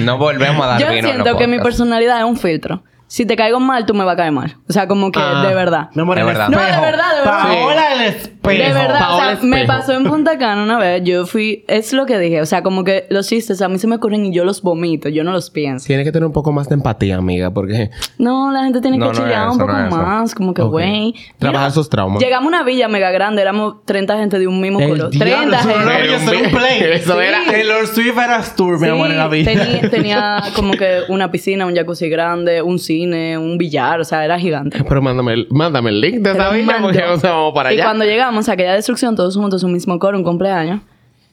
No 0.00 0.16
volvemos 0.16 0.64
a 0.64 0.68
dar 0.68 0.80
Yo 0.80 0.86
vino 0.86 0.98
en 0.98 1.04
los 1.04 1.12
siento 1.24 1.38
que 1.38 1.46
mi 1.46 1.56
podcasts. 1.58 1.78
personalidad 1.78 2.18
es 2.18 2.24
un 2.24 2.36
filtro. 2.36 2.82
Si 3.12 3.26
te 3.26 3.36
caigo 3.36 3.60
mal, 3.60 3.84
tú 3.84 3.92
me 3.92 4.04
vas 4.04 4.14
a 4.14 4.16
caer 4.16 4.32
mal. 4.32 4.56
O 4.70 4.72
sea, 4.72 4.88
como 4.88 5.12
que 5.12 5.20
Ah. 5.20 5.44
de 5.46 5.54
verdad. 5.54 5.90
Amor, 5.94 6.16
De 6.16 6.24
verdad. 6.24 6.48
No, 6.48 6.56
de 6.58 6.64
verdad, 6.64 6.80
de 6.80 7.18
verdad. 7.18 7.42
Paola, 7.42 7.92
el 7.94 8.00
espejo. 8.06 8.32
De 8.64 8.72
verdad, 8.72 8.98
Paola 9.00 9.26
o 9.26 9.36
sea, 9.36 9.38
me 9.42 9.60
Espejo. 9.60 9.78
pasó 9.78 9.92
en 9.92 10.04
Punta 10.04 10.38
Cana 10.38 10.62
una 10.62 10.78
vez. 10.78 11.02
Yo 11.04 11.26
fui, 11.26 11.62
es 11.68 11.92
lo 11.92 12.06
que 12.06 12.18
dije, 12.18 12.40
o 12.40 12.46
sea, 12.46 12.62
como 12.62 12.84
que 12.84 13.04
los 13.10 13.28
chistes 13.28 13.60
a 13.60 13.68
mí 13.68 13.78
se 13.78 13.86
me 13.86 13.96
ocurren 13.96 14.24
y 14.24 14.32
yo 14.32 14.46
los 14.46 14.62
vomito, 14.62 15.10
yo 15.10 15.24
no 15.24 15.32
los 15.32 15.50
pienso. 15.50 15.86
Tienes 15.86 16.06
que 16.06 16.12
tener 16.12 16.24
un 16.26 16.32
poco 16.32 16.52
más 16.52 16.70
de 16.70 16.74
empatía, 16.76 17.18
amiga, 17.18 17.50
porque 17.52 17.90
No, 18.16 18.50
la 18.50 18.64
gente 18.64 18.80
tiene 18.80 18.96
No, 18.96 19.10
que 19.12 19.18
no 19.18 19.24
chillar 19.26 19.42
es 19.42 19.44
un 19.44 19.50
eso, 19.50 19.58
poco 19.60 19.72
no 19.72 19.78
es 19.78 19.86
eso. 19.88 19.96
más, 19.98 20.34
como 20.34 20.54
que, 20.54 20.62
güey. 20.62 21.14
Trabajar 21.38 21.66
Mira, 21.66 21.74
sus 21.74 21.90
traumas. 21.90 22.18
Llegamos 22.22 22.46
a 22.46 22.48
una 22.48 22.62
villa 22.64 22.88
mega 22.88 23.10
grande, 23.10 23.42
éramos 23.42 23.84
30 23.84 24.16
gente 24.16 24.38
de 24.38 24.46
un 24.46 24.58
mismo 24.58 24.80
El 24.80 24.88
color. 24.88 25.10
diablo, 25.10 25.50
30 25.50 25.58
eso 25.60 25.68
no 25.68 25.74
gente. 25.74 25.94
era 25.94 26.06
yo 26.06 26.26
soy 26.26 26.36
un 26.46 26.50
play. 26.50 26.80
Eso 26.94 27.12
Sí. 27.12 27.18
era... 27.26 27.38
Taylor 27.44 27.86
Swift 27.86 28.16
eras 28.18 28.56
tú, 28.56 28.68
mi 28.78 28.88
amor, 28.88 29.10
en 29.10 29.18
la 29.18 29.28
vida. 29.28 29.52
Tenía, 29.52 29.90
tenía 29.90 30.42
como 30.56 30.72
que 30.72 31.00
una 31.10 31.30
piscina, 31.30 31.66
un 31.66 31.74
jacuzzi 31.76 32.08
grande, 32.08 32.62
un 32.62 32.78
cine, 32.78 33.01
un 33.06 33.58
billar, 33.58 34.00
o 34.00 34.04
sea, 34.04 34.24
era 34.24 34.38
gigante. 34.38 34.82
Pero 34.88 35.02
mándame 35.02 35.32
el, 35.34 35.46
mándame 35.50 35.90
el 35.90 36.00
link 36.00 36.14
de 36.20 36.30
esa 36.32 36.50
mando. 36.52 36.82
porque 36.88 37.02
o 37.04 37.18
sea, 37.18 37.32
vamos 37.32 37.54
para 37.54 37.72
Y 37.72 37.76
allá. 37.76 37.84
cuando 37.84 38.04
llegamos 38.04 38.48
a 38.48 38.52
aquella 38.52 38.74
destrucción, 38.74 39.16
todos 39.16 39.36
juntos, 39.36 39.62
un 39.62 39.72
mismo 39.72 39.98
coro, 39.98 40.16
un 40.18 40.24
cumpleaños, 40.24 40.80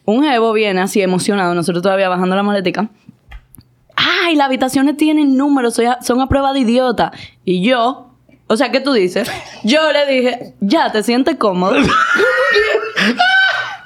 un 0.06 0.24
jevo 0.24 0.54
viene 0.54 0.82
así 0.82 1.02
emocionado, 1.02 1.54
nosotros 1.54 1.84
todavía 1.84 2.10
bajando 2.10 2.36
la 2.36 2.44
maletica. 2.44 2.90
¡Ay, 3.96 4.36
las 4.36 4.48
habitaciones 4.48 4.98
tienen 4.98 5.36
números, 5.38 5.74
soy 5.76 5.86
a- 5.86 6.02
son 6.02 6.22
a 6.22 6.28
prueba 6.28 6.54
de 6.54 6.60
idiota! 6.62 7.12
Y 7.46 7.62
yo, 7.64 8.12
o 8.48 8.56
sea, 8.58 8.72
¿qué 8.72 8.80
tú 8.80 8.94
dices? 8.94 9.30
Yo 9.64 9.80
le 9.92 10.06
dije, 10.14 10.54
ya, 10.62 10.92
¿te 10.92 11.04
sientes 11.04 11.36
cómodo? 11.36 11.76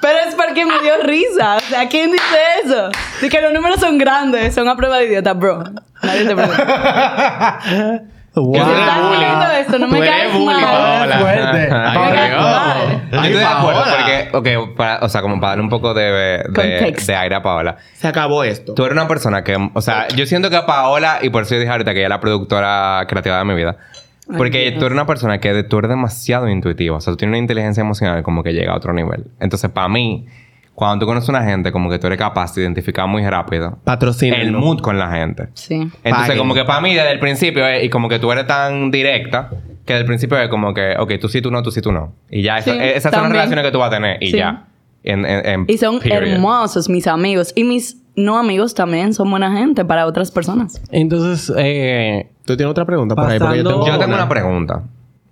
Pero 0.04 0.20
es 0.28 0.36
porque 0.36 0.66
me 0.66 0.80
dio 0.82 0.94
risa. 1.04 1.56
O 1.58 1.60
sea, 1.62 1.88
¿quién 1.88 2.12
dice 2.12 2.38
eso? 2.66 2.90
De 3.22 3.30
que 3.30 3.40
los 3.42 3.54
números 3.54 3.80
son 3.80 3.98
grandes, 3.98 4.54
son 4.54 4.68
a 4.68 4.76
prueba 4.76 4.98
de 4.98 5.06
idiota, 5.06 5.34
bro. 5.34 5.64
Nadie 6.04 6.26
te 6.26 6.36
pregunta. 6.36 7.60
Wow. 8.36 8.56
Yo 8.56 8.66
soy 8.66 8.74
¿Estás 8.80 9.02
bullying. 9.04 9.60
esto? 9.60 9.78
No 9.78 9.88
me 9.88 10.00
caes 10.00 10.34
bullying, 10.34 10.46
mal. 10.48 10.64
Paola. 10.66 11.18
Fuerte. 11.20 11.70
Mal. 11.70 13.32
Yo 13.32 13.38
de 13.38 13.46
acuerdo 13.46 13.84
Paola. 13.84 13.96
porque, 14.34 14.58
ok, 14.64 14.76
para- 14.76 15.00
o 15.06 15.10
sea, 15.10 15.22
como 15.22 15.36
para 15.40 15.50
darle 15.50 15.64
un 15.66 15.70
poco 15.70 15.94
de, 15.94 16.04
de, 16.12 16.44
Contexto. 16.46 17.12
de 17.12 17.16
aire 17.16 17.36
a 17.36 17.44
Paola. 17.44 17.78
Se 17.94 18.08
acabó 18.08 18.44
esto. 18.44 18.74
Tú 18.74 18.86
eres 18.86 18.94
una 18.98 19.08
persona 19.08 19.44
que, 19.44 19.56
o 19.72 19.82
sea, 19.82 20.08
yo 20.16 20.26
siento 20.26 20.50
que 20.50 20.56
a 20.56 20.66
Paola, 20.66 21.20
y 21.22 21.30
por 21.30 21.44
eso 21.44 21.54
yo 21.54 21.60
dije 21.60 21.72
ahorita 21.72 21.92
que 21.94 22.00
ella 22.00 22.08
es 22.08 22.10
la 22.10 22.20
productora 22.20 23.06
creativa 23.08 23.38
de 23.38 23.46
mi 23.46 23.54
vida, 23.54 23.78
porque 24.38 24.62
Dios. 24.70 24.80
tú 24.80 24.86
eres 24.86 24.94
una 24.96 25.06
persona 25.06 25.40
que 25.40 25.64
tú 25.64 25.80
eres 25.80 25.90
demasiado 25.90 26.48
intuitiva, 26.50 26.98
o 26.98 27.02
sea, 27.02 27.12
tú 27.14 27.18
tienes 27.18 27.32
una 27.34 27.38
inteligencia 27.40 27.82
emocional 27.82 28.24
como 28.24 28.44
que 28.44 28.54
llega 28.54 28.74
a 28.74 28.78
otro 28.78 28.94
nivel. 28.94 29.26
Entonces, 29.40 29.70
para 29.72 29.88
mí, 29.90 30.26
cuando 30.76 31.04
tú 31.04 31.08
conoces 31.08 31.30
a 31.30 31.34
una 31.34 31.44
gente, 31.44 31.72
como 31.72 31.90
que 31.90 32.00
tú 32.00 32.08
eres 32.08 32.18
capaz 32.18 32.56
de 32.56 32.62
identificar 32.64 33.08
muy 33.08 33.24
rápido 33.28 33.78
Patrocina. 33.84 34.38
el 34.38 34.52
mood 34.54 34.80
con 34.82 34.98
la 34.98 35.12
gente. 35.12 35.50
Sí. 35.54 35.76
Entonces, 35.76 36.02
Paguen. 36.12 36.38
como 36.38 36.54
que 36.56 36.64
para 36.66 36.82
mí, 36.82 36.94
desde 36.96 37.12
el 37.12 37.20
principio, 37.20 37.68
eh, 37.68 37.86
y 37.86 37.90
como 37.90 38.10
que 38.10 38.18
tú 38.20 38.32
eres 38.32 38.48
tan 38.48 38.90
directa, 38.90 39.50
que 39.86 39.94
desde 39.94 40.02
el 40.02 40.08
principio 40.08 40.38
es 40.40 40.48
como 40.50 40.74
que, 40.74 40.96
ok, 40.98 41.14
tú 41.20 41.28
sí, 41.30 41.42
tú 41.42 41.52
no, 41.52 41.62
tú 41.62 41.70
sí, 41.72 41.82
tú 41.82 41.92
no. 41.92 42.16
Y 42.32 42.42
ya, 42.42 42.58
esa- 42.58 42.72
Sí, 42.74 42.78
esas 42.82 43.04
son 43.04 43.12
las 43.12 43.22
también. 43.22 43.32
relaciones 43.34 43.66
que 43.66 43.72
tú 43.72 43.80
vas 43.80 43.88
a 43.92 43.96
tener, 43.96 44.18
y 44.24 44.32
Sí. 44.32 44.38
ya. 44.38 44.66
En, 45.04 45.26
en- 45.26 45.46
en 45.46 45.66
Y 45.68 45.78
son 45.78 46.00
period. 46.00 46.24
hermosos 46.24 46.88
mis 46.90 47.06
amigos. 47.08 47.52
Y 47.56 47.66
mis 47.66 47.98
no 48.16 48.38
amigos 48.38 48.74
también 48.74 49.14
son 49.14 49.30
buena 49.30 49.56
gente 49.58 49.86
para 49.86 50.06
otras 50.06 50.32
personas. 50.32 50.82
Entonces, 50.92 51.52
eh, 51.58 52.30
¿Tú 52.46 52.58
tienes 52.58 52.72
otra 52.72 52.86
pregunta 52.86 53.16
por 53.16 53.26
ahí? 53.26 53.40
Porque 53.40 53.58
yo 53.58 53.64
tengo 53.64 53.88
Yo 53.88 53.98
tengo 53.98 54.14
una. 54.16 54.30
pregunta. 54.30 54.84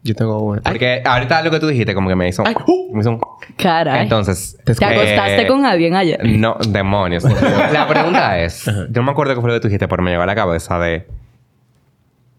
Yo 0.04 0.16
tengo 0.16 0.42
una. 0.42 0.62
Ay, 0.64 0.72
Porque 0.72 1.04
ahorita 1.06 1.44
lo 1.44 1.52
que 1.52 1.60
tú 1.60 1.68
dijiste 1.68 1.94
como 1.94 2.10
que 2.10 2.16
me 2.16 2.28
hizo... 2.28 2.44
Ay. 2.46 2.56
me 2.92 3.02
hizo 3.02 3.12
un- 3.12 3.22
Caray. 3.58 4.02
Entonces... 4.02 4.58
Te 4.64 4.74
¿Te 4.74 4.84
eh, 4.84 4.88
acostaste 4.88 5.48
con 5.48 5.64
alguien 5.64 5.96
ayer? 5.96 6.20
No, 6.26 6.58
demonios. 6.68 7.24
la 7.72 7.88
pregunta 7.88 8.40
es... 8.40 8.66
Yo 8.66 9.02
no 9.02 9.04
me 9.04 9.12
acuerdo 9.12 9.36
qué 9.36 9.42
fue 9.42 9.50
lo 9.50 9.56
que 9.56 9.60
tú 9.60 9.68
dijiste, 9.68 9.88
pero 9.88 10.02
me 10.02 10.10
llegó 10.10 10.24
a 10.24 10.26
la 10.26 10.36
cabeza 10.36 10.80
de... 10.80 11.08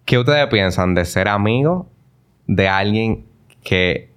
¿Qué 0.04 0.18
ustedes 0.18 0.48
piensan 0.48 0.94
de 0.94 1.04
ser 1.04 1.28
amigo 1.28 1.86
de 2.48 2.68
alguien 2.68 3.26
que 3.62 4.10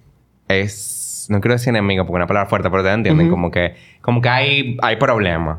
es... 0.48 1.26
No 1.28 1.40
quiero 1.40 1.54
decir 1.54 1.68
enemigo 1.68 2.04
porque 2.04 2.16
es 2.16 2.20
una 2.20 2.26
palabra 2.26 2.48
fuerte, 2.48 2.68
pero 2.68 2.82
te 2.82 2.90
entienden. 2.90 3.30
Como 3.30 3.52
que... 3.52 3.76
Como 4.00 4.20
que 4.20 4.28
hay, 4.28 4.76
hay 4.82 4.96
problemas. 4.96 5.58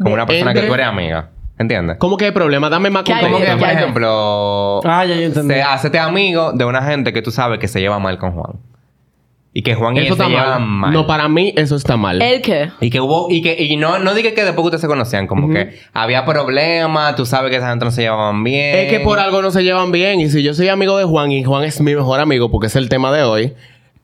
Como 0.00 0.14
una 0.14 0.26
persona 0.26 0.54
que 0.54 0.62
tú 0.62 0.74
eres 0.74 0.86
amiga. 0.86 1.30
¿Entiendes? 1.58 1.96
¿Cómo 1.98 2.18
que 2.18 2.26
hay 2.26 2.32
problema? 2.32 2.68
Dame 2.68 2.90
más 2.90 3.02
¿Qué 3.04 3.14
hay? 3.14 3.24
Como 3.24 3.38
que, 3.38 3.46
contexto. 3.46 3.66
por 3.66 3.76
ejemplo... 3.76 4.80
Ah, 4.84 5.06
ya, 5.06 5.14
ya 5.14 5.24
entendí. 5.26 5.54
Se, 5.54 5.62
hacete 5.62 5.98
amigo 5.98 6.52
de 6.52 6.66
una 6.66 6.82
gente 6.82 7.14
que 7.14 7.22
tú 7.22 7.30
sabes 7.30 7.58
que 7.58 7.66
se 7.66 7.80
lleva 7.80 7.98
mal 7.98 8.18
con 8.18 8.32
Juan. 8.32 8.56
Y 9.54 9.62
que 9.62 9.74
Juan 9.74 9.96
y 9.96 10.00
él 10.00 10.04
Eso 10.04 10.16
se 10.16 10.22
está 10.22 10.28
llevan 10.28 10.60
mal. 10.60 10.68
mal. 10.68 10.92
No, 10.92 11.06
para 11.06 11.30
mí 11.30 11.54
eso 11.56 11.76
está 11.76 11.96
mal. 11.96 12.20
¿El 12.20 12.42
qué? 12.42 12.72
Y 12.82 12.90
que 12.90 13.00
hubo... 13.00 13.28
Y 13.30 13.40
que... 13.40 13.56
Y 13.58 13.76
no, 13.76 13.98
no 13.98 14.12
dije 14.12 14.34
que 14.34 14.44
después 14.44 14.66
ustedes 14.66 14.82
se 14.82 14.86
conocían. 14.86 15.26
Como 15.26 15.48
que 15.48 15.78
había 15.94 16.26
problemas. 16.26 17.16
Tú 17.16 17.24
sabes 17.24 17.50
que 17.50 17.56
esa 17.56 17.70
gente 17.70 17.86
no 17.86 17.90
se 17.90 18.02
llevaban 18.02 18.44
bien. 18.44 18.76
Es 18.76 18.90
que 18.90 19.00
por 19.00 19.18
algo 19.18 19.40
no 19.40 19.50
se 19.50 19.64
llevan 19.64 19.92
bien. 19.92 20.20
Y 20.20 20.28
si 20.28 20.42
yo 20.42 20.52
soy 20.52 20.68
amigo 20.68 20.98
de 20.98 21.04
Juan 21.04 21.32
y 21.32 21.42
Juan 21.42 21.64
es 21.64 21.80
mi 21.80 21.94
mejor 21.94 22.20
amigo, 22.20 22.50
porque 22.50 22.66
es 22.66 22.76
el 22.76 22.90
tema 22.90 23.10
de 23.12 23.22
hoy, 23.22 23.54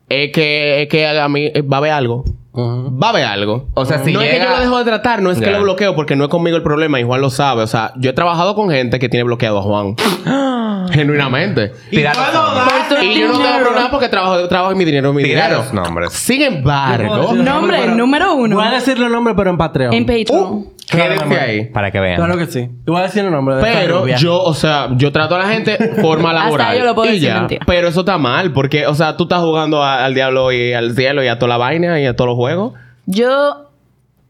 es 0.08 0.32
que, 0.32 0.82
es 0.82 0.88
que 0.88 1.06
a 1.06 1.28
mí 1.28 1.50
eh, 1.52 1.60
va 1.60 1.76
a 1.76 1.80
haber 1.80 1.92
algo. 1.92 2.24
Va 2.54 3.06
a 3.06 3.10
haber 3.10 3.24
algo. 3.24 3.68
O 3.74 3.86
sea, 3.86 4.04
si 4.04 4.12
no 4.12 4.20
es 4.20 4.30
que 4.30 4.38
yo 4.38 4.50
lo 4.50 4.60
dejo 4.60 4.78
de 4.78 4.84
tratar, 4.84 5.22
no 5.22 5.30
es 5.30 5.38
que 5.38 5.50
lo 5.50 5.62
bloqueo 5.62 5.94
porque 5.94 6.16
no 6.16 6.24
es 6.24 6.30
conmigo 6.30 6.56
el 6.56 6.62
problema 6.62 7.00
y 7.00 7.02
Juan 7.02 7.20
lo 7.20 7.30
sabe. 7.30 7.62
O 7.62 7.66
sea, 7.66 7.92
yo 7.96 8.10
he 8.10 8.12
trabajado 8.12 8.54
con 8.54 8.70
gente 8.70 8.98
que 8.98 9.08
tiene 9.08 9.24
bloqueado 9.24 9.58
a 9.58 9.62
Juan. 9.62 9.96
Genuinamente. 10.90 11.72
Nombres. 11.90 13.02
Y 13.02 13.20
yo 13.20 13.28
no 13.28 13.38
tengo 13.38 13.58
problema 13.60 13.90
porque 13.90 14.08
trabajo, 14.08 14.46
trabajo 14.48 14.72
en 14.72 14.78
mi 14.78 14.84
dinero, 14.84 15.10
en 15.10 15.16
mi 15.16 15.22
dinero. 15.22 15.58
los 15.58 15.72
nombres. 15.72 16.12
Sin 16.12 16.42
embargo, 16.42 17.32
Nombre, 17.34 17.86
número 17.88 18.34
uno. 18.34 18.56
Voy 18.56 18.66
a 18.66 18.72
decir 18.72 18.98
los 18.98 19.10
nombres, 19.10 19.34
pero 19.36 19.50
en 19.50 19.56
Patreon. 19.56 19.92
En 19.94 20.04
Patreon. 20.06 20.42
uh, 20.42 20.72
quédense 20.96 21.40
ahí. 21.40 21.64
Para 21.66 21.90
que 21.90 22.00
vean. 22.00 22.16
Claro 22.16 22.36
que 22.38 22.46
sí. 22.46 22.68
Yo 22.86 22.92
voy 22.92 23.00
a 23.00 23.04
decir 23.04 23.24
el 23.24 23.30
nombre 23.30 23.56
de 23.56 23.62
Pero 23.62 24.06
yo, 24.08 24.42
o 24.42 24.54
sea, 24.54 24.88
yo 24.96 25.10
trato 25.12 25.34
a 25.36 25.38
la 25.40 25.48
gente 25.48 25.76
forma 26.00 26.30
Hasta 26.30 26.44
laboral. 26.44 26.78
yo 26.78 26.84
lo 26.84 26.94
puedo 26.94 27.08
y 27.10 27.14
decir 27.14 27.28
ya. 27.28 27.38
mentira. 27.40 27.64
Pero 27.66 27.88
eso 27.88 28.00
está 28.00 28.18
mal, 28.18 28.52
porque, 28.52 28.86
o 28.86 28.94
sea, 28.94 29.16
tú 29.16 29.24
estás 29.24 29.40
jugando 29.40 29.82
a- 29.82 30.04
al 30.04 30.14
diablo 30.14 30.52
y 30.52 30.72
al 30.72 30.94
cielo 30.94 31.22
y 31.24 31.28
a 31.28 31.38
toda 31.38 31.48
la 31.50 31.56
vaina 31.58 32.00
y 32.00 32.06
a 32.06 32.14
todos 32.16 32.28
los 32.28 32.36
juegos. 32.36 32.74
Yo... 33.06 33.68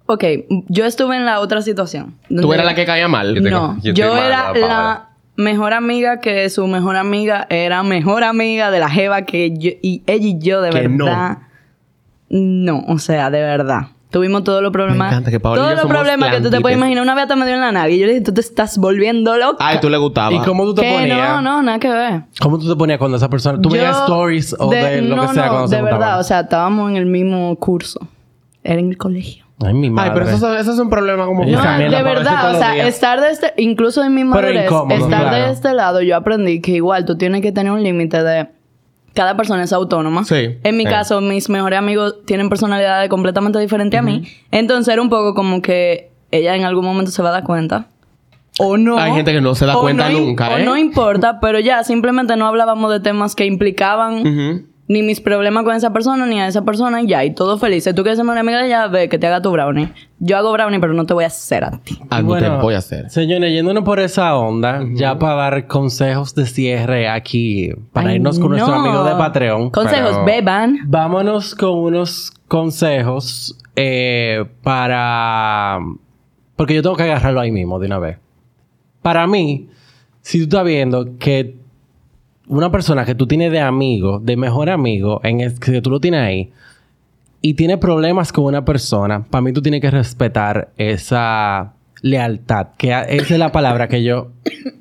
Ok, 0.06 0.24
yo 0.68 0.84
estuve 0.84 1.16
en 1.16 1.24
la 1.24 1.40
otra 1.40 1.62
situación. 1.62 2.16
Tú 2.28 2.34
donde- 2.36 2.54
eras 2.56 2.66
la 2.66 2.74
que 2.74 2.84
caía 2.84 3.08
mal. 3.08 3.34
Yo 3.34 3.42
tengo- 3.42 3.50
no, 3.58 3.76
yo 3.82 3.92
yo, 3.94 4.04
estoy 4.04 4.20
mal, 4.20 4.56
era 4.56 4.68
la 4.68 5.08
mejor 5.36 5.72
amiga 5.72 6.20
que 6.20 6.50
su 6.50 6.66
mejor 6.66 6.96
amiga 6.96 7.46
era 7.48 7.82
mejor 7.82 8.22
amiga 8.24 8.70
de 8.70 8.80
la 8.80 8.90
jeva 8.90 9.22
que 9.22 9.56
yo 9.56 9.70
y 9.80 10.02
ella 10.06 10.26
y 10.26 10.38
yo 10.38 10.60
de 10.60 10.70
Que 10.70 10.88
no. 10.88 11.04
verdad. 11.06 11.38
No. 12.28 12.82
o 12.88 12.98
sea, 12.98 13.30
de 13.30 13.40
verdad. 13.40 13.86
Tuvimos 14.12 14.44
todos 14.44 14.62
los 14.62 14.72
problemas. 14.72 15.10
encanta 15.10 15.30
que 15.30 15.40
Paola 15.40 15.62
Todos 15.62 15.74
los 15.74 15.86
problemas 15.86 16.30
que 16.34 16.42
tú 16.42 16.50
te 16.50 16.60
puedes 16.60 16.76
imaginar. 16.76 17.02
Una 17.02 17.14
vez 17.14 17.22
hasta 17.22 17.34
me 17.34 17.46
dio 17.46 17.54
en 17.54 17.62
la 17.62 17.72
nalga. 17.72 17.88
Y 17.88 17.98
yo 17.98 18.06
le 18.06 18.12
dije, 18.12 18.24
tú 18.26 18.34
te 18.34 18.42
estás 18.42 18.76
volviendo 18.76 19.38
loca. 19.38 19.56
Ay, 19.66 19.78
tú 19.80 19.88
le 19.88 19.96
gustaba. 19.96 20.34
¿Y 20.34 20.38
cómo 20.40 20.64
tú 20.64 20.74
te 20.74 20.82
que 20.82 20.92
ponías? 20.92 21.30
no, 21.30 21.40
no, 21.40 21.62
nada 21.62 21.78
que 21.78 21.88
ver. 21.88 22.24
¿Cómo 22.38 22.58
tú 22.58 22.68
te 22.68 22.76
ponías 22.76 22.98
cuando 22.98 23.16
esa 23.16 23.30
persona... 23.30 23.58
Tú 23.58 23.70
veías 23.70 24.02
stories 24.02 24.54
o 24.58 24.68
de, 24.68 25.00
lo 25.00 25.16
no, 25.16 25.28
que 25.28 25.34
sea 25.34 25.46
no, 25.46 25.50
cuando 25.50 25.68
se 25.68 25.76
de 25.76 25.82
verdad. 25.82 26.20
O 26.20 26.24
sea, 26.24 26.40
estábamos 26.40 26.90
en 26.90 26.98
el 26.98 27.06
mismo 27.06 27.56
curso. 27.56 28.06
Era 28.62 28.80
en 28.80 28.90
el 28.90 28.98
colegio. 28.98 29.46
Ay, 29.64 29.72
mi 29.72 29.86
Ay, 29.86 29.90
madre. 29.90 30.10
pero 30.12 30.28
eso, 30.28 30.54
eso 30.58 30.72
es 30.74 30.78
un 30.78 30.90
problema 30.90 31.24
como... 31.24 31.46
No, 31.46 31.78
de 31.78 32.02
verdad, 32.02 32.54
o 32.54 32.58
sea, 32.58 32.86
estar 32.86 33.18
de 33.18 33.30
este, 33.30 33.54
incluso 33.56 34.04
en 34.04 34.14
mi 34.14 34.24
Pero 34.24 34.34
madurez, 34.34 34.66
incómodo, 34.66 34.94
estar 34.94 35.20
claro. 35.22 35.36
de 35.36 35.52
este 35.52 35.72
lado, 35.72 36.02
yo 36.02 36.16
aprendí 36.16 36.60
que 36.60 36.72
igual 36.72 37.06
tú 37.06 37.16
tienes 37.16 37.40
que 37.40 37.50
tener 37.50 37.72
un 37.72 37.82
límite 37.82 38.22
de 38.22 38.48
cada 39.14 39.36
persona 39.36 39.62
es 39.62 39.72
autónoma. 39.72 40.24
Sí. 40.24 40.56
En 40.62 40.76
mi 40.76 40.84
caso, 40.84 41.20
mis 41.20 41.48
mejores 41.48 41.78
amigos 41.78 42.16
tienen 42.24 42.48
personalidades 42.48 43.08
completamente 43.08 43.58
diferentes 43.58 43.98
a 43.98 44.02
mí. 44.02 44.22
Entonces 44.50 44.92
era 44.92 45.02
un 45.02 45.10
poco 45.10 45.34
como 45.34 45.60
que 45.62 46.10
ella 46.30 46.56
en 46.56 46.64
algún 46.64 46.84
momento 46.84 47.10
se 47.10 47.22
va 47.22 47.28
a 47.28 47.32
dar 47.32 47.44
cuenta. 47.44 47.86
O 48.58 48.76
no. 48.76 48.98
Hay 48.98 49.12
gente 49.12 49.32
que 49.32 49.40
no 49.40 49.54
se 49.54 49.64
da 49.66 49.74
cuenta 49.74 50.10
no 50.10 50.18
nunca, 50.18 50.50
O 50.50 50.58
¿eh? 50.58 50.64
no 50.64 50.76
importa, 50.76 51.40
pero 51.40 51.58
ya 51.58 51.84
simplemente 51.84 52.36
no 52.36 52.46
hablábamos 52.46 52.92
de 52.92 53.00
temas 53.00 53.34
que 53.34 53.46
implicaban. 53.46 54.66
Ni 54.92 55.02
mis 55.02 55.20
problemas 55.20 55.64
con 55.64 55.74
esa 55.74 55.92
persona, 55.92 56.26
ni 56.26 56.38
a 56.40 56.46
esa 56.46 56.64
persona, 56.64 57.00
y 57.02 57.06
ya, 57.08 57.24
y 57.24 57.34
todo 57.34 57.58
feliz. 57.58 57.84
Si 57.84 57.94
tú 57.94 58.02
quieres 58.02 58.18
ser 58.18 58.26
mi 58.26 58.38
amiga 58.38 58.58
de 58.60 58.66
ella, 58.66 58.86
ve 58.88 59.08
que 59.08 59.18
te 59.18 59.26
haga 59.26 59.40
tu 59.40 59.50
brownie. 59.50 59.88
Yo 60.18 60.36
hago 60.36 60.52
brownie, 60.52 60.78
pero 60.80 60.92
no 60.92 61.06
te 61.06 61.14
voy 61.14 61.24
a 61.24 61.28
hacer 61.28 61.64
a 61.64 61.70
ti. 61.82 61.98
Algo 62.10 62.28
Bueno, 62.28 62.56
te 62.58 62.62
voy 62.62 62.74
a 62.74 62.78
hacer. 62.78 63.08
Señores, 63.10 63.52
yéndonos 63.52 63.84
por 63.84 63.98
esa 64.00 64.36
onda, 64.36 64.84
ya 64.94 65.18
para 65.18 65.34
dar 65.34 65.66
consejos 65.66 66.34
de 66.34 66.46
cierre 66.46 67.08
aquí, 67.08 67.70
para 67.92 68.10
Ay, 68.10 68.16
irnos 68.16 68.38
con 68.38 68.50
nuestro 68.50 68.74
amigo 68.74 69.02
de 69.04 69.12
Patreon. 69.12 69.70
Consejos, 69.70 70.10
Pero- 70.12 70.24
beban. 70.24 70.78
Vámonos 70.86 71.54
con 71.54 71.78
unos 71.78 72.32
consejos 72.46 73.58
eh, 73.74 74.44
para... 74.62 75.78
Porque 76.56 76.74
yo 76.74 76.82
tengo 76.82 76.96
que 76.96 77.04
agarrarlo 77.04 77.40
ahí 77.40 77.50
mismo 77.50 77.78
de 77.78 77.86
una 77.86 77.98
vez. 77.98 78.18
Para 79.00 79.26
mí, 79.26 79.68
si 80.20 80.38
tú 80.38 80.44
estás 80.44 80.64
viendo 80.64 81.16
que 81.18 81.56
una 82.46 82.70
persona 82.70 83.04
que 83.04 83.14
tú 83.14 83.26
tienes 83.26 83.52
de 83.52 83.60
amigo, 83.60 84.18
de 84.18 84.36
mejor 84.36 84.70
amigo, 84.70 85.20
en 85.24 85.40
el, 85.40 85.58
que 85.58 85.80
tú 85.80 85.90
lo 85.90 86.00
tienes 86.00 86.20
ahí, 86.20 86.50
y 87.40 87.54
tiene 87.54 87.76
problemas 87.78 88.32
con 88.32 88.44
una 88.44 88.64
persona, 88.64 89.24
para 89.24 89.42
mí 89.42 89.52
tú 89.52 89.62
tienes 89.62 89.80
que 89.80 89.90
respetar 89.90 90.70
esa 90.76 91.72
lealtad, 92.02 92.68
que 92.76 92.90
esa 92.90 93.34
es 93.34 93.38
la 93.38 93.52
palabra 93.52 93.88
que 93.88 94.02
yo... 94.02 94.28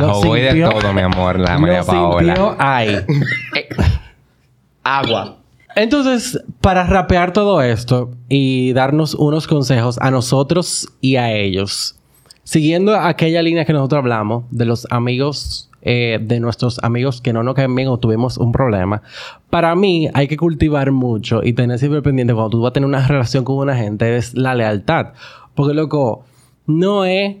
Lo 0.00 0.20
voy 0.22 0.40
de 0.40 0.52
sintió- 0.52 0.70
todo, 0.70 0.92
mi 0.92 1.00
amor, 1.00 1.40
la 1.40 1.58
María 1.58 1.82
Paola. 1.82 2.36
sintió 2.36 2.56
ahí. 2.60 2.96
Agua. 4.84 5.38
Entonces, 5.76 6.40
para 6.60 6.84
rapear 6.86 7.32
todo 7.32 7.62
esto 7.62 8.10
y 8.28 8.72
darnos 8.72 9.14
unos 9.14 9.46
consejos 9.46 9.98
a 10.00 10.10
nosotros 10.10 10.88
y 11.00 11.16
a 11.16 11.32
ellos, 11.32 11.96
siguiendo 12.44 12.96
aquella 12.96 13.42
línea 13.42 13.64
que 13.64 13.72
nosotros 13.72 13.98
hablamos 13.98 14.44
de 14.50 14.64
los 14.64 14.86
amigos, 14.90 15.69
eh, 15.82 16.18
de 16.20 16.40
nuestros 16.40 16.78
amigos 16.82 17.20
que 17.20 17.32
no 17.32 17.42
nos 17.42 17.54
caen 17.54 17.74
bien 17.74 17.88
o 17.88 17.98
tuvimos 17.98 18.36
un 18.38 18.52
problema, 18.52 19.02
para 19.48 19.74
mí 19.74 20.08
hay 20.14 20.28
que 20.28 20.36
cultivar 20.36 20.90
mucho 20.92 21.42
y 21.42 21.52
tener 21.52 21.78
siempre 21.78 22.02
pendiente 22.02 22.34
cuando 22.34 22.50
tú 22.50 22.60
vas 22.60 22.70
a 22.70 22.72
tener 22.72 22.88
una 22.88 23.06
relación 23.06 23.44
con 23.44 23.56
una 23.56 23.76
gente 23.76 24.16
es 24.16 24.34
la 24.34 24.54
lealtad. 24.54 25.08
Porque, 25.54 25.74
loco, 25.74 26.24
no 26.66 27.04
es 27.04 27.36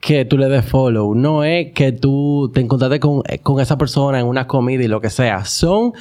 que 0.00 0.24
tú 0.24 0.38
le 0.38 0.48
des 0.48 0.64
follow, 0.64 1.14
no 1.14 1.44
es 1.44 1.72
que 1.72 1.92
tú 1.92 2.50
te 2.54 2.60
encontraste 2.60 3.00
con, 3.00 3.22
eh, 3.28 3.38
con 3.38 3.60
esa 3.60 3.76
persona 3.76 4.18
en 4.20 4.26
una 4.26 4.46
comida 4.46 4.82
y 4.82 4.88
lo 4.88 5.00
que 5.00 5.10
sea. 5.10 5.44
Son 5.44 5.92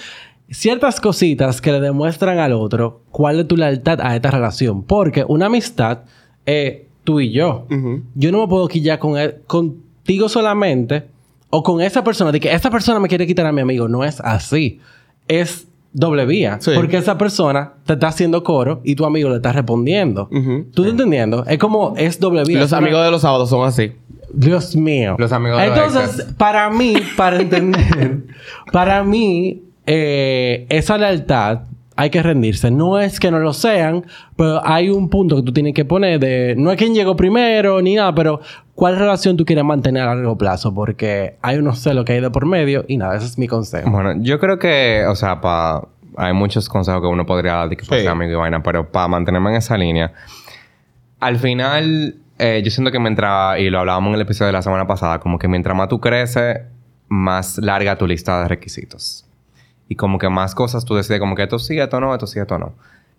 ciertas 0.49 1.01
cositas 1.01 1.59
que 1.61 1.71
le 1.71 1.79
demuestran 1.81 2.39
al 2.39 2.53
otro 2.53 3.01
cuál 3.11 3.39
es 3.41 3.47
tu 3.47 3.57
lealtad 3.57 3.99
a 4.01 4.15
esta 4.15 4.31
relación. 4.31 4.83
Porque 4.83 5.25
una 5.27 5.47
amistad 5.47 5.99
es 6.45 6.83
tú 7.03 7.19
y 7.19 7.31
yo. 7.31 7.65
Yo 8.15 8.31
no 8.31 8.39
me 8.41 8.47
puedo 8.47 8.67
quillar 8.67 8.99
con 8.99 9.17
él- 9.17 9.35
contigo 9.47 10.29
solamente 10.29 11.07
o 11.49 11.63
con 11.63 11.81
esa 11.81 12.03
persona. 12.03 12.31
De 12.31 12.39
que 12.39 12.51
esa 12.53 12.69
persona 12.69 12.99
me 12.99 13.07
quiere 13.07 13.25
quitar 13.27 13.45
a 13.45 13.51
mi 13.51 13.61
amigo. 13.61 13.87
No 13.87 14.03
es 14.03 14.19
así. 14.21 14.79
Es 15.27 15.67
doble 15.93 16.25
vía. 16.25 16.57
Sí. 16.61 16.71
Porque 16.75 16.97
esa 16.97 17.17
persona 17.17 17.73
te 17.85 17.93
está 17.93 18.07
haciendo 18.09 18.43
coro 18.43 18.81
y 18.83 18.95
tu 18.95 19.05
amigo 19.05 19.29
le 19.29 19.37
está 19.37 19.51
respondiendo. 19.51 20.27
¿Tú 20.29 20.83
estás 20.83 20.91
entendiendo? 20.91 21.45
Es 21.47 21.57
como 21.57 21.93
es 21.97 22.19
doble 22.19 22.43
vía. 22.43 22.57
Los 22.59 22.67
Es 22.67 22.71
una- 22.73 22.79
amigos 22.79 23.03
de 23.05 23.11
los 23.11 23.21
sábados 23.21 23.49
son 23.49 23.67
así. 23.67 23.93
Dios 24.31 24.75
mío. 24.75 25.15
Los 25.17 25.31
amigos 25.31 25.59
de 25.59 25.67
los 25.69 25.77
Entonces, 25.77 26.25
para 26.37 26.69
mí, 26.69 26.93
para 27.17 27.41
entender, 27.41 28.19
para 28.71 29.03
mí, 29.03 29.63
eh, 29.87 30.67
esa 30.69 30.99
lealtad 30.99 31.61
hay 31.99 32.09
que 32.11 32.23
rendirse. 32.23 32.71
No 32.71 32.97
es 32.97 33.19
que 33.19 33.29
no 33.29 33.39
lo 33.39 33.51
sean, 33.51 34.05
pero 34.37 34.65
hay 34.65 34.89
un 34.89 35.09
punto 35.09 35.35
que 35.35 35.41
tú 35.43 35.51
tienes 35.51 35.73
que 35.73 35.83
poner 35.83 36.17
de... 36.17 36.55
No 36.57 36.71
es 36.71 36.77
quién 36.77 36.93
llegó 36.93 37.17
primero 37.17 37.81
ni 37.81 37.95
nada, 37.95 38.15
pero 38.15 38.39
¿cuál 38.73 38.97
relación 38.97 39.35
tú 39.35 39.43
quieres 39.43 39.65
mantener 39.65 40.03
a 40.03 40.15
largo 40.15 40.37
plazo? 40.37 40.73
Porque 40.73 41.35
hay 41.41 41.57
unos 41.57 41.79
celos 41.79 42.05
que 42.05 42.13
hay 42.13 42.21
de 42.21 42.29
por 42.29 42.45
medio 42.45 42.85
y 42.87 42.95
nada, 42.95 43.17
ese 43.17 43.25
es 43.25 43.37
mi 43.37 43.49
consejo. 43.49 43.91
Bueno, 43.91 44.13
yo 44.21 44.39
creo 44.39 44.57
que, 44.57 45.03
o 45.09 45.15
sea, 45.15 45.41
pa, 45.41 45.89
hay 46.15 46.31
muchos 46.31 46.69
consejos 46.69 47.01
que 47.01 47.07
uno 47.07 47.25
podría 47.25 47.55
dar 47.55 47.67
de 47.69 47.75
que 47.75 47.83
fuese 47.83 48.03
Sí. 48.03 48.07
amigo 48.07 48.31
y 48.31 48.35
vaina, 48.35 48.63
pero 48.63 48.89
para 48.89 49.09
mantenerme 49.09 49.49
en 49.49 49.55
esa 49.57 49.77
línea, 49.77 50.13
al 51.19 51.37
final, 51.37 52.15
eh, 52.37 52.61
yo 52.63 52.71
siento 52.71 52.93
que 52.93 52.99
mientras, 52.99 53.59
y 53.59 53.69
lo 53.69 53.79
hablábamos 53.79 54.11
en 54.11 54.15
el 54.15 54.21
episodio 54.21 54.47
de 54.47 54.53
la 54.53 54.61
semana 54.61 54.87
pasada, 54.87 55.19
como 55.19 55.37
que 55.37 55.49
mientras 55.49 55.75
más 55.75 55.89
tú 55.89 55.99
creces, 55.99 56.61
más 57.09 57.57
larga 57.57 57.97
tu 57.97 58.07
lista 58.07 58.41
de 58.43 58.47
requisitos. 58.47 59.25
Y 59.89 59.95
como 59.95 60.17
que 60.19 60.29
más 60.29 60.55
cosas 60.55 60.85
tú 60.85 60.95
decides, 60.95 61.19
como 61.19 61.35
que 61.35 61.43
esto 61.43 61.59
sí, 61.59 61.77
esto 61.79 61.99
no, 61.99 62.13
esto 62.13 62.27
sí, 62.27 62.39
esto 62.39 62.57
no. 62.57 62.73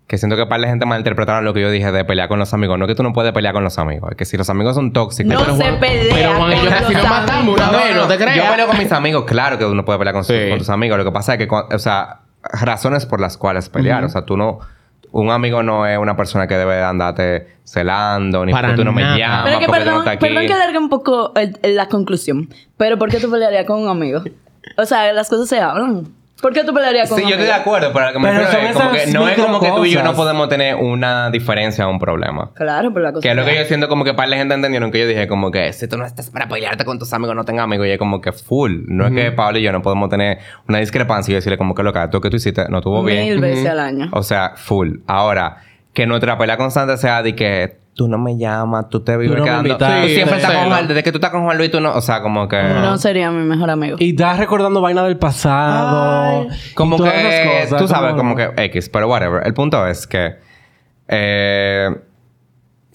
Que 0.07 0.17
siento 0.19 0.37
que 0.37 0.47
para 0.47 0.63
la 0.63 0.69
gente 0.69 0.87
malinterpretaron 0.87 1.45
lo 1.45 1.53
que 1.53 1.61
yo 1.61 1.71
dije 1.71 1.93
de 1.93 2.05
pelear 2.05 2.29
con 2.29 2.39
los 2.39 2.53
amigos. 2.55 2.79
No 2.79 2.87
que 2.87 2.95
tú 2.95 3.03
no 3.03 3.13
puedes 3.13 3.33
pelear 3.33 3.53
con 3.55 3.63
los 3.63 3.79
amigos. 3.79 4.11
Es 4.13 4.17
que 4.17 4.25
si 4.25 4.37
los 4.37 4.49
amigos 4.51 4.75
son 4.75 4.93
tóxicos... 4.93 5.33
No 5.35 5.41
pero 5.41 5.57
se 5.57 5.63
Juan- 5.65 5.79
pelea. 5.81 6.15
pero 6.15 6.35
Juan 6.37 6.53
y 6.53 6.57
yo 6.65 6.71
casi 6.71 6.93
los 6.95 7.03
nos 7.03 7.11
matamos 7.11 7.55
una 7.57 7.71
vez, 7.71 7.95
no 7.97 8.07
te 8.09 8.17
creas. 8.17 8.37
Yo 8.37 8.51
peleo 8.51 8.67
con 8.67 8.79
mis 8.79 8.91
amigos, 8.93 9.25
claro 9.27 9.59
que 9.59 9.67
uno 9.67 9.85
puede 9.85 9.99
pelear 9.99 10.15
con, 10.15 10.25
sus- 10.25 10.35
Sí. 10.35 10.49
con 10.49 10.59
tus 10.59 10.71
amigos. 10.71 10.97
Lo 10.99 11.05
que 11.05 11.13
pasa 11.13 11.35
es 11.35 11.39
que, 11.39 11.49
o 11.53 11.79
sea, 11.79 12.21
razones 12.43 13.07
por 13.07 13.21
las 13.21 13.37
cuales 13.37 13.69
pelear. 13.69 14.05
O 14.05 14.09
sea, 14.09 14.23
tú 14.23 14.37
no. 14.37 14.59
Un 15.13 15.31
amigo 15.31 15.63
no 15.65 15.87
es 15.87 15.99
una 15.99 16.17
persona 16.17 16.47
que 16.47 16.57
debe 16.57 16.77
de 16.77 16.85
andarte 16.85 17.49
celando, 17.65 18.47
ni 18.47 18.53
Para 18.53 18.69
porque 18.69 18.81
tú 18.83 18.85
no 18.85 18.93
me 18.93 19.03
llamas, 19.19 19.43
Pero 19.45 19.59
que 19.59 19.67
porque 19.67 19.81
no 19.81 19.85
perdón, 19.87 20.09
aquí. 20.09 20.19
perdón 20.27 20.47
que 20.47 20.53
alargue 20.53 20.79
un 20.79 20.89
poco 20.89 21.33
el- 21.35 21.59
el- 21.63 21.75
la 21.77 21.89
conclusión. 21.89 22.49
Pero 22.77 22.97
¿por 22.97 23.11
qué 23.11 23.19
tú 23.19 23.29
pelearías 23.31 23.65
con 23.65 23.81
un 23.81 23.89
amigo? 23.89 24.23
O 24.77 24.85
sea, 24.87 25.13
las 25.13 25.29
cosas 25.29 25.49
se 25.49 25.61
hablan. 25.61 26.07
¿Por 26.41 26.53
qué 26.53 26.65
tú 26.65 26.73
pelearías 26.73 27.09
con 27.09 27.19
Sí, 27.19 27.25
yo 27.25 27.31
estoy 27.31 27.47
de 27.47 27.53
acuerdo, 27.53 27.93
pero 27.93 28.07
lo 28.07 28.13
que 28.13 28.19
me 28.19 28.29
Pero 28.29 28.41
refiero 28.41 28.61
son 28.61 28.67
es 28.69 28.77
como 28.77 28.91
esas 28.95 29.05
que 29.05 29.13
no 29.13 29.29
es 29.29 29.39
como 29.39 29.61
que 29.61 29.69
tú 29.69 29.85
y 29.85 29.91
yo 29.91 29.99
no 29.99 30.11
microcosas. 30.11 30.17
podemos 30.17 30.49
tener 30.49 30.75
una 30.77 31.31
diferencia 31.31 31.87
o 31.87 31.91
un 31.91 31.99
problema. 31.99 32.51
Claro, 32.55 32.93
pero 32.93 33.05
la 33.05 33.13
cosa 33.13 33.23
Que 33.23 33.31
es 33.31 33.37
lo 33.37 33.45
que 33.45 33.57
yo 33.57 33.65
siento 33.65 33.89
como 33.89 34.05
que 34.05 34.15
para 34.15 34.29
la 34.29 34.37
gente 34.37 34.55
entendieron 34.55 34.91
que 34.91 35.01
yo 35.01 35.07
dije 35.07 35.29
como 35.29 35.51
que 35.51 35.73
si 35.73 35.87
tú 35.89 35.99
no 35.99 36.07
estás 36.07 36.31
para 36.31 36.49
pelearte 36.49 36.85
con 36.85 36.99
tus 36.99 37.13
amigos 37.13 37.35
no 37.37 37.45
tengas 37.45 37.65
amigos 37.65 37.87
y 37.87 37.91
es 37.91 37.99
como 37.99 38.21
que 38.21 38.33
full. 38.33 38.83
No 38.87 39.07
es 39.07 39.13
que 39.13 39.33
Pablo 39.33 39.59
y 39.59 39.63
yo 39.63 39.73
no 39.73 39.83
podemos 39.83 40.09
tener 40.09 40.39
una 40.69 40.79
discrepancia 40.79 41.33
y 41.33 41.35
decirle 41.35 41.59
como 41.59 41.75
que 41.75 41.83
lo 41.83 41.93
que 41.93 42.09
tú 42.11 42.21
que 42.21 42.31
tú 42.31 42.37
hiciste 42.37 42.65
no 42.69 42.79
estuvo 42.79 43.03
bien. 43.03 43.25
Mil 43.25 43.41
veces 43.41 43.67
al 43.69 43.81
año. 43.81 44.09
O 44.13 44.23
sea, 44.23 44.53
full. 44.57 44.99
Ahora, 45.07 45.59
que 45.93 46.07
nuestra 46.07 46.39
pelea 46.39 46.57
constante 46.57 46.97
sea 46.97 47.23
de 47.23 47.35
que 47.35 47.80
tú 47.95 48.09
no 48.09 48.17
me 48.19 48.39
llamas, 48.39 48.89
tú 48.89 49.01
te 49.01 49.17
vives 49.17 49.37
no 49.39 49.45
me 49.45 49.51
quedando. 49.51 49.77
tú 49.77 49.85
Sí, 50.07 50.15
siempre 50.15 50.37
estás 50.39 50.55
con. 50.55 50.67
Juan, 50.69 50.89
desde 50.89 51.03
que 51.03 51.13
tú 51.13 51.19
estás 51.19 51.31
con 51.31 51.45
Juan 51.45 51.59
Luis, 51.59 51.71
tú 51.71 51.81
no. 51.81 51.93
O 51.95 52.01
sea, 52.01 52.23
como 52.23 52.49
que. 52.49 52.63
No 52.63 52.97
sería 52.99 53.31
mi 53.31 53.45
mejor 53.47 53.71
amigo. 53.71 53.97
Y 54.01 54.11
estás 54.11 54.39
recordando 54.39 54.81
vaina 54.81 55.03
del 55.05 55.17
pasado. 55.19 56.47
Como 56.75 56.97
que. 56.97 57.03
cosas, 57.65 57.79
tú 57.79 57.89
sabes, 57.89 58.11
¿cómo 58.15 58.35
como 58.35 58.37
que 58.37 58.65
X, 58.65 58.89
pero 58.89 59.09
whatever. 59.09 59.47
El 59.47 59.55
punto 59.55 59.87
es 59.87 60.07
que. 60.07 60.37
Eh. 61.09 61.89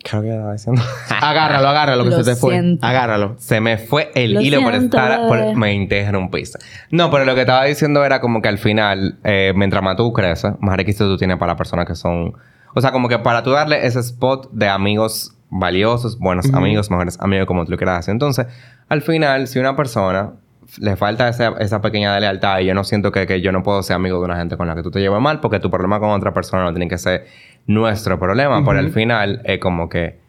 ¿Qué 0.03 0.09
es 0.09 0.13
lo 0.13 0.21
que 0.21 0.29
estaba 0.29 0.53
diciendo? 0.53 0.81
Agárralo, 1.21 1.67
agárralo 1.67 2.03
que 2.03 2.09
Lo 2.11 2.23
se 2.23 2.31
te 2.33 2.35
fue. 2.39 2.51
siento. 2.53 2.85
Agárralo. 2.85 3.35
Se 3.39 3.59
me 3.59 3.79
fue 3.79 4.11
el 4.13 4.33
Lo 4.35 4.41
hilo 4.41 4.61
por 4.61 4.75
estar... 4.75 5.27
por- 5.27 5.55
me 5.55 5.73
interrumpiste. 5.73 6.59
No, 6.91 7.09
pero 7.09 7.25
lo 7.25 7.33
que 7.33 7.41
estaba 7.41 7.63
diciendo 7.63 8.05
era 8.05 8.21
como 8.21 8.39
que 8.39 8.47
al 8.49 8.59
final, 8.59 9.17
eh, 9.23 9.51
mientras 9.55 9.81
más 9.81 9.95
tú 9.97 10.13
creces, 10.13 10.53
más 10.59 10.77
requisitos 10.77 11.07
tú 11.07 11.17
tienes 11.17 11.37
para 11.37 11.53
las 11.53 11.57
personas 11.57 11.87
que 11.87 11.95
son... 11.95 12.33
O 12.75 12.81
sea, 12.81 12.91
como 12.91 13.07
que 13.07 13.17
para 13.17 13.41
tú 13.41 13.51
darle 13.51 13.85
ese 13.85 13.99
spot 14.01 14.51
de 14.51 14.67
amigos 14.67 15.35
valiosos, 15.49 16.19
buenos 16.19 16.53
amigos, 16.53 16.91
mejores 16.91 17.17
amigos, 17.21 17.47
como 17.47 17.63
tú 17.65 17.71
lo 17.71 17.77
quieras 17.77 17.99
hacer. 17.99 18.11
Entonces, 18.11 18.47
al 18.89 19.01
final, 19.01 19.47
si 19.47 19.59
una 19.59 19.77
persona 19.77 20.33
le 20.79 20.95
falta 20.97 21.29
esa, 21.29 21.53
esa 21.59 21.81
pequeña 21.81 22.19
lealtad 22.19 22.59
y 22.59 22.65
yo 22.65 22.73
no 22.73 22.83
siento 22.83 23.13
que, 23.13 23.25
que 23.25 23.39
yo 23.39 23.53
no 23.53 23.63
puedo 23.63 23.81
ser 23.81 23.95
amigo 23.95 24.19
de 24.19 24.25
una 24.25 24.35
gente 24.35 24.57
con 24.57 24.67
la 24.67 24.75
que 24.75 24.83
tú 24.83 24.91
te 24.91 24.99
llevas 24.99 25.21
mal 25.21 25.39
porque 25.39 25.59
tu 25.59 25.71
problema 25.71 25.99
con 25.99 26.09
otra 26.09 26.33
persona 26.33 26.63
no 26.63 26.73
tiene 26.73 26.89
que 26.89 26.97
ser 26.97 27.27
nuestro 27.65 28.19
problema. 28.19 28.63
Pero 28.65 28.79
al 28.79 28.91
final 28.91 29.41
es 29.45 29.59
como 29.59 29.89
que... 29.89 30.23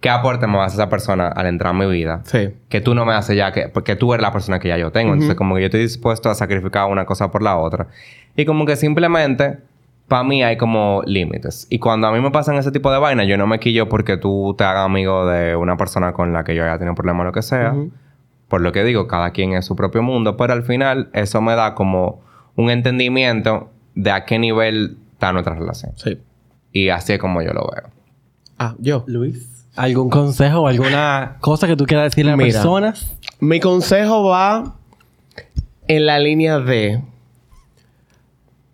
¿Qué 0.00 0.08
aporte 0.08 0.46
me 0.46 0.56
va 0.56 0.64
a 0.64 0.68
esa 0.68 0.88
persona 0.88 1.28
al 1.28 1.46
entrar 1.46 1.74
en 1.74 1.80
mi 1.80 1.86
vida? 1.86 2.22
Sí. 2.24 2.54
que 2.70 2.80
tú 2.80 2.94
no 2.94 3.04
me 3.04 3.12
haces 3.12 3.36
ya 3.36 3.52
que 3.52 3.68
porque 3.68 3.96
tú 3.96 4.14
eres 4.14 4.22
la 4.22 4.32
persona 4.32 4.58
que 4.58 4.68
ya 4.68 4.78
yo 4.78 4.90
tengo 4.90 5.12
entonces 5.12 5.36
como 5.36 5.56
que 5.56 5.60
yo 5.60 5.66
estoy 5.66 5.82
dispuesto 5.82 6.30
a 6.30 6.34
sacrificar 6.34 6.86
una 6.86 7.04
cosa 7.04 7.30
por 7.30 7.42
la 7.42 7.58
otra 7.58 7.88
y 8.34 8.46
como 8.46 8.64
que 8.64 8.76
simplemente 8.76 9.58
para 10.10 10.24
mí 10.24 10.42
hay 10.42 10.56
como 10.56 11.02
límites 11.06 11.66
y 11.70 11.78
cuando 11.78 12.08
a 12.08 12.12
mí 12.12 12.20
me 12.20 12.30
pasan 12.32 12.56
ese 12.56 12.72
tipo 12.72 12.90
de 12.92 12.98
vainas 12.98 13.26
yo 13.28 13.36
no 13.38 13.46
me 13.46 13.60
quillo 13.60 13.88
porque 13.88 14.16
tú 14.16 14.54
te 14.58 14.64
hagas 14.64 14.84
amigo 14.84 15.24
de 15.26 15.54
una 15.54 15.76
persona 15.76 16.12
con 16.12 16.32
la 16.32 16.42
que 16.42 16.54
yo 16.56 16.64
haya 16.64 16.76
tenido 16.78 16.96
problemas 16.96 17.22
o 17.22 17.24
lo 17.26 17.32
que 17.32 17.42
sea 17.42 17.74
por 18.48 18.60
lo 18.60 18.72
que 18.72 18.82
digo 18.82 19.06
cada 19.06 19.30
quien 19.30 19.52
es 19.52 19.64
su 19.64 19.76
propio 19.76 20.02
mundo 20.02 20.36
pero 20.36 20.52
al 20.52 20.64
final 20.64 21.10
eso 21.12 21.40
me 21.40 21.54
da 21.54 21.76
como 21.76 22.20
un 22.56 22.70
entendimiento 22.70 23.70
de 23.94 24.10
a 24.10 24.24
qué 24.24 24.40
nivel 24.40 24.98
está 25.12 25.32
nuestra 25.32 25.54
relación 25.54 25.92
Sí. 25.94 26.18
y 26.72 26.88
así 26.88 27.12
es 27.12 27.18
como 27.20 27.40
yo 27.42 27.52
lo 27.52 27.68
veo 27.72 27.90
Ah, 28.62 28.74
yo. 28.78 29.04
Luis, 29.06 29.66
¿algún 29.76 30.10
consejo 30.10 30.62
o 30.62 30.66
alguna 30.68 31.36
cosa 31.40 31.66
que 31.68 31.76
tú 31.76 31.86
quieras 31.86 32.06
decirle 32.10 32.32
a 32.32 32.36
las 32.36 32.44
Mira. 32.44 32.58
personas? 32.58 33.16
Mi 33.38 33.58
consejo 33.60 34.24
va 34.24 34.74
en 35.88 36.04
la 36.04 36.18
línea 36.18 36.58
de 36.58 37.00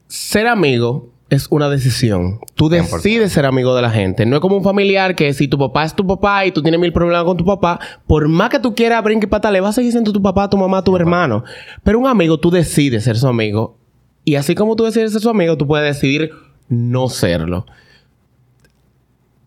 ser 0.08 0.46
amigo 0.46 1.10
es 1.28 1.48
una 1.50 1.68
decisión. 1.68 2.40
Tú 2.54 2.68
100%. 2.68 2.96
decides 2.96 3.32
ser 3.32 3.46
amigo 3.46 3.74
de 3.74 3.82
la 3.82 3.90
gente. 3.90 4.26
No 4.26 4.36
es 4.36 4.40
como 4.40 4.56
un 4.56 4.62
familiar 4.62 5.14
que 5.16 5.32
si 5.32 5.48
tu 5.48 5.58
papá 5.58 5.84
es 5.84 5.94
tu 5.94 6.06
papá 6.06 6.46
y 6.46 6.52
tú 6.52 6.62
tienes 6.62 6.78
mil 6.80 6.92
problemas 6.92 7.24
con 7.24 7.36
tu 7.36 7.44
papá, 7.44 7.80
por 8.06 8.28
más 8.28 8.50
que 8.50 8.58
tú 8.58 8.74
quieras 8.74 9.02
brinque 9.02 9.26
y 9.26 9.28
patale, 9.28 9.60
va 9.60 9.70
a 9.70 9.72
seguir 9.72 9.92
siendo 9.92 10.12
tu 10.12 10.22
papá, 10.22 10.48
tu 10.48 10.56
mamá, 10.56 10.82
tu 10.84 10.94
hermano. 10.96 11.42
Pero 11.82 11.98
un 11.98 12.06
amigo, 12.06 12.38
tú 12.38 12.50
decides 12.50 13.04
ser 13.04 13.16
su 13.16 13.26
amigo. 13.26 13.76
Y 14.24 14.36
así 14.36 14.54
como 14.54 14.76
tú 14.76 14.84
decides 14.84 15.12
ser 15.12 15.20
su 15.20 15.30
amigo, 15.30 15.56
tú 15.56 15.66
puedes 15.66 15.94
decidir 15.94 16.30
no 16.68 17.08
serlo. 17.08 17.66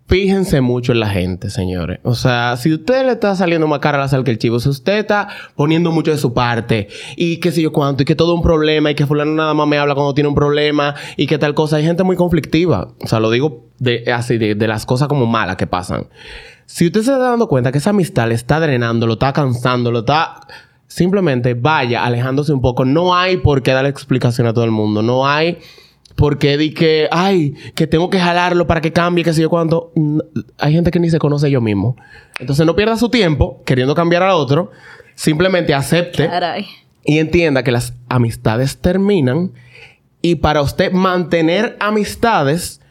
Fíjense 0.10 0.60
mucho 0.60 0.92
en 0.92 1.02
la 1.02 1.10
gente, 1.10 1.52
señores. 1.52 2.00
O 2.02 2.16
sea, 2.16 2.58
si 2.58 2.74
usted 2.74 3.06
le 3.06 3.12
está 3.12 3.36
saliendo 3.36 3.68
más 3.68 3.78
cara 3.78 4.00
a 4.00 4.02
la 4.02 4.08
sal 4.08 4.24
que 4.24 4.32
el 4.32 4.40
chivo, 4.40 4.60
si 4.60 4.68
usted 4.68 4.98
está 4.98 5.28
poniendo 5.56 5.92
mucho 5.92 6.10
de 6.10 6.18
su 6.18 6.34
parte 6.34 6.88
y 7.16 7.38
qué 7.38 7.52
sé 7.52 7.62
yo 7.62 7.72
cuánto, 7.72 8.02
y 8.02 8.08
que 8.08 8.16
todo 8.16 8.34
un 8.34 8.42
problema, 8.42 8.90
y 8.90 8.96
que 8.96 9.06
fulano 9.06 9.36
nada 9.36 9.54
más 9.54 9.68
me 9.68 9.78
habla 9.78 9.94
cuando 9.94 10.16
tiene 10.16 10.28
un 10.28 10.34
problema, 10.34 10.96
y 11.16 11.28
que 11.28 11.38
tal 11.38 11.54
cosa, 11.54 11.76
hay 11.76 11.84
gente 11.84 12.02
muy 12.02 12.16
conflictiva. 12.16 12.88
O 13.04 13.06
sea, 13.06 13.20
lo 13.20 13.30
digo 13.30 13.68
de, 13.78 14.12
así, 14.12 14.40
de, 14.40 14.68
las 14.68 14.88
cosas 14.88 15.08
como 15.08 15.28
malas 15.28 15.58
que 15.58 15.68
pasan. 15.68 16.08
Si 16.66 16.88
usted 16.88 17.02
se 17.02 17.12
está 17.12 17.30
dando 17.30 17.48
cuenta 17.48 17.72
que 17.72 17.78
esa 17.78 17.92
amistad 17.92 18.30
le 18.30 18.34
está 18.34 18.60
drenando, 18.60 19.06
lo 19.06 19.14
está 19.14 19.32
cansando, 19.32 19.92
lo 19.92 20.00
está... 20.00 20.42
Simplemente 20.88 21.54
vaya 21.54 22.04
alejándose 22.04 22.52
un 22.52 22.62
poco. 22.62 22.84
No 22.84 23.16
hay 23.16 23.38
por 23.38 23.62
qué 23.62 23.74
darle 23.74 23.92
explicación 23.92 24.48
a 24.48 24.56
todo 24.56 24.66
el 24.66 24.72
mundo. 24.72 25.04
No 25.04 25.28
hay 25.28 25.60
porque 26.20 26.58
di 26.58 26.74
que, 26.74 27.08
ay, 27.12 27.54
que 27.76 27.88
tengo 27.88 28.10
que 28.10 28.20
jalarlo 28.20 28.68
para 28.68 28.82
que 28.82 28.92
cambie, 28.92 29.24
que 29.24 29.32
sé 29.34 29.42
yo 29.42 29.50
cuánto. 29.50 29.94
Mm, 29.96 30.20
Hay 30.58 30.74
gente 30.74 30.92
que 30.92 31.00
ni 31.00 31.10
se 31.10 31.18
conoce 31.18 31.50
yo 31.50 31.62
mismo. 31.62 31.96
Entonces 32.40 32.66
no 32.66 32.76
pierda 32.76 32.98
su 32.98 33.08
tiempo 33.10 33.64
queriendo 33.66 33.96
cambiar 33.96 34.24
al 34.24 34.32
otro. 34.32 34.70
Simplemente 35.16 35.74
acepte 35.74 36.28
Caray. 36.28 36.66
y 37.06 37.20
entienda 37.20 37.64
que 37.64 37.72
las 37.72 37.94
amistades 38.10 38.78
terminan 38.80 39.54
y 40.22 40.36
para 40.36 40.62
usted 40.62 40.92
mantener 40.92 41.78
amistades, 41.80 42.82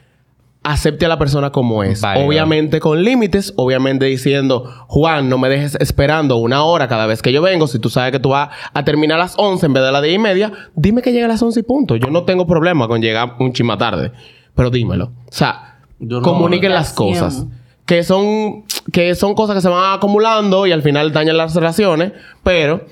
acepte 0.71 1.07
a 1.07 1.09
la 1.09 1.19
persona 1.19 1.51
como 1.51 1.83
es. 1.83 2.01
Válido. 2.01 2.27
Obviamente 2.27 2.81
con 2.81 3.03
límites, 3.03 3.53
obviamente 3.57 4.05
diciendo, 4.07 4.65
Juan, 4.87 5.29
no 5.29 5.39
me 5.39 5.49
dejes 5.49 5.77
esperando 5.81 6.37
una 6.37 6.63
hora 6.65 6.89
cada 6.89 7.07
vez 7.07 7.23
que 7.23 7.33
yo 7.33 7.41
vengo. 7.43 7.67
Si 7.67 7.79
tú 7.79 7.89
sabes 7.89 8.13
que 8.13 8.21
tú 8.21 8.31
vas 8.31 8.51
a 8.75 8.85
terminar 8.85 9.17
a 9.19 9.23
las 9.25 9.35
11 9.39 9.67
en 9.67 9.73
vez 9.73 9.83
de 9.83 9.93
las 9.93 10.03
10 10.03 10.15
y 10.15 10.19
media, 10.19 10.53
dime 10.75 11.01
que 11.03 11.11
llegue 11.13 11.25
a 11.25 11.29
las 11.29 11.43
11 11.43 11.61
y 11.61 11.63
punto. 11.63 11.97
Yo 11.97 12.09
no 12.09 12.25
tengo 12.25 12.47
problema 12.47 12.87
con 12.89 13.01
llegar 13.01 13.35
un 13.39 13.53
chima 13.53 13.79
tarde, 13.79 14.13
pero 14.55 14.71
dímelo. 14.71 15.07
O 15.07 15.13
sea, 15.31 15.79
no- 15.99 16.23
comuniquen 16.23 16.73
las 16.75 16.93
cosas. 16.93 17.47
Que 17.87 18.03
son, 18.03 18.65
que 18.93 19.15
son 19.15 19.35
cosas 19.35 19.57
que 19.57 19.63
se 19.63 19.69
van 19.71 19.97
acumulando 19.97 20.67
y 20.67 20.73
al 20.73 20.83
final 20.83 21.11
dañan 21.11 21.39
las 21.39 21.55
relaciones, 21.55 22.13
pero 22.43 22.85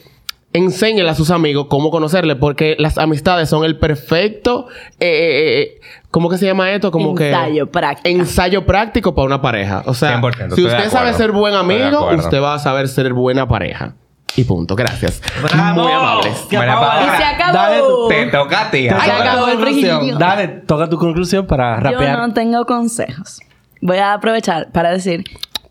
enséñenle 0.52 1.10
a 1.10 1.14
sus 1.14 1.30
amigos 1.30 1.66
cómo 1.68 1.90
conocerle, 1.90 2.36
porque 2.36 2.76
las 2.78 2.98
amistades 2.98 3.48
son 3.48 3.64
el 3.64 3.78
perfecto, 3.78 4.68
eh, 5.00 5.06
eh, 5.06 5.60
eh, 5.60 5.80
¿cómo 6.10 6.28
que 6.28 6.38
se 6.38 6.46
llama 6.46 6.70
esto? 6.70 6.90
Como 6.90 7.10
Ensayo 7.10 7.66
que 7.66 7.72
práctico. 7.72 8.08
ensayo 8.08 8.66
práctico 8.66 9.14
para 9.14 9.26
una 9.26 9.42
pareja. 9.42 9.82
O 9.86 9.94
sea, 9.94 10.20
100%, 10.20 10.54
si 10.54 10.64
usted 10.64 10.90
sabe 10.90 11.12
ser 11.14 11.32
buen 11.32 11.54
amigo, 11.54 12.10
usted 12.14 12.40
va 12.40 12.54
a 12.54 12.58
saber 12.58 12.88
ser 12.88 13.12
buena 13.12 13.46
pareja. 13.46 13.94
Y 14.36 14.44
punto. 14.44 14.76
Gracias. 14.76 15.22
¡Bravo! 15.42 15.82
Muy 15.82 15.92
amables. 15.92 16.44
Y 16.46 16.50
se 16.50 16.56
acabó. 16.58 17.54
Dale 17.54 17.80
Te 18.08 18.26
toca 18.26 18.60
a 18.66 18.70
ti. 18.70 18.88
tu 18.88 18.94
acabó 18.94 19.48
el 19.48 19.54
conclusión. 19.54 20.18
Dale, 20.18 20.48
toca 20.48 20.88
tu 20.90 20.98
conclusión 20.98 21.46
para 21.46 21.76
rapear. 21.80 22.16
Yo 22.16 22.26
no 22.26 22.34
tengo 22.34 22.66
consejos. 22.66 23.40
Voy 23.80 23.96
a 23.98 24.12
aprovechar 24.12 24.70
para 24.72 24.90
decir 24.90 25.24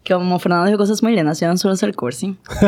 como 0.08 0.40
Fernando 0.40 0.66
dijo 0.68 0.78
cosas 0.78 1.02
muy 1.04 1.16
lindas, 1.16 1.40
yo 1.40 1.48
no 1.48 1.58
suelo 1.58 1.76
ser 1.76 1.96
cursi. 1.96 2.36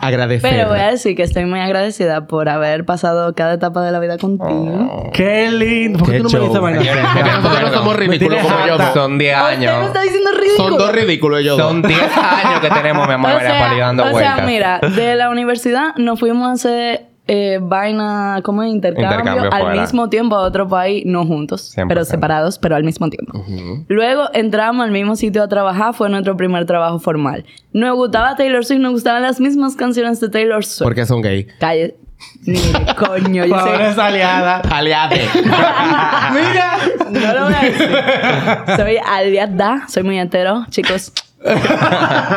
Agradecer. 0.00 0.50
Pero 0.50 0.68
voy 0.68 0.80
a 0.80 0.90
decir 0.90 1.16
que 1.16 1.22
estoy 1.22 1.44
muy 1.44 1.60
agradecida 1.60 2.26
por 2.26 2.48
haber 2.48 2.84
pasado 2.84 3.34
cada 3.34 3.54
etapa 3.54 3.82
de 3.82 3.92
la 3.92 4.00
vida 4.00 4.18
contigo. 4.18 5.10
¡Qué 5.12 5.50
lindo! 5.50 5.98
¿Por 6.00 6.08
qué, 6.10 6.16
Qué 6.18 6.22
tú 6.22 6.54
no 6.54 6.62
me 6.62 6.78
dices 6.78 6.96
nosotros 7.42 7.62
no 7.62 7.72
somos 7.72 7.98
Me 7.98 8.06
ridículos 8.06 8.40
como 8.42 8.66
yo. 8.66 8.92
Son 8.92 9.18
10 9.18 9.36
Usted 9.36 9.58
me 9.58 9.66
años. 9.66 9.86
está 9.86 10.02
diciendo 10.02 10.30
ridículo. 10.32 10.68
Son 10.68 10.78
dos 10.78 10.92
ridículos 10.92 11.40
ellos 11.40 11.58
dos. 11.58 11.68
Son 11.68 11.82
10 11.82 12.00
años 12.16 12.60
que 12.60 12.70
tenemos, 12.70 13.06
mi 13.06 13.14
amor, 13.14 13.30
o 13.30 13.34
María 13.34 13.50
sea, 13.50 13.76
dando 13.78 14.04
o 14.04 14.10
vueltas. 14.10 14.36
sea, 14.36 14.46
mira, 14.46 14.80
de 14.80 15.16
la 15.16 15.30
universidad 15.30 15.94
nos 15.96 16.18
fuimos 16.18 16.48
a 16.48 16.52
hacer 16.52 17.11
eh, 17.34 17.58
vaina, 17.62 18.40
como 18.42 18.62
intercambio, 18.62 19.10
Intercambio 19.20 19.50
al 19.50 19.80
mismo 19.80 20.10
tiempo 20.10 20.36
a 20.36 20.42
otro 20.42 20.68
país, 20.68 21.02
no 21.06 21.24
juntos, 21.24 21.72
100%. 21.74 21.86
pero 21.88 22.04
separados, 22.04 22.58
pero 22.58 22.76
al 22.76 22.84
mismo 22.84 23.08
tiempo. 23.08 23.42
Luego 23.88 24.28
entramos 24.34 24.84
al 24.84 24.90
mismo 24.90 25.16
sitio 25.16 25.42
a 25.42 25.48
trabajar, 25.48 25.94
fue 25.94 26.10
nuestro 26.10 26.36
primer 26.36 26.66
trabajo 26.66 26.98
formal. 26.98 27.46
Nos 27.72 27.96
gustaba 27.96 28.36
Taylor 28.36 28.62
Swift, 28.66 28.80
nos 28.80 28.92
gustaban 28.92 29.22
las 29.22 29.40
mismas 29.40 29.76
canciones 29.76 30.20
de 30.20 30.28
Taylor 30.28 30.62
Swift. 30.62 30.84
Porque 30.84 31.06
son 31.06 31.22
gay. 31.22 31.46
Calle. 31.58 31.96
Mire, 32.44 32.60
coño, 32.98 33.46
yo 33.46 33.54
Por 33.54 33.76
sé. 33.78 33.88
esa 33.88 34.06
aliada. 34.08 34.60
Aliade. 34.70 35.22
Mira. 35.34 36.78
No 37.10 37.34
lo 37.34 37.44
voy 37.46 37.54
a 37.54 37.62
decir. 37.62 38.76
Soy 38.76 38.96
aliada, 38.98 39.84
soy 39.88 40.02
muy 40.02 40.18
entero, 40.18 40.66
chicos. 40.68 41.12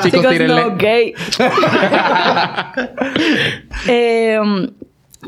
Chicos, 0.03 0.31
tírenle. 0.31 0.55
no 0.55 0.75
gay. 0.77 1.13
Eh, 3.87 4.39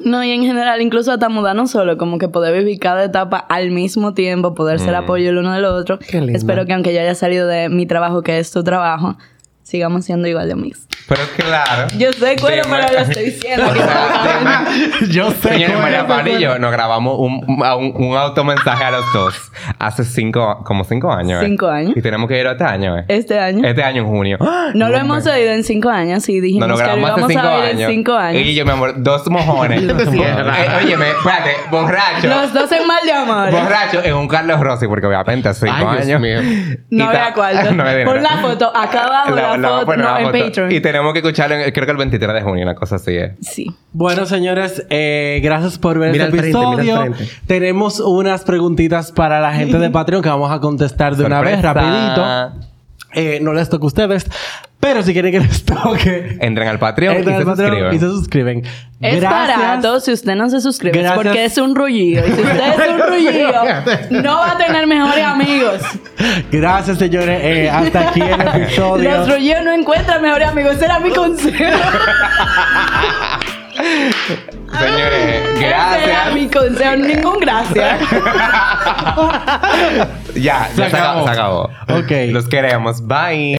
no, 0.03 0.23
y 0.23 0.31
en 0.31 0.43
general, 0.43 0.81
incluso 0.81 1.11
hasta 1.11 1.29
mudarnos 1.29 1.71
solo, 1.71 1.97
como 1.97 2.17
que 2.17 2.27
poder 2.27 2.57
vivir 2.57 2.79
cada 2.79 3.03
etapa 3.03 3.37
al 3.37 3.71
mismo 3.71 4.13
tiempo, 4.13 4.53
poder 4.55 4.79
ser 4.79 4.95
apoyo 4.95 5.29
el 5.29 5.37
uno 5.37 5.53
del 5.53 5.65
otro. 5.65 5.99
Qué 5.99 6.19
lindo. 6.19 6.37
Espero 6.37 6.65
que 6.65 6.73
aunque 6.73 6.93
yo 6.93 7.01
haya 7.01 7.15
salido 7.15 7.47
de 7.47 7.69
mi 7.69 7.85
trabajo, 7.85 8.21
que 8.21 8.39
es 8.39 8.51
tu 8.51 8.63
trabajo, 8.63 9.17
sigamos 9.67 10.05
siendo 10.05 10.27
igual 10.27 10.47
de 10.47 10.53
amigos. 10.53 10.79
Pero 11.07 11.21
claro. 11.37 11.87
Yo 11.97 12.11
sé 12.11 12.35
cuál, 12.39 12.55
Dime. 12.55 12.63
pero 12.69 12.93
lo 12.93 12.99
estoy 12.99 13.25
diciendo. 13.25 13.65
O 13.69 13.73
sea. 13.75 14.65
Yo 15.09 15.31
sé. 15.31 15.49
Señores, 15.49 15.69
cómo 15.71 15.81
María. 15.83 16.05
Pali 16.07 16.31
y 16.31 16.39
yo 16.41 16.59
nos 16.59 16.69
grabamos 16.71 17.15
un, 17.19 17.45
un, 17.47 17.93
un 17.95 18.17
automensaje 18.17 18.83
a 18.83 18.91
los 18.91 19.13
dos 19.13 19.51
hace 19.79 20.03
cinco, 20.03 20.63
como 20.65 20.83
cinco 20.83 21.11
años. 21.13 21.41
¿eh? 21.41 21.45
Cinco 21.45 21.67
años. 21.67 21.93
Y 21.95 22.01
tenemos 22.01 22.27
que 22.27 22.37
ir 22.39 22.45
este 22.47 22.63
año, 22.65 22.97
¿eh? 22.97 23.05
Este 23.07 23.39
año. 23.39 23.65
Este 23.65 23.83
año 23.83 24.01
en 24.01 24.07
junio. 24.09 24.37
no 24.73 24.89
lo 24.89 24.97
hemos 24.97 25.25
oído 25.25 25.51
en 25.53 25.63
cinco 25.63 25.89
años 25.89 26.27
y 26.27 26.41
dijimos 26.41 26.67
Nos 26.67 26.77
lo 26.79 26.85
que 26.85 26.91
lo 26.91 26.97
íbamos 26.97 27.27
cinco 27.27 27.39
a 27.47 27.55
ver 27.57 27.69
años. 27.69 27.81
en 27.81 27.89
cinco 27.89 28.13
años. 28.13 28.41
Y 28.41 28.55
yo, 28.55 28.65
mi 28.65 28.71
amor, 28.71 28.93
dos 28.97 29.29
mojones. 29.29 29.81
Sí, 30.07 30.21
es 30.21 30.35
verdad. 30.35 30.55
Eh, 30.59 30.93
espérate, 30.93 31.51
borracho. 31.71 32.27
Los 32.27 32.53
dos 32.53 32.71
en 32.71 32.85
mal 32.87 32.99
de 33.05 33.11
amor. 33.13 33.51
Borracho 33.51 34.01
en 34.03 34.13
un 34.15 34.27
Carlos 34.27 34.59
Rossi, 34.59 34.87
porque 34.87 35.05
obviamente 35.07 35.49
hace 35.49 35.67
cinco 35.67 35.89
Ay, 35.89 36.05
Dios 36.05 36.07
años. 36.07 36.21
mío. 36.21 36.41
Y 36.43 36.79
No 36.95 37.09
vea 37.09 37.33
cuál. 37.33 37.75
No 37.77 37.83
me 37.83 37.95
di 37.97 38.05
Pon 38.05 38.21
nada. 38.21 38.35
la 38.35 38.41
foto. 38.41 38.71
Acá 38.75 39.05
abajo 39.05 39.56
no, 39.61 39.83
la 39.85 40.21
en. 40.21 40.45
Patreon. 40.45 40.71
Y 40.71 40.79
tenemos 40.81 41.13
que 41.13 41.19
escucharlo, 41.19 41.55
en- 41.55 41.71
creo 41.71 41.85
que 41.85 41.91
el 41.91 41.97
23 41.97 42.33
de 42.33 42.41
junio, 42.41 42.63
una 42.63 42.75
cosa 42.75 42.95
así, 42.97 43.11
¿eh? 43.15 43.35
Sí. 43.41 43.67
Bueno, 43.93 44.25
señores, 44.25 44.85
eh, 44.89 45.39
gracias 45.43 45.77
por 45.77 45.99
ver 45.99 46.11
Mira 46.11 46.25
este 46.25 46.37
frente, 46.37 46.57
episodio. 46.59 47.13
Tenemos 47.47 47.99
unas 47.99 48.43
preguntitas 48.43 49.11
para 49.11 49.39
la 49.41 49.53
gente 49.53 49.77
de 49.79 49.89
Patreon 49.91 50.21
que 50.21 50.29
vamos 50.29 50.51
a 50.51 50.59
contestar 50.59 51.15
de 51.15 51.25
una 51.25 51.41
vez, 51.41 51.61
Sorpresa. 51.61 51.73
rapidito. 51.73 52.67
Eh, 53.13 53.39
no 53.41 53.53
les 53.53 53.69
toca 53.69 53.83
a 53.83 53.87
ustedes, 53.87 54.27
pero 54.79 55.01
si 55.03 55.11
quieren 55.13 55.31
que 55.31 55.39
les 55.39 55.65
toque, 55.65 56.37
Entren 56.39 56.67
al 56.67 56.79
Patreon 56.79 57.17
entren 57.17 57.33
y 57.33 57.37
al 57.37 57.41
se 57.43 57.45
Patreon 57.49 57.71
suscriben. 57.71 57.95
y 57.95 57.99
se 57.99 58.05
suscriben. 58.07 58.63
Es 59.01 59.21
barato 59.23 59.99
si 59.99 60.11
usted 60.11 60.35
no 60.35 60.49
se 60.49 60.61
suscribe. 60.61 60.97
Gracias. 60.99 61.15
Porque 61.17 61.45
es 61.45 61.57
un 61.57 61.75
rullido. 61.75 62.25
Y 62.25 62.31
si 62.31 62.41
usted 62.41 62.69
es 62.69 62.89
un 62.89 62.99
rullido, 63.07 63.51
no 64.21 64.37
va 64.37 64.51
a 64.51 64.57
tener 64.57 64.87
mejores 64.87 65.23
amigos. 65.25 65.81
Gracias, 66.51 66.97
señores. 66.97 67.39
Eh, 67.43 67.69
hasta 67.69 68.09
aquí 68.09 68.21
el 68.21 68.41
episodio. 68.63 69.09
Los 69.11 69.29
rullidos 69.33 69.63
no 69.65 69.71
encuentran 69.73 70.21
mejores 70.21 70.47
amigos. 70.47 70.75
Ese 70.75 70.85
era 70.85 70.99
mi 70.99 71.09
consejo. 71.11 71.57
Señores, 74.79 75.43
Ese 75.55 75.65
era 75.67 75.77
gracias. 76.01 76.33
mi 76.33 76.47
consejo. 76.49 76.95
Ningún 76.97 77.39
gracias. 77.39 77.99
Ya, 80.35 80.69
ya 80.75 80.75
se 80.75 80.83
acabó. 80.83 81.19
acabó. 81.19 81.25
Se 81.25 81.31
acabó. 81.31 81.69
Ok. 81.99 82.11
Los 82.33 82.47
queremos. 82.47 83.05
Bye. 83.07 83.55